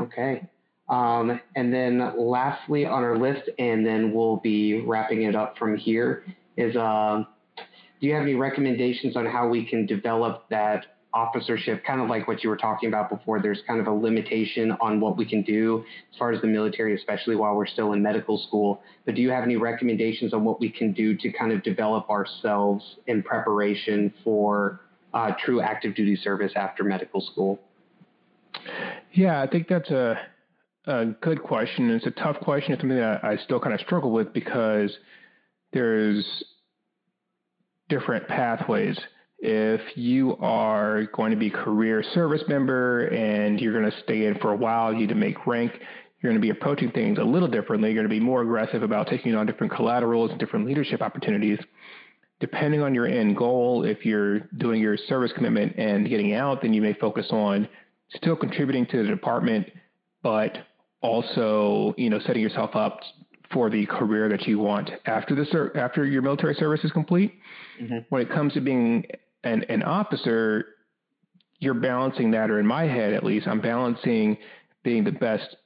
Okay. 0.00 0.48
Um, 0.88 1.40
and 1.54 1.72
then 1.72 2.14
lastly 2.16 2.86
on 2.86 3.02
our 3.02 3.18
list, 3.18 3.50
and 3.58 3.84
then 3.84 4.12
we'll 4.12 4.36
be 4.36 4.80
wrapping 4.80 5.22
it 5.22 5.36
up 5.36 5.58
from 5.58 5.76
here, 5.76 6.24
is 6.56 6.74
uh, 6.76 7.24
do 8.00 8.06
you 8.06 8.14
have 8.14 8.22
any 8.22 8.34
recommendations 8.34 9.16
on 9.16 9.26
how 9.26 9.48
we 9.48 9.66
can 9.66 9.86
develop 9.86 10.48
that 10.48 10.97
officership, 11.14 11.84
kind 11.84 12.00
of 12.00 12.08
like 12.08 12.28
what 12.28 12.44
you 12.44 12.50
were 12.50 12.56
talking 12.56 12.88
about 12.88 13.08
before, 13.08 13.40
there's 13.40 13.62
kind 13.66 13.80
of 13.80 13.86
a 13.86 13.92
limitation 13.92 14.72
on 14.80 15.00
what 15.00 15.16
we 15.16 15.24
can 15.24 15.42
do 15.42 15.84
as 16.12 16.18
far 16.18 16.32
as 16.32 16.40
the 16.40 16.46
military, 16.46 16.94
especially 16.94 17.34
while 17.34 17.54
we're 17.54 17.66
still 17.66 17.92
in 17.92 18.02
medical 18.02 18.38
school. 18.38 18.82
But 19.06 19.14
do 19.14 19.22
you 19.22 19.30
have 19.30 19.44
any 19.44 19.56
recommendations 19.56 20.34
on 20.34 20.44
what 20.44 20.60
we 20.60 20.70
can 20.70 20.92
do 20.92 21.16
to 21.16 21.32
kind 21.32 21.52
of 21.52 21.62
develop 21.62 22.08
ourselves 22.10 22.84
in 23.06 23.22
preparation 23.22 24.12
for 24.22 24.80
uh, 25.14 25.32
true 25.42 25.60
active 25.60 25.94
duty 25.94 26.16
service 26.16 26.52
after 26.54 26.84
medical 26.84 27.20
school? 27.20 27.58
Yeah, 29.12 29.40
I 29.40 29.46
think 29.46 29.66
that's 29.68 29.90
a, 29.90 30.18
a 30.86 31.06
good 31.06 31.42
question. 31.42 31.90
It's 31.90 32.06
a 32.06 32.10
tough 32.10 32.38
question. 32.40 32.72
It's 32.72 32.82
something 32.82 32.98
that 32.98 33.24
I 33.24 33.36
still 33.38 33.60
kind 33.60 33.74
of 33.74 33.80
struggle 33.80 34.12
with 34.12 34.34
because 34.34 34.94
there's 35.72 36.44
different 37.88 38.28
pathways 38.28 38.98
if 39.38 39.80
you 39.96 40.36
are 40.38 41.04
going 41.14 41.30
to 41.30 41.36
be 41.36 41.48
career 41.48 42.02
service 42.14 42.42
member 42.48 43.06
and 43.06 43.60
you're 43.60 43.78
going 43.78 43.90
to 43.90 43.98
stay 44.02 44.26
in 44.26 44.36
for 44.38 44.52
a 44.52 44.56
while, 44.56 44.92
you 44.92 45.00
need 45.00 45.08
to 45.10 45.14
make 45.14 45.46
rank, 45.46 45.72
you're 46.20 46.32
going 46.32 46.40
to 46.40 46.44
be 46.44 46.50
approaching 46.50 46.90
things 46.90 47.18
a 47.18 47.24
little 47.24 47.46
differently. 47.46 47.90
You're 47.90 48.02
going 48.02 48.12
to 48.12 48.20
be 48.20 48.24
more 48.24 48.42
aggressive 48.42 48.82
about 48.82 49.06
taking 49.06 49.34
on 49.36 49.46
different 49.46 49.72
collaterals 49.72 50.32
and 50.32 50.40
different 50.40 50.66
leadership 50.66 51.00
opportunities. 51.00 51.58
Depending 52.40 52.82
on 52.82 52.94
your 52.94 53.06
end 53.06 53.36
goal, 53.36 53.84
if 53.84 54.04
you're 54.04 54.40
doing 54.58 54.80
your 54.80 54.96
service 54.96 55.32
commitment 55.34 55.76
and 55.78 56.08
getting 56.08 56.34
out, 56.34 56.62
then 56.62 56.72
you 56.72 56.82
may 56.82 56.94
focus 56.94 57.26
on 57.30 57.68
still 58.14 58.36
contributing 58.36 58.86
to 58.86 59.02
the 59.02 59.08
department, 59.08 59.68
but 60.22 60.58
also, 61.00 61.94
you 61.96 62.10
know, 62.10 62.18
setting 62.26 62.42
yourself 62.42 62.74
up 62.74 63.00
for 63.52 63.70
the 63.70 63.86
career 63.86 64.28
that 64.28 64.46
you 64.46 64.58
want 64.58 64.90
after 65.06 65.34
the 65.34 65.44
ser- 65.46 65.76
after 65.76 66.04
your 66.04 66.22
military 66.22 66.54
service 66.54 66.84
is 66.84 66.92
complete. 66.92 67.34
Mm-hmm. 67.80 67.98
When 68.08 68.22
it 68.22 68.30
comes 68.30 68.52
to 68.54 68.60
being 68.60 69.04
an, 69.48 69.64
an 69.68 69.82
officer, 69.82 70.66
you're 71.58 71.74
balancing 71.74 72.32
that, 72.32 72.50
or 72.50 72.60
in 72.60 72.66
my 72.66 72.84
head 72.84 73.12
at 73.12 73.24
least, 73.24 73.46
I'm 73.46 73.60
balancing 73.60 74.38
being 74.84 75.04
the 75.04 75.12
best 75.12 75.56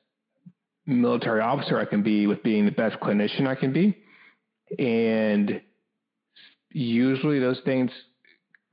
military 0.86 1.40
officer 1.40 1.78
I 1.78 1.84
can 1.84 2.02
be 2.02 2.26
with 2.26 2.42
being 2.42 2.64
the 2.64 2.72
best 2.72 2.98
clinician 3.00 3.46
I 3.46 3.54
can 3.54 3.72
be. 3.72 3.96
And 4.78 5.60
usually 6.70 7.38
those 7.38 7.60
things 7.64 7.90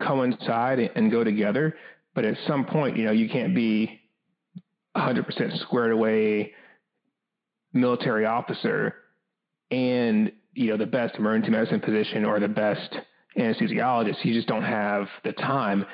coincide 0.02 0.80
and 0.96 1.12
go 1.12 1.24
together. 1.24 1.76
But 2.16 2.26
at 2.26 2.38
some 2.48 2.66
point, 2.66 2.98
you 2.98 3.06
know, 3.06 3.12
you 3.12 3.30
can't 3.30 3.54
be 3.54 4.00
100% 4.96 5.60
squared 5.60 5.92
away 5.92 6.54
military 7.74 8.26
officer 8.26 8.96
and, 9.70 10.32
you 10.54 10.72
know, 10.72 10.78
the 10.78 10.88
best 10.88 11.16
emergency 11.16 11.52
medicine 11.52 11.82
physician 11.82 12.26
or 12.26 12.40
the 12.40 12.48
best 12.48 12.96
anesthesiologist. 13.38 14.24
You 14.24 14.34
just 14.34 14.48
don't 14.48 14.64
have 14.64 15.08
the 15.24 15.34
time. 15.34 15.86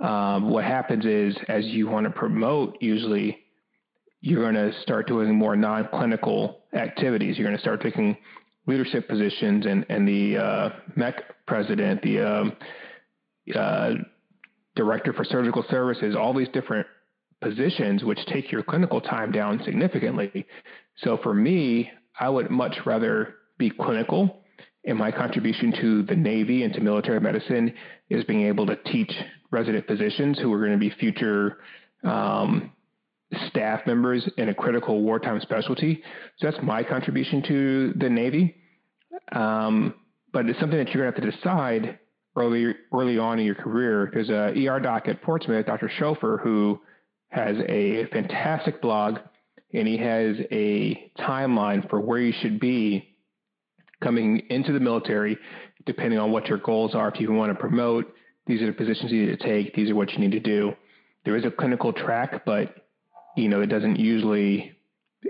Um, 0.00 0.50
what 0.50 0.64
happens 0.64 1.04
is, 1.04 1.36
as 1.48 1.64
you 1.66 1.88
want 1.88 2.04
to 2.04 2.10
promote, 2.10 2.78
usually 2.80 3.38
you're 4.20 4.42
going 4.42 4.54
to 4.54 4.72
start 4.82 5.06
doing 5.06 5.34
more 5.34 5.56
non-clinical 5.56 6.60
activities. 6.72 7.36
You're 7.36 7.46
going 7.46 7.56
to 7.56 7.62
start 7.62 7.82
taking 7.82 8.16
leadership 8.66 9.08
positions, 9.08 9.66
and 9.66 9.84
and 9.88 10.06
the 10.06 10.36
uh, 10.36 10.70
MEC 10.96 11.14
president, 11.46 12.02
the 12.02 12.20
um, 12.20 12.52
uh, 13.54 13.90
director 14.76 15.12
for 15.12 15.24
surgical 15.24 15.64
services, 15.70 16.14
all 16.14 16.34
these 16.34 16.48
different 16.52 16.86
positions, 17.40 18.04
which 18.04 18.18
take 18.26 18.50
your 18.50 18.62
clinical 18.62 19.00
time 19.00 19.32
down 19.32 19.60
significantly. 19.64 20.46
So 20.98 21.18
for 21.22 21.34
me, 21.34 21.90
I 22.18 22.28
would 22.28 22.50
much 22.50 22.76
rather 22.84 23.34
be 23.58 23.70
clinical. 23.70 24.40
And 24.84 24.96
my 24.96 25.10
contribution 25.10 25.72
to 25.80 26.02
the 26.02 26.16
Navy 26.16 26.62
and 26.62 26.72
to 26.74 26.80
military 26.80 27.20
medicine 27.20 27.74
is 28.08 28.24
being 28.24 28.46
able 28.46 28.66
to 28.66 28.76
teach 28.76 29.12
resident 29.50 29.86
physicians 29.86 30.38
who 30.38 30.52
are 30.52 30.58
going 30.58 30.72
to 30.72 30.78
be 30.78 30.90
future 30.90 31.58
um, 32.04 32.72
staff 33.48 33.86
members 33.86 34.28
in 34.36 34.48
a 34.48 34.54
critical 34.54 35.02
wartime 35.02 35.40
specialty. 35.40 36.02
So 36.38 36.50
that's 36.50 36.62
my 36.62 36.82
contribution 36.82 37.42
to 37.48 37.92
the 37.96 38.08
Navy. 38.08 38.56
Um, 39.32 39.94
but 40.32 40.46
it's 40.46 40.58
something 40.60 40.78
that 40.78 40.88
you're 40.94 41.04
going 41.04 41.14
to 41.14 41.20
have 41.20 41.32
to 41.32 41.38
decide 41.38 41.98
early 42.36 42.74
early 42.92 43.18
on 43.18 43.38
in 43.38 43.46
your 43.46 43.54
career. 43.54 44.10
There's 44.12 44.30
a 44.30 44.54
ER 44.66 44.80
doc 44.80 45.08
at 45.08 45.22
Portsmouth, 45.22 45.66
Dr. 45.66 45.90
Schofer, 45.98 46.40
who 46.40 46.80
has 47.28 47.56
a 47.68 48.06
fantastic 48.06 48.80
blog, 48.80 49.18
and 49.74 49.86
he 49.86 49.98
has 49.98 50.36
a 50.50 51.10
timeline 51.18 51.88
for 51.90 52.00
where 52.00 52.20
you 52.20 52.32
should 52.40 52.60
be 52.60 53.16
coming 54.02 54.42
into 54.50 54.72
the 54.72 54.80
military, 54.80 55.38
depending 55.86 56.18
on 56.18 56.30
what 56.30 56.46
your 56.46 56.58
goals 56.58 56.94
are. 56.94 57.08
If 57.08 57.20
you 57.20 57.32
want 57.32 57.52
to 57.52 57.58
promote, 57.58 58.12
these 58.46 58.62
are 58.62 58.66
the 58.66 58.72
positions 58.72 59.12
you 59.12 59.26
need 59.26 59.38
to 59.38 59.44
take. 59.44 59.74
These 59.74 59.90
are 59.90 59.94
what 59.94 60.12
you 60.12 60.18
need 60.18 60.32
to 60.32 60.40
do. 60.40 60.72
There 61.24 61.36
is 61.36 61.44
a 61.44 61.50
clinical 61.50 61.92
track, 61.92 62.44
but 62.44 62.74
you 63.36 63.48
know, 63.48 63.60
it 63.60 63.66
doesn't 63.66 63.98
usually 63.98 64.72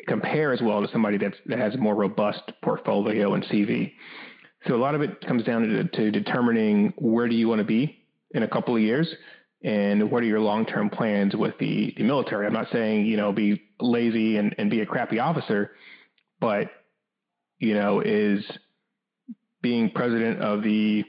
compare 0.07 0.53
as 0.53 0.61
well 0.61 0.81
to 0.83 0.89
somebody 0.93 1.19
that's, 1.19 1.37
that 1.47 1.59
has 1.59 1.75
a 1.75 1.79
more 1.79 1.95
robust 1.95 2.43
portfolio 2.62 3.35
and 3.35 3.45
CV. 3.45 3.93
So 4.66 4.75
a 4.75 4.77
lot 4.77 4.95
of 4.95 5.03
it 5.03 5.27
comes 5.27 5.45
down 5.45 5.62
to, 5.62 5.85
to 5.85 6.11
determining 6.11 6.93
where 6.97 7.29
do 7.29 7.35
you 7.35 7.49
want 7.49 7.61
to 7.61 7.64
be 7.64 8.05
in 8.33 8.43
a 8.43 8.49
couple 8.49 8.77
of 8.77 8.83
years 8.83 9.09
and 9.62 10.11
what 10.11 10.23
are 10.23 10.27
your 10.27 10.41
long-term 10.41 10.91
plans 10.91 11.35
with 11.35 11.55
the, 11.59 11.95
the 11.97 12.05
military. 12.05 12.47
I'm 12.47 12.53
not 12.53 12.69
saying, 12.73 13.07
you 13.07 13.16
know, 13.16 13.33
be 13.33 13.62
lazy 13.81 14.37
and, 14.37 14.55
and 14.59 14.71
be 14.71 14.81
a 14.81 14.87
crappy 14.87 15.19
officer, 15.19 15.73
but, 16.41 16.71
you 17.59 17.75
know, 17.75 18.01
is 18.01 18.45
being 19.61 19.91
president 19.91 20.41
of 20.41 20.63
the 20.63 21.05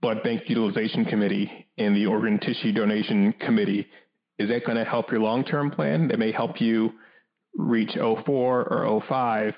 blood 0.00 0.22
bank 0.22 0.42
utilization 0.46 1.04
committee 1.04 1.68
and 1.78 1.96
the 1.96 2.06
organ 2.06 2.38
tissue 2.38 2.72
donation 2.72 3.32
committee 3.40 3.86
is 4.38 4.48
that 4.48 4.64
going 4.64 4.76
to 4.76 4.84
help 4.84 5.10
your 5.10 5.20
long 5.20 5.44
term 5.44 5.70
plan? 5.70 6.08
That 6.08 6.18
may 6.18 6.32
help 6.32 6.60
you 6.60 6.92
reach 7.56 7.92
04 7.94 8.24
or 8.26 9.02
05, 9.08 9.54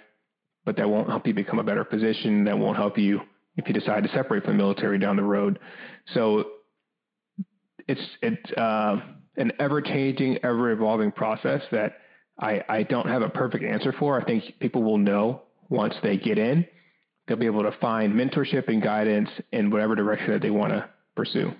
but 0.65 0.77
that 0.77 0.89
won't 0.89 1.09
help 1.09 1.27
you 1.27 1.35
become 1.35 1.59
a 1.59 1.65
better 1.65 1.85
physician. 1.85 2.45
That 2.45 2.59
won't 2.59 2.77
help 2.77 2.99
you 2.99 3.21
if 3.57 3.67
you 3.67 3.75
decide 3.75 4.03
to 4.03 4.11
separate 4.11 4.45
from 4.45 4.59
the 4.59 4.63
military 4.63 4.99
down 4.99 5.17
the 5.17 5.23
road. 5.23 5.59
So 6.13 6.45
it's 7.89 8.01
it's 8.21 8.53
uh, 8.53 9.01
an 9.37 9.53
ever 9.59 9.81
changing, 9.81 10.39
ever 10.45 10.71
evolving 10.71 11.13
process 11.13 11.63
that 11.73 11.99
I, 12.39 12.63
I 12.69 12.83
don't 12.83 13.09
have 13.09 13.23
a 13.23 13.31
perfect 13.31 13.65
answer 13.65 13.95
for. 13.99 14.21
I 14.21 14.25
think 14.25 14.45
people 14.61 14.83
will 14.83 14.99
know 14.99 15.43
once 15.69 15.95
they 16.03 16.17
get 16.17 16.39
in. 16.39 16.67
They'll 17.27 17.37
be 17.37 17.47
able 17.47 17.65
to 17.65 17.73
find 17.81 18.15
mentorship 18.15 18.69
and 18.69 18.83
guidance 18.83 19.31
in 19.53 19.71
whatever 19.71 19.95
direction 19.95 20.33
that 20.33 20.43
they 20.43 20.51
want 20.51 20.73
to 20.73 20.89
pursue. 21.17 21.53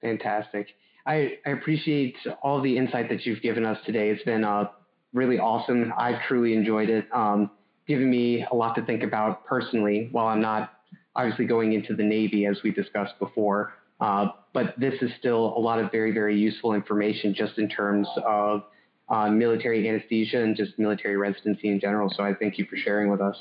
Fantastic. 0.00 0.68
I, 1.06 1.38
I 1.44 1.50
appreciate 1.50 2.16
all 2.42 2.60
the 2.60 2.76
insight 2.76 3.08
that 3.10 3.26
you've 3.26 3.42
given 3.42 3.64
us 3.64 3.78
today. 3.84 4.10
It's 4.10 4.24
been 4.24 4.44
uh, 4.44 4.70
really 5.12 5.38
awesome. 5.38 5.92
I've 5.96 6.22
truly 6.26 6.54
enjoyed 6.54 6.88
it, 6.88 7.06
um, 7.12 7.50
giving 7.86 8.10
me 8.10 8.46
a 8.50 8.54
lot 8.54 8.74
to 8.76 8.84
think 8.84 9.02
about 9.02 9.46
personally 9.46 10.08
while 10.12 10.26
I'm 10.26 10.40
not 10.40 10.72
obviously 11.14 11.46
going 11.46 11.72
into 11.72 11.94
the 11.94 12.02
Navy 12.02 12.46
as 12.46 12.58
we 12.62 12.70
discussed 12.70 13.18
before. 13.18 13.74
Uh, 14.00 14.28
but 14.52 14.74
this 14.78 14.94
is 15.00 15.10
still 15.18 15.54
a 15.56 15.60
lot 15.60 15.78
of 15.78 15.90
very, 15.90 16.12
very 16.12 16.38
useful 16.38 16.74
information 16.74 17.34
just 17.34 17.58
in 17.58 17.68
terms 17.68 18.08
of 18.26 18.62
military 19.10 19.88
anesthesia 19.88 20.42
and 20.42 20.56
just 20.56 20.78
military 20.78 21.16
residency 21.16 21.68
in 21.68 21.80
general. 21.80 22.10
So 22.14 22.22
I 22.22 22.34
thank 22.34 22.58
you 22.58 22.66
for 22.66 22.76
sharing 22.76 23.10
with 23.10 23.20
us. 23.20 23.36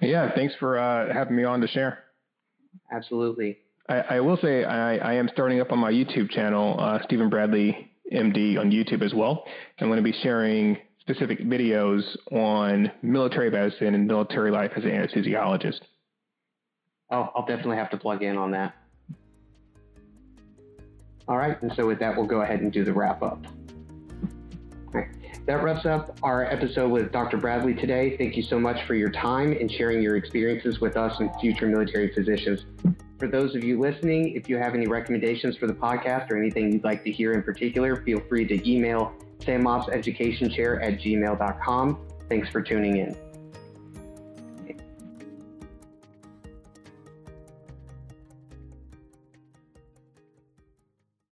Yeah, 0.00 0.32
thanks 0.34 0.54
for 0.58 0.78
uh, 0.78 1.12
having 1.12 1.36
me 1.36 1.44
on 1.44 1.60
to 1.60 1.68
share. 1.68 2.04
Absolutely. 2.92 3.58
I, 3.88 4.00
I 4.00 4.20
will 4.20 4.36
say 4.36 4.64
I, 4.64 4.96
I, 4.96 5.14
am 5.14 5.28
starting 5.32 5.60
up 5.60 5.72
on 5.72 5.78
my 5.78 5.92
YouTube 5.92 6.30
channel, 6.30 6.76
uh, 6.78 6.98
Stephen 7.04 7.30
Bradley 7.30 7.90
MD 8.12 8.58
on 8.58 8.70
YouTube 8.70 9.02
as 9.02 9.14
well. 9.14 9.44
I'm 9.78 9.88
going 9.88 9.98
to 9.98 10.02
be 10.02 10.16
sharing 10.22 10.78
specific 11.00 11.40
videos 11.40 12.02
on 12.32 12.90
military 13.02 13.50
medicine 13.50 13.94
and 13.94 14.06
military 14.06 14.50
life 14.50 14.72
as 14.76 14.84
an 14.84 14.90
anesthesiologist. 14.90 15.80
Oh, 17.10 17.30
I'll 17.34 17.46
definitely 17.46 17.76
have 17.76 17.90
to 17.90 17.96
plug 17.96 18.22
in 18.22 18.36
on 18.36 18.50
that. 18.52 18.74
All 21.28 21.36
right, 21.36 21.60
and 21.62 21.72
so 21.76 21.86
with 21.86 22.00
that, 22.00 22.16
we'll 22.16 22.26
go 22.26 22.42
ahead 22.42 22.60
and 22.60 22.72
do 22.72 22.84
the 22.84 22.92
wrap 22.92 23.22
up. 23.22 23.44
That 25.46 25.62
wraps 25.62 25.86
up 25.86 26.18
our 26.24 26.44
episode 26.44 26.90
with 26.90 27.12
Dr. 27.12 27.36
Bradley 27.36 27.74
today. 27.74 28.16
Thank 28.16 28.36
you 28.36 28.42
so 28.42 28.58
much 28.58 28.84
for 28.84 28.96
your 28.96 29.10
time 29.10 29.52
and 29.52 29.70
sharing 29.70 30.02
your 30.02 30.16
experiences 30.16 30.80
with 30.80 30.96
us 30.96 31.20
and 31.20 31.30
future 31.40 31.68
military 31.68 32.12
physicians. 32.12 32.66
For 33.18 33.28
those 33.28 33.54
of 33.54 33.62
you 33.62 33.80
listening, 33.80 34.34
if 34.34 34.48
you 34.48 34.56
have 34.58 34.74
any 34.74 34.88
recommendations 34.88 35.56
for 35.56 35.68
the 35.68 35.72
podcast 35.72 36.30
or 36.30 36.36
anything 36.36 36.72
you'd 36.72 36.84
like 36.84 37.04
to 37.04 37.12
hear 37.12 37.32
in 37.32 37.44
particular, 37.44 38.02
feel 38.02 38.20
free 38.28 38.44
to 38.44 38.70
email 38.70 39.12
sammopseducationchair 39.38 40.82
at 40.82 40.98
gmail.com. 40.98 42.06
Thanks 42.28 42.48
for 42.48 42.60
tuning 42.60 42.96
in. 42.96 43.16